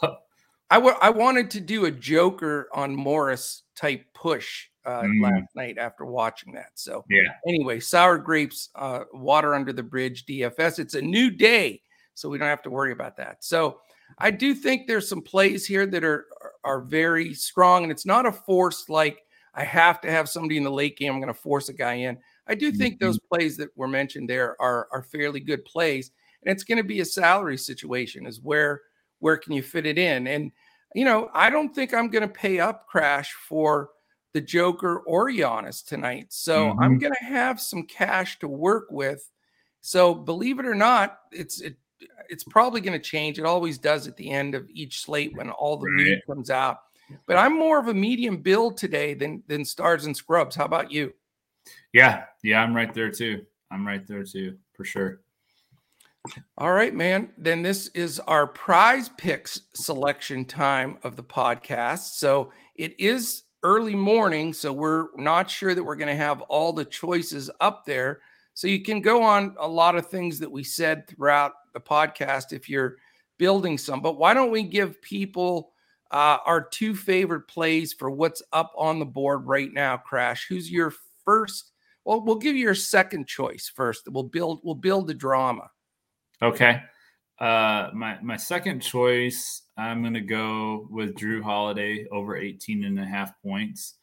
I, 0.71 0.77
w- 0.77 0.97
I 1.03 1.11
wanted 1.11 1.51
to 1.51 1.61
do 1.61 1.85
a 1.85 1.91
Joker 1.91 2.69
on 2.73 2.97
Morris 2.97 3.65
type 3.77 4.07
push 4.15 4.69
uh, 4.85 5.03
mm. 5.03 5.23
last 5.23 5.55
night 5.55 5.79
after 5.79 6.05
watching 6.05 6.53
that. 6.55 6.71
So 6.75 7.05
yeah. 7.09 7.35
Anyway, 7.47 7.81
sour 7.81 8.19
grapes, 8.19 8.71
uh, 8.75 9.05
water 9.13 9.55
under 9.55 9.73
the 9.73 9.83
bridge, 9.83 10.27
DFS. 10.27 10.79
It's 10.79 10.95
a 10.95 11.03
new 11.03 11.31
day, 11.31 11.81
so 12.15 12.29
we 12.29 12.39
don't 12.39 12.49
have 12.49 12.63
to 12.63 12.71
worry 12.71 12.93
about 12.93 13.17
that. 13.19 13.45
So 13.45 13.79
I 14.19 14.31
do 14.31 14.55
think 14.55 14.87
there's 14.87 15.09
some 15.09 15.23
plays 15.23 15.67
here 15.67 15.87
that 15.87 16.05
are 16.05 16.27
are 16.65 16.81
very 16.81 17.35
strong, 17.35 17.83
and 17.83 17.93
it's 17.93 18.07
not 18.07 18.27
a 18.27 18.33
force 18.33 18.89
like 18.89 19.19
I 19.55 19.65
have 19.65 20.01
to 20.03 20.11
have 20.11 20.29
somebody 20.29 20.57
in 20.57 20.65
the 20.65 20.71
late 20.71 20.97
game. 20.97 21.13
I'm 21.13 21.21
going 21.21 21.33
to 21.33 21.41
force 21.41 21.69
a 21.69 21.75
guy 21.75 21.95
in. 21.95 22.19
I 22.47 22.55
do 22.55 22.73
think 22.73 22.99
those 22.99 23.19
mm-hmm. 23.19 23.37
plays 23.37 23.57
that 23.59 23.69
were 23.77 23.89
mentioned 23.89 24.29
there 24.29 24.61
are 24.61 24.89
are 24.93 25.03
fairly 25.03 25.41
good 25.41 25.65
plays, 25.65 26.11
and 26.43 26.53
it's 26.53 26.65
going 26.65 26.79
to 26.79 26.85
be 26.85 27.01
a 27.01 27.05
salary 27.05 27.59
situation. 27.59 28.27
Is 28.27 28.41
where 28.41 28.83
where 29.21 29.37
can 29.37 29.53
you 29.53 29.63
fit 29.63 29.87
it 29.87 29.99
in? 29.99 30.27
And 30.27 30.51
you 30.95 31.05
know, 31.05 31.31
I 31.33 31.51
don't 31.51 31.75
think 31.75 31.95
I'm 31.95 32.09
going 32.09 32.27
to 32.27 32.29
pay 32.29 32.61
up 32.61 32.87
crash 32.87 33.33
for 33.49 33.91
the 34.35 34.41
Joker 34.41 34.99
or 35.01 35.31
Giannis 35.31 35.85
tonight. 35.85 36.27
So 36.31 36.69
mm-hmm. 36.69 36.81
I'm 36.81 36.99
going 36.99 37.13
to 37.19 37.25
have 37.25 37.61
some 37.61 37.85
cash 37.85 38.39
to 38.41 38.49
work 38.49 38.87
with. 38.91 39.29
So 39.81 40.15
believe 40.15 40.59
it 40.59 40.67
or 40.67 40.75
not, 40.75 41.19
it's 41.33 41.61
it, 41.61 41.77
it's 42.29 42.45
probably 42.45 42.81
going 42.81 42.99
to 42.99 43.05
change. 43.05 43.39
It 43.39 43.45
always 43.45 43.79
does 43.79 44.07
at 44.07 44.17
the 44.17 44.31
end 44.31 44.55
of 44.55 44.69
each 44.71 45.03
slate 45.03 45.37
when 45.37 45.51
all 45.51 45.77
the 45.77 45.91
right. 45.91 46.05
meat 46.05 46.27
comes 46.27 46.51
out. 46.51 46.79
But 47.27 47.37
I'm 47.37 47.59
more 47.59 47.79
of 47.79 47.89
a 47.89 47.95
medium 47.95 48.39
build 48.39 48.77
today 48.77 49.15
than 49.15 49.43
than 49.47 49.65
stars 49.65 50.07
and 50.07 50.17
scrubs. 50.17 50.57
How 50.57 50.65
about 50.65 50.91
you? 50.91 51.13
Yeah, 51.93 52.25
yeah, 52.43 52.63
I'm 52.63 52.75
right 52.75 52.93
there 52.93 53.11
too. 53.11 53.45
I'm 53.71 53.87
right 53.87 54.07
there 54.07 54.25
too, 54.25 54.57
for 54.75 54.85
sure. 54.85 55.21
All 56.57 56.73
right, 56.73 56.95
man. 56.95 57.31
Then 57.37 57.63
this 57.63 57.89
is 57.89 58.21
our 58.21 58.47
prize 58.47 59.09
picks 59.11 59.63
selection 59.75 60.45
time 60.45 60.99
of 61.03 61.17
the 61.17 61.25
podcast. 61.25 62.15
So 62.15 62.53
it 62.77 62.99
is 63.01 63.43
early 63.63 63.95
morning, 63.95 64.53
so 64.53 64.73
we're 64.73 65.09
not 65.17 65.51
sure 65.51 65.75
that 65.75 65.83
we're 65.83 65.97
going 65.97 66.09
to 66.09 66.15
have 66.15 66.41
all 66.43 66.73
the 66.73 66.85
choices 66.85 67.51
up 67.61 67.85
there. 67.85 68.21
So 68.55 68.67
you 68.67 68.83
can 68.83 69.01
go 69.01 69.23
on 69.23 69.55
a 69.59 69.69
lot 69.69 69.97
of 69.97 70.09
things 70.09 70.39
that 70.41 70.51
we 70.51 70.65
said 70.65 71.09
throughout 71.09 71.53
the 71.73 71.81
podcast 71.81 72.53
if 72.53 72.69
you're 72.69 72.97
building 73.39 73.79
some. 73.79 74.01
But 74.01 74.19
why 74.19 74.35
don't 74.35 74.51
we 74.51 74.63
give 74.63 75.01
people 75.01 75.73
uh, 76.11 76.39
our 76.45 76.63
two 76.63 76.95
favorite 76.95 77.49
plays 77.49 77.93
for 77.93 78.11
what's 78.11 78.43
up 78.53 78.73
on 78.77 78.99
the 78.99 79.07
board 79.07 79.47
right 79.47 79.73
now, 79.73 79.97
Crash? 79.97 80.47
Who's 80.49 80.71
your 80.71 80.93
first 81.25 81.73
well, 82.05 82.21
we'll 82.21 82.37
give 82.37 82.57
you 82.57 82.63
your 82.63 82.75
second 82.75 83.27
choice 83.27 83.71
first. 83.75 84.09
We'll 84.09 84.25
build 84.25 84.61
we'll 84.65 84.75
build 84.75 85.07
the 85.07 85.15
drama. 85.15 85.71
Okay. 86.41 86.83
Uh 87.43 87.91
my 87.93 88.19
my 88.23 88.37
second 88.37 88.81
choice, 88.81 89.63
I'm 89.77 90.01
gonna 90.01 90.21
go 90.21 90.87
with 90.91 91.17
Jrue 91.17 91.43
Holiday 91.43 92.07
over 92.13 92.37
18 92.37 92.85
and 92.85 93.01
a 93.01 93.05
half 93.05 93.33
points. 93.43 93.95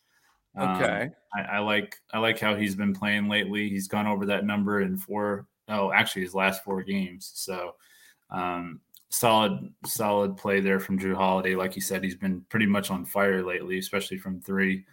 Okay. 0.59 1.03
Um, 1.03 1.11
I, 1.33 1.41
I, 1.55 1.59
like 1.59 1.95
I 2.11 2.19
like 2.19 2.37
how 2.37 2.55
he's 2.55 2.75
been 2.75 2.93
playing 2.93 3.29
lately. 3.29 3.69
He's 3.69 3.87
gone 3.87 4.07
over 4.07 4.25
that 4.25 4.45
number 4.45 4.81
in 4.81 4.97
four 4.97 5.47
oh 5.69 5.93
actually 5.93 6.23
his 6.23 6.35
last 6.35 6.65
four 6.65 6.83
games. 6.83 7.31
So 7.33 7.75
um 8.29 8.81
solid 9.07 9.73
solid 9.85 10.35
play 10.35 10.59
there 10.59 10.81
from 10.81 10.99
Jrue 10.99 11.15
Holiday. 11.15 11.55
Like 11.55 11.77
you 11.77 11.81
said, 11.81 12.03
he's 12.03 12.17
been 12.17 12.41
pretty 12.49 12.65
much 12.65 12.91
on 12.91 13.05
fire 13.05 13.41
lately, 13.41 13.77
especially 13.77 14.17
from 14.17 14.41
three. 14.41 14.83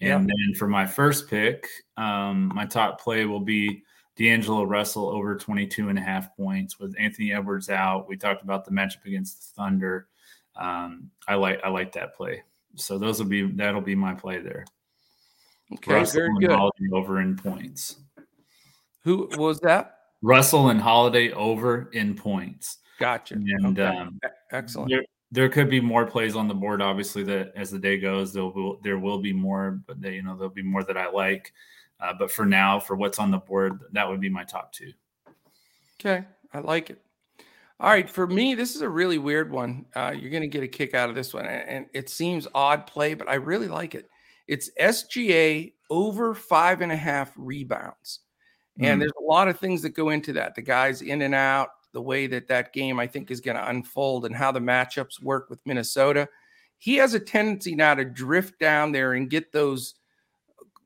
And 0.00 0.28
then 0.28 0.54
for 0.58 0.66
my 0.66 0.84
first 0.84 1.30
pick, 1.30 1.68
um, 1.96 2.50
my 2.52 2.66
top 2.66 3.00
play 3.00 3.24
will 3.24 3.40
be 3.40 3.84
D'Angelo 4.16 4.64
Russell 4.64 5.08
over 5.08 5.36
22 5.36 5.88
and 5.88 5.98
a 5.98 6.02
half 6.02 6.36
points 6.36 6.78
with 6.78 6.94
Anthony 6.98 7.32
Edwards 7.32 7.68
out. 7.68 8.08
We 8.08 8.16
talked 8.16 8.42
about 8.42 8.64
the 8.64 8.70
matchup 8.70 9.04
against 9.06 9.38
the 9.38 9.62
Thunder. 9.62 10.08
Um, 10.56 11.10
I 11.26 11.34
like 11.34 11.60
I 11.64 11.68
like 11.68 11.92
that 11.92 12.14
play. 12.14 12.42
So 12.76 12.98
those 12.98 13.18
will 13.18 13.28
be 13.28 13.42
that'll 13.42 13.80
be 13.80 13.94
my 13.96 14.14
play 14.14 14.38
there. 14.38 14.64
Okay, 15.72 15.94
Russell 15.94 16.20
very 16.20 16.38
good. 16.40 16.50
Holiday 16.50 16.88
over 16.92 17.20
in 17.20 17.36
points. 17.36 17.96
Who 19.02 19.28
was 19.36 19.60
that? 19.60 19.98
Russell 20.22 20.68
and 20.68 20.80
Holiday 20.80 21.30
over 21.32 21.90
in 21.92 22.14
points. 22.14 22.78
Gotcha. 22.98 23.34
And 23.34 23.78
okay. 23.78 23.96
um, 23.96 24.18
excellent. 24.52 24.90
There, 24.90 25.04
there 25.30 25.48
could 25.48 25.68
be 25.68 25.80
more 25.80 26.06
plays 26.06 26.36
on 26.36 26.48
the 26.48 26.54
board. 26.54 26.80
Obviously, 26.80 27.24
that 27.24 27.52
as 27.56 27.70
the 27.70 27.78
day 27.78 27.98
goes, 27.98 28.32
there 28.32 28.44
will 28.44 28.78
there 28.82 28.98
will 28.98 29.18
be 29.18 29.32
more, 29.32 29.80
but 29.86 30.00
they, 30.00 30.14
you 30.14 30.22
know 30.22 30.36
there'll 30.36 30.52
be 30.52 30.62
more 30.62 30.84
that 30.84 30.96
I 30.96 31.10
like. 31.10 31.52
Uh, 32.00 32.12
but 32.18 32.30
for 32.30 32.44
now, 32.44 32.80
for 32.80 32.96
what's 32.96 33.18
on 33.18 33.30
the 33.30 33.38
board, 33.38 33.80
that 33.92 34.08
would 34.08 34.20
be 34.20 34.28
my 34.28 34.44
top 34.44 34.72
two. 34.72 34.92
Okay, 36.00 36.24
I 36.52 36.58
like 36.58 36.90
it. 36.90 37.00
All 37.80 37.90
right, 37.90 38.08
for 38.08 38.26
me, 38.26 38.54
this 38.54 38.76
is 38.76 38.82
a 38.82 38.88
really 38.88 39.18
weird 39.18 39.50
one. 39.50 39.86
Uh, 39.94 40.14
you're 40.16 40.30
going 40.30 40.42
to 40.42 40.48
get 40.48 40.62
a 40.62 40.68
kick 40.68 40.94
out 40.94 41.08
of 41.08 41.14
this 41.14 41.34
one, 41.34 41.46
and 41.46 41.86
it 41.92 42.08
seems 42.08 42.46
odd 42.54 42.86
play, 42.86 43.14
but 43.14 43.28
I 43.28 43.34
really 43.34 43.68
like 43.68 43.94
it. 43.94 44.08
It's 44.46 44.70
SGA 44.80 45.72
over 45.90 46.34
five 46.34 46.82
and 46.82 46.92
a 46.92 46.96
half 46.96 47.32
rebounds, 47.36 48.20
and 48.78 48.96
mm. 48.96 49.00
there's 49.00 49.12
a 49.18 49.24
lot 49.24 49.48
of 49.48 49.58
things 49.58 49.82
that 49.82 49.90
go 49.90 50.10
into 50.10 50.32
that. 50.34 50.54
The 50.54 50.62
guys 50.62 51.02
in 51.02 51.22
and 51.22 51.34
out, 51.34 51.70
the 51.92 52.02
way 52.02 52.26
that 52.26 52.48
that 52.48 52.72
game 52.72 53.00
I 53.00 53.06
think 53.06 53.30
is 53.30 53.40
going 53.40 53.56
to 53.56 53.68
unfold 53.68 54.26
and 54.26 54.34
how 54.34 54.52
the 54.52 54.60
matchups 54.60 55.22
work 55.22 55.48
with 55.48 55.60
Minnesota. 55.64 56.28
He 56.78 56.96
has 56.96 57.14
a 57.14 57.20
tendency 57.20 57.74
now 57.74 57.94
to 57.94 58.04
drift 58.04 58.58
down 58.58 58.92
there 58.92 59.14
and 59.14 59.30
get 59.30 59.52
those 59.52 59.94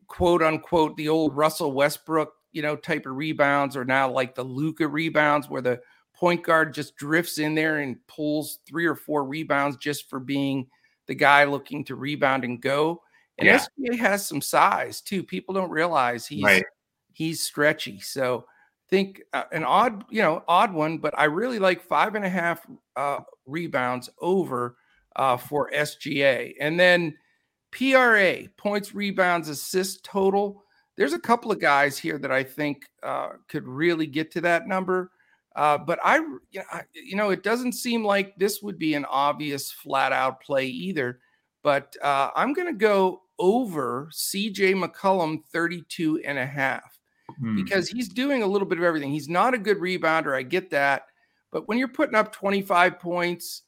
quote 0.09 0.43
unquote 0.43 0.97
the 0.97 1.09
old 1.09 1.37
Russell 1.37 1.73
Westbrook, 1.73 2.33
you 2.53 2.63
know, 2.63 2.77
type 2.77 3.07
of 3.07 3.17
rebounds 3.17 3.77
or 3.77 3.85
now 3.85 4.11
like 4.11 4.35
the 4.35 4.43
Luka 4.43 4.89
rebounds 4.89 5.49
where 5.49 5.63
the 5.63 5.81
point 6.15 6.43
guard 6.43 6.75
just 6.75 6.97
drifts 6.97 7.39
in 7.39 7.55
there 7.55 7.79
and 7.79 8.05
pulls 8.09 8.59
three 8.67 8.87
or 8.87 8.97
four 8.97 9.25
rebounds 9.25 9.77
just 9.77 10.11
for 10.11 10.19
being 10.19 10.67
the 11.07 11.15
guy 11.15 11.45
looking 11.45 11.85
to 11.85 11.95
rebound 11.95 12.45
and 12.45 12.61
go. 12.61 13.03
And 13.39 13.47
yeah. 13.47 13.65
SGA 13.79 13.99
has 13.99 14.27
some 14.27 14.41
size 14.41 15.01
too. 15.01 15.23
People 15.23 15.55
don't 15.55 15.71
realize 15.71 16.27
he's 16.27 16.43
right. 16.43 16.65
he's 17.13 17.43
stretchy. 17.43 18.01
So 18.01 18.47
think 18.89 19.23
uh, 19.33 19.45
an 19.53 19.65
odd, 19.65 20.05
you 20.11 20.23
know, 20.23 20.43
odd 20.49 20.73
one, 20.73 20.99
but 20.99 21.17
I 21.17 21.25
really 21.25 21.59
like 21.59 21.83
five 21.83 22.15
and 22.15 22.25
a 22.25 22.29
half 22.29 22.67
uh, 22.97 23.21
rebounds 23.47 24.11
over 24.21 24.77
uh, 25.15 25.37
for 25.37 25.71
SGA. 25.71 26.55
And 26.61 26.81
then 26.81 27.17
PRA, 27.71 28.49
points, 28.57 28.95
rebounds, 28.95 29.49
assists 29.49 30.01
total. 30.03 30.65
There's 30.97 31.13
a 31.13 31.19
couple 31.19 31.53
of 31.53 31.61
guys 31.61 31.99
here 31.99 32.19
that 32.19 32.33
I 32.33 32.43
think 32.43 32.87
uh, 33.03 33.31
could 33.49 33.67
really 33.67 34.07
get 34.07 34.31
to 34.33 34.41
that 34.43 34.67
number. 34.67 35.11
Uh, 35.55 35.79
but 35.79 35.99
I, 36.05 36.17
you 36.17 36.61
know, 36.61 36.63
I, 36.73 36.83
you 36.93 37.17
know, 37.17 37.31
it 37.31 37.43
doesn't 37.43 37.73
seem 37.73 38.05
like 38.05 38.37
this 38.37 38.63
would 38.63 38.79
be 38.79 38.95
an 38.95 39.05
obvious 39.05 39.73
flat 39.73 40.13
out 40.13 40.41
play 40.41 40.67
either. 40.67 41.21
But 41.63 41.97
uh, 42.03 42.31
I'm 42.35 42.53
going 42.53 42.69
to 42.69 42.79
go 42.79 43.23
over 43.39 44.09
CJ 44.13 44.75
McCollum 44.83 45.41
32 45.53 46.23
and 46.25 46.39
a 46.39 46.47
half 46.47 46.99
hmm. 47.41 47.57
because 47.57 47.89
he's 47.89 48.09
doing 48.09 48.43
a 48.43 48.47
little 48.47 48.69
bit 48.69 48.79
of 48.79 48.85
everything. 48.85 49.11
He's 49.11 49.29
not 49.29 49.55
a 49.55 49.59
good 49.59 49.79
rebounder. 49.79 50.35
I 50.35 50.43
get 50.43 50.71
that. 50.71 51.07
But 51.51 51.67
when 51.67 51.79
you're 51.79 51.89
putting 51.89 52.15
up 52.15 52.33
25 52.33 53.01
points, 53.01 53.63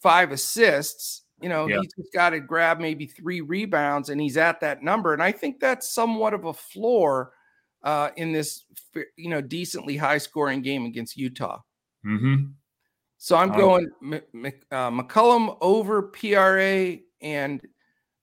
five 0.00 0.32
assists, 0.32 1.22
you 1.40 1.48
know, 1.48 1.66
yeah. 1.66 1.78
he's 1.80 1.92
just 1.94 2.12
got 2.12 2.30
to 2.30 2.40
grab 2.40 2.78
maybe 2.80 3.06
three 3.06 3.40
rebounds 3.40 4.08
and 4.08 4.20
he's 4.20 4.36
at 4.36 4.60
that 4.60 4.82
number. 4.82 5.12
And 5.12 5.22
I 5.22 5.32
think 5.32 5.60
that's 5.60 5.88
somewhat 5.88 6.34
of 6.34 6.44
a 6.44 6.54
floor 6.54 7.32
uh, 7.82 8.10
in 8.16 8.32
this, 8.32 8.64
you 9.16 9.28
know, 9.28 9.40
decently 9.40 9.96
high 9.96 10.18
scoring 10.18 10.62
game 10.62 10.86
against 10.86 11.16
Utah. 11.16 11.60
Mm-hmm. 12.06 12.46
So 13.18 13.36
I'm 13.36 13.52
going 13.52 13.90
M- 14.02 14.20
M- 14.34 14.52
uh, 14.70 14.90
McCollum 14.90 15.56
over 15.60 16.02
PRA 16.02 16.98
and 17.20 17.60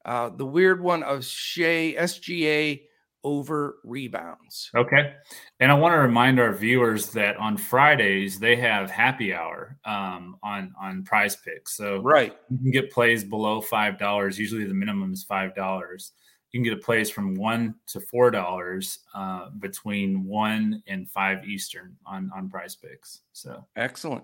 uh, 0.05 0.29
the 0.29 0.45
weird 0.45 0.81
one 0.81 1.03
of 1.03 1.25
Shai 1.25 1.95
SGA 1.97 2.81
over 3.23 3.77
rebounds. 3.84 4.69
Okay. 4.76 5.14
And 5.60 5.72
I 5.72 5.76
want 5.76 5.93
to 5.93 5.99
remind 5.99 6.39
our 6.39 6.53
viewers 6.53 7.11
that 7.11 7.38
on 7.38 7.57
Fridays 7.57 8.39
they 8.39 8.56
have 8.57 8.89
happy 8.89 9.34
hour 9.34 9.77
um, 9.85 10.38
on 10.43 10.73
on 10.80 11.03
prize 11.03 11.35
picks. 11.35 11.76
So 11.76 11.98
right. 12.02 12.35
you 12.49 12.57
can 12.57 12.72
get 12.72 12.91
plays 12.91 13.23
below 13.23 13.61
five 13.61 13.98
dollars. 13.98 14.39
Usually 14.39 14.65
the 14.65 14.73
minimum 14.73 15.14
is 15.14 15.23
five 15.23 15.56
dollars. 15.56 16.14
You 16.52 16.60
can 16.60 16.64
get 16.64 16.77
a 16.77 16.81
plays 16.81 17.10
from 17.10 17.35
one 17.35 17.76
to 17.88 18.02
four 18.02 18.31
dollars 18.31 18.99
uh, 19.15 19.49
between 19.60 20.26
one 20.26 20.84
and 20.88 21.10
five 21.10 21.45
Eastern 21.45 21.95
on 22.06 22.30
on 22.35 22.49
prize 22.49 22.76
picks. 22.76 23.22
So 23.34 23.65
excellent. 23.76 24.23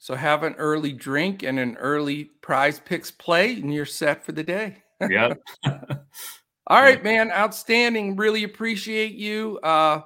So 0.00 0.14
have 0.14 0.44
an 0.44 0.54
early 0.54 0.92
drink 0.92 1.42
and 1.42 1.58
an 1.58 1.76
early 1.76 2.30
prize 2.40 2.78
picks 2.78 3.10
play, 3.10 3.54
and 3.54 3.74
you're 3.74 3.84
set 3.84 4.24
for 4.24 4.32
the 4.32 4.44
day. 4.44 4.82
Yep. 5.00 5.40
All 6.68 6.82
right, 6.82 7.02
man. 7.02 7.32
Outstanding. 7.32 8.14
Really 8.16 8.44
appreciate 8.44 9.14
you. 9.14 9.58
Uh, 9.62 10.02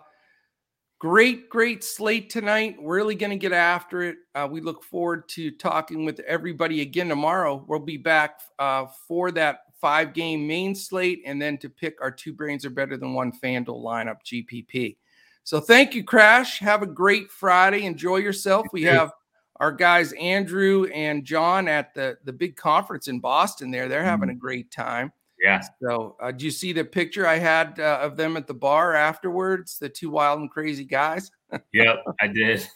great, 1.00 1.48
great 1.50 1.82
slate 1.82 2.30
tonight. 2.30 2.76
We're 2.78 2.94
Really 2.94 3.16
going 3.16 3.30
to 3.30 3.36
get 3.36 3.52
after 3.52 4.02
it. 4.02 4.16
Uh, 4.36 4.46
we 4.48 4.60
look 4.60 4.84
forward 4.84 5.28
to 5.30 5.50
talking 5.50 6.04
with 6.04 6.20
everybody 6.20 6.80
again 6.80 7.08
tomorrow. 7.08 7.64
We'll 7.66 7.80
be 7.80 7.96
back 7.96 8.42
uh, 8.60 8.86
for 9.08 9.32
that 9.32 9.62
five 9.80 10.14
game 10.14 10.46
main 10.46 10.76
slate 10.76 11.22
and 11.26 11.42
then 11.42 11.58
to 11.58 11.68
pick 11.68 12.00
our 12.00 12.12
two 12.12 12.32
brains 12.32 12.64
are 12.64 12.70
better 12.70 12.96
than 12.96 13.12
one 13.12 13.32
FanDuel 13.32 13.82
lineup 13.82 14.18
GPP. 14.24 14.96
So 15.42 15.58
thank 15.58 15.96
you, 15.96 16.04
Crash. 16.04 16.60
Have 16.60 16.82
a 16.82 16.86
great 16.86 17.32
Friday. 17.32 17.86
Enjoy 17.86 18.18
yourself. 18.18 18.68
We 18.72 18.84
have 18.84 19.10
our 19.56 19.72
guys 19.72 20.12
Andrew 20.12 20.84
and 20.94 21.24
John 21.24 21.66
at 21.66 21.92
the 21.94 22.18
the 22.24 22.32
big 22.32 22.54
conference 22.54 23.08
in 23.08 23.18
Boston. 23.18 23.72
There, 23.72 23.88
they're 23.88 24.04
having 24.04 24.28
a 24.30 24.34
great 24.34 24.70
time. 24.70 25.12
Yeah. 25.42 25.60
So, 25.82 26.16
uh, 26.20 26.30
do 26.30 26.44
you 26.44 26.52
see 26.52 26.72
the 26.72 26.84
picture 26.84 27.26
I 27.26 27.38
had 27.38 27.80
uh, 27.80 27.98
of 28.00 28.16
them 28.16 28.36
at 28.36 28.46
the 28.46 28.54
bar 28.54 28.94
afterwards? 28.94 29.76
The 29.78 29.88
two 29.88 30.08
wild 30.08 30.38
and 30.38 30.48
crazy 30.48 30.84
guys. 30.84 31.32
yep, 31.72 31.96
I 32.20 32.28
did. 32.28 32.66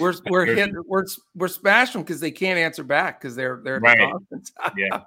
we're 0.00 0.14
we're 0.28 0.46
hit, 0.46 0.72
we're 0.86 1.04
we're 1.36 1.48
smashing 1.48 2.00
them 2.00 2.02
because 2.02 2.20
they 2.20 2.32
can't 2.32 2.58
answer 2.58 2.82
back 2.82 3.20
because 3.20 3.36
they're 3.36 3.60
they're 3.62 3.78
right. 3.78 4.12
yeah, 4.76 5.02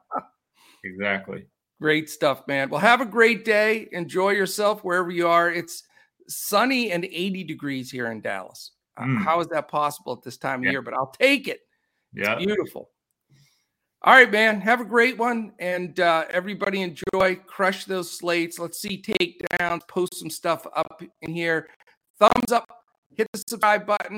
exactly. 0.86 1.46
Great 1.82 2.10
stuff, 2.10 2.48
man. 2.48 2.70
Well, 2.70 2.80
have 2.80 3.02
a 3.02 3.06
great 3.06 3.44
day. 3.44 3.90
Enjoy 3.92 4.30
yourself 4.30 4.84
wherever 4.84 5.12
you 5.12 5.28
are. 5.28 5.52
It's 5.52 5.84
sunny 6.28 6.92
and 6.92 7.04
80 7.04 7.44
degrees 7.44 7.92
here 7.92 8.12
in 8.12 8.22
Dallas. 8.22 8.72
Mm. 9.00 9.18
Uh, 9.18 9.24
how 9.24 9.40
is 9.40 9.48
that 9.48 9.68
possible 9.68 10.14
at 10.14 10.24
this 10.24 10.38
time 10.38 10.60
of 10.60 10.66
yeah. 10.66 10.72
year? 10.72 10.82
But 10.84 10.94
I'll 10.94 11.14
take 11.20 11.48
it. 11.48 11.60
Yeah, 12.14 12.36
beautiful. 12.36 12.92
All 14.04 14.16
right, 14.16 14.32
man. 14.32 14.62
Have 14.62 14.82
a 14.82 14.86
great 14.86 15.20
one. 15.20 15.52
And 15.60 16.00
uh, 16.00 16.26
everybody 16.32 16.82
enjoy. 16.82 17.36
Crush 17.46 17.86
those 17.86 18.10
slates. 18.10 18.58
Let's 18.58 18.80
see 18.82 19.00
takedowns. 19.00 19.82
Post 19.88 20.16
some 20.18 20.32
stuff 20.32 20.66
up 20.76 21.04
in 21.22 21.34
here. 21.34 21.68
Thumbs 22.20 22.52
up. 22.52 22.66
Hit 23.16 23.28
the 23.32 23.40
subscribe 23.48 23.86
button. 23.86 24.10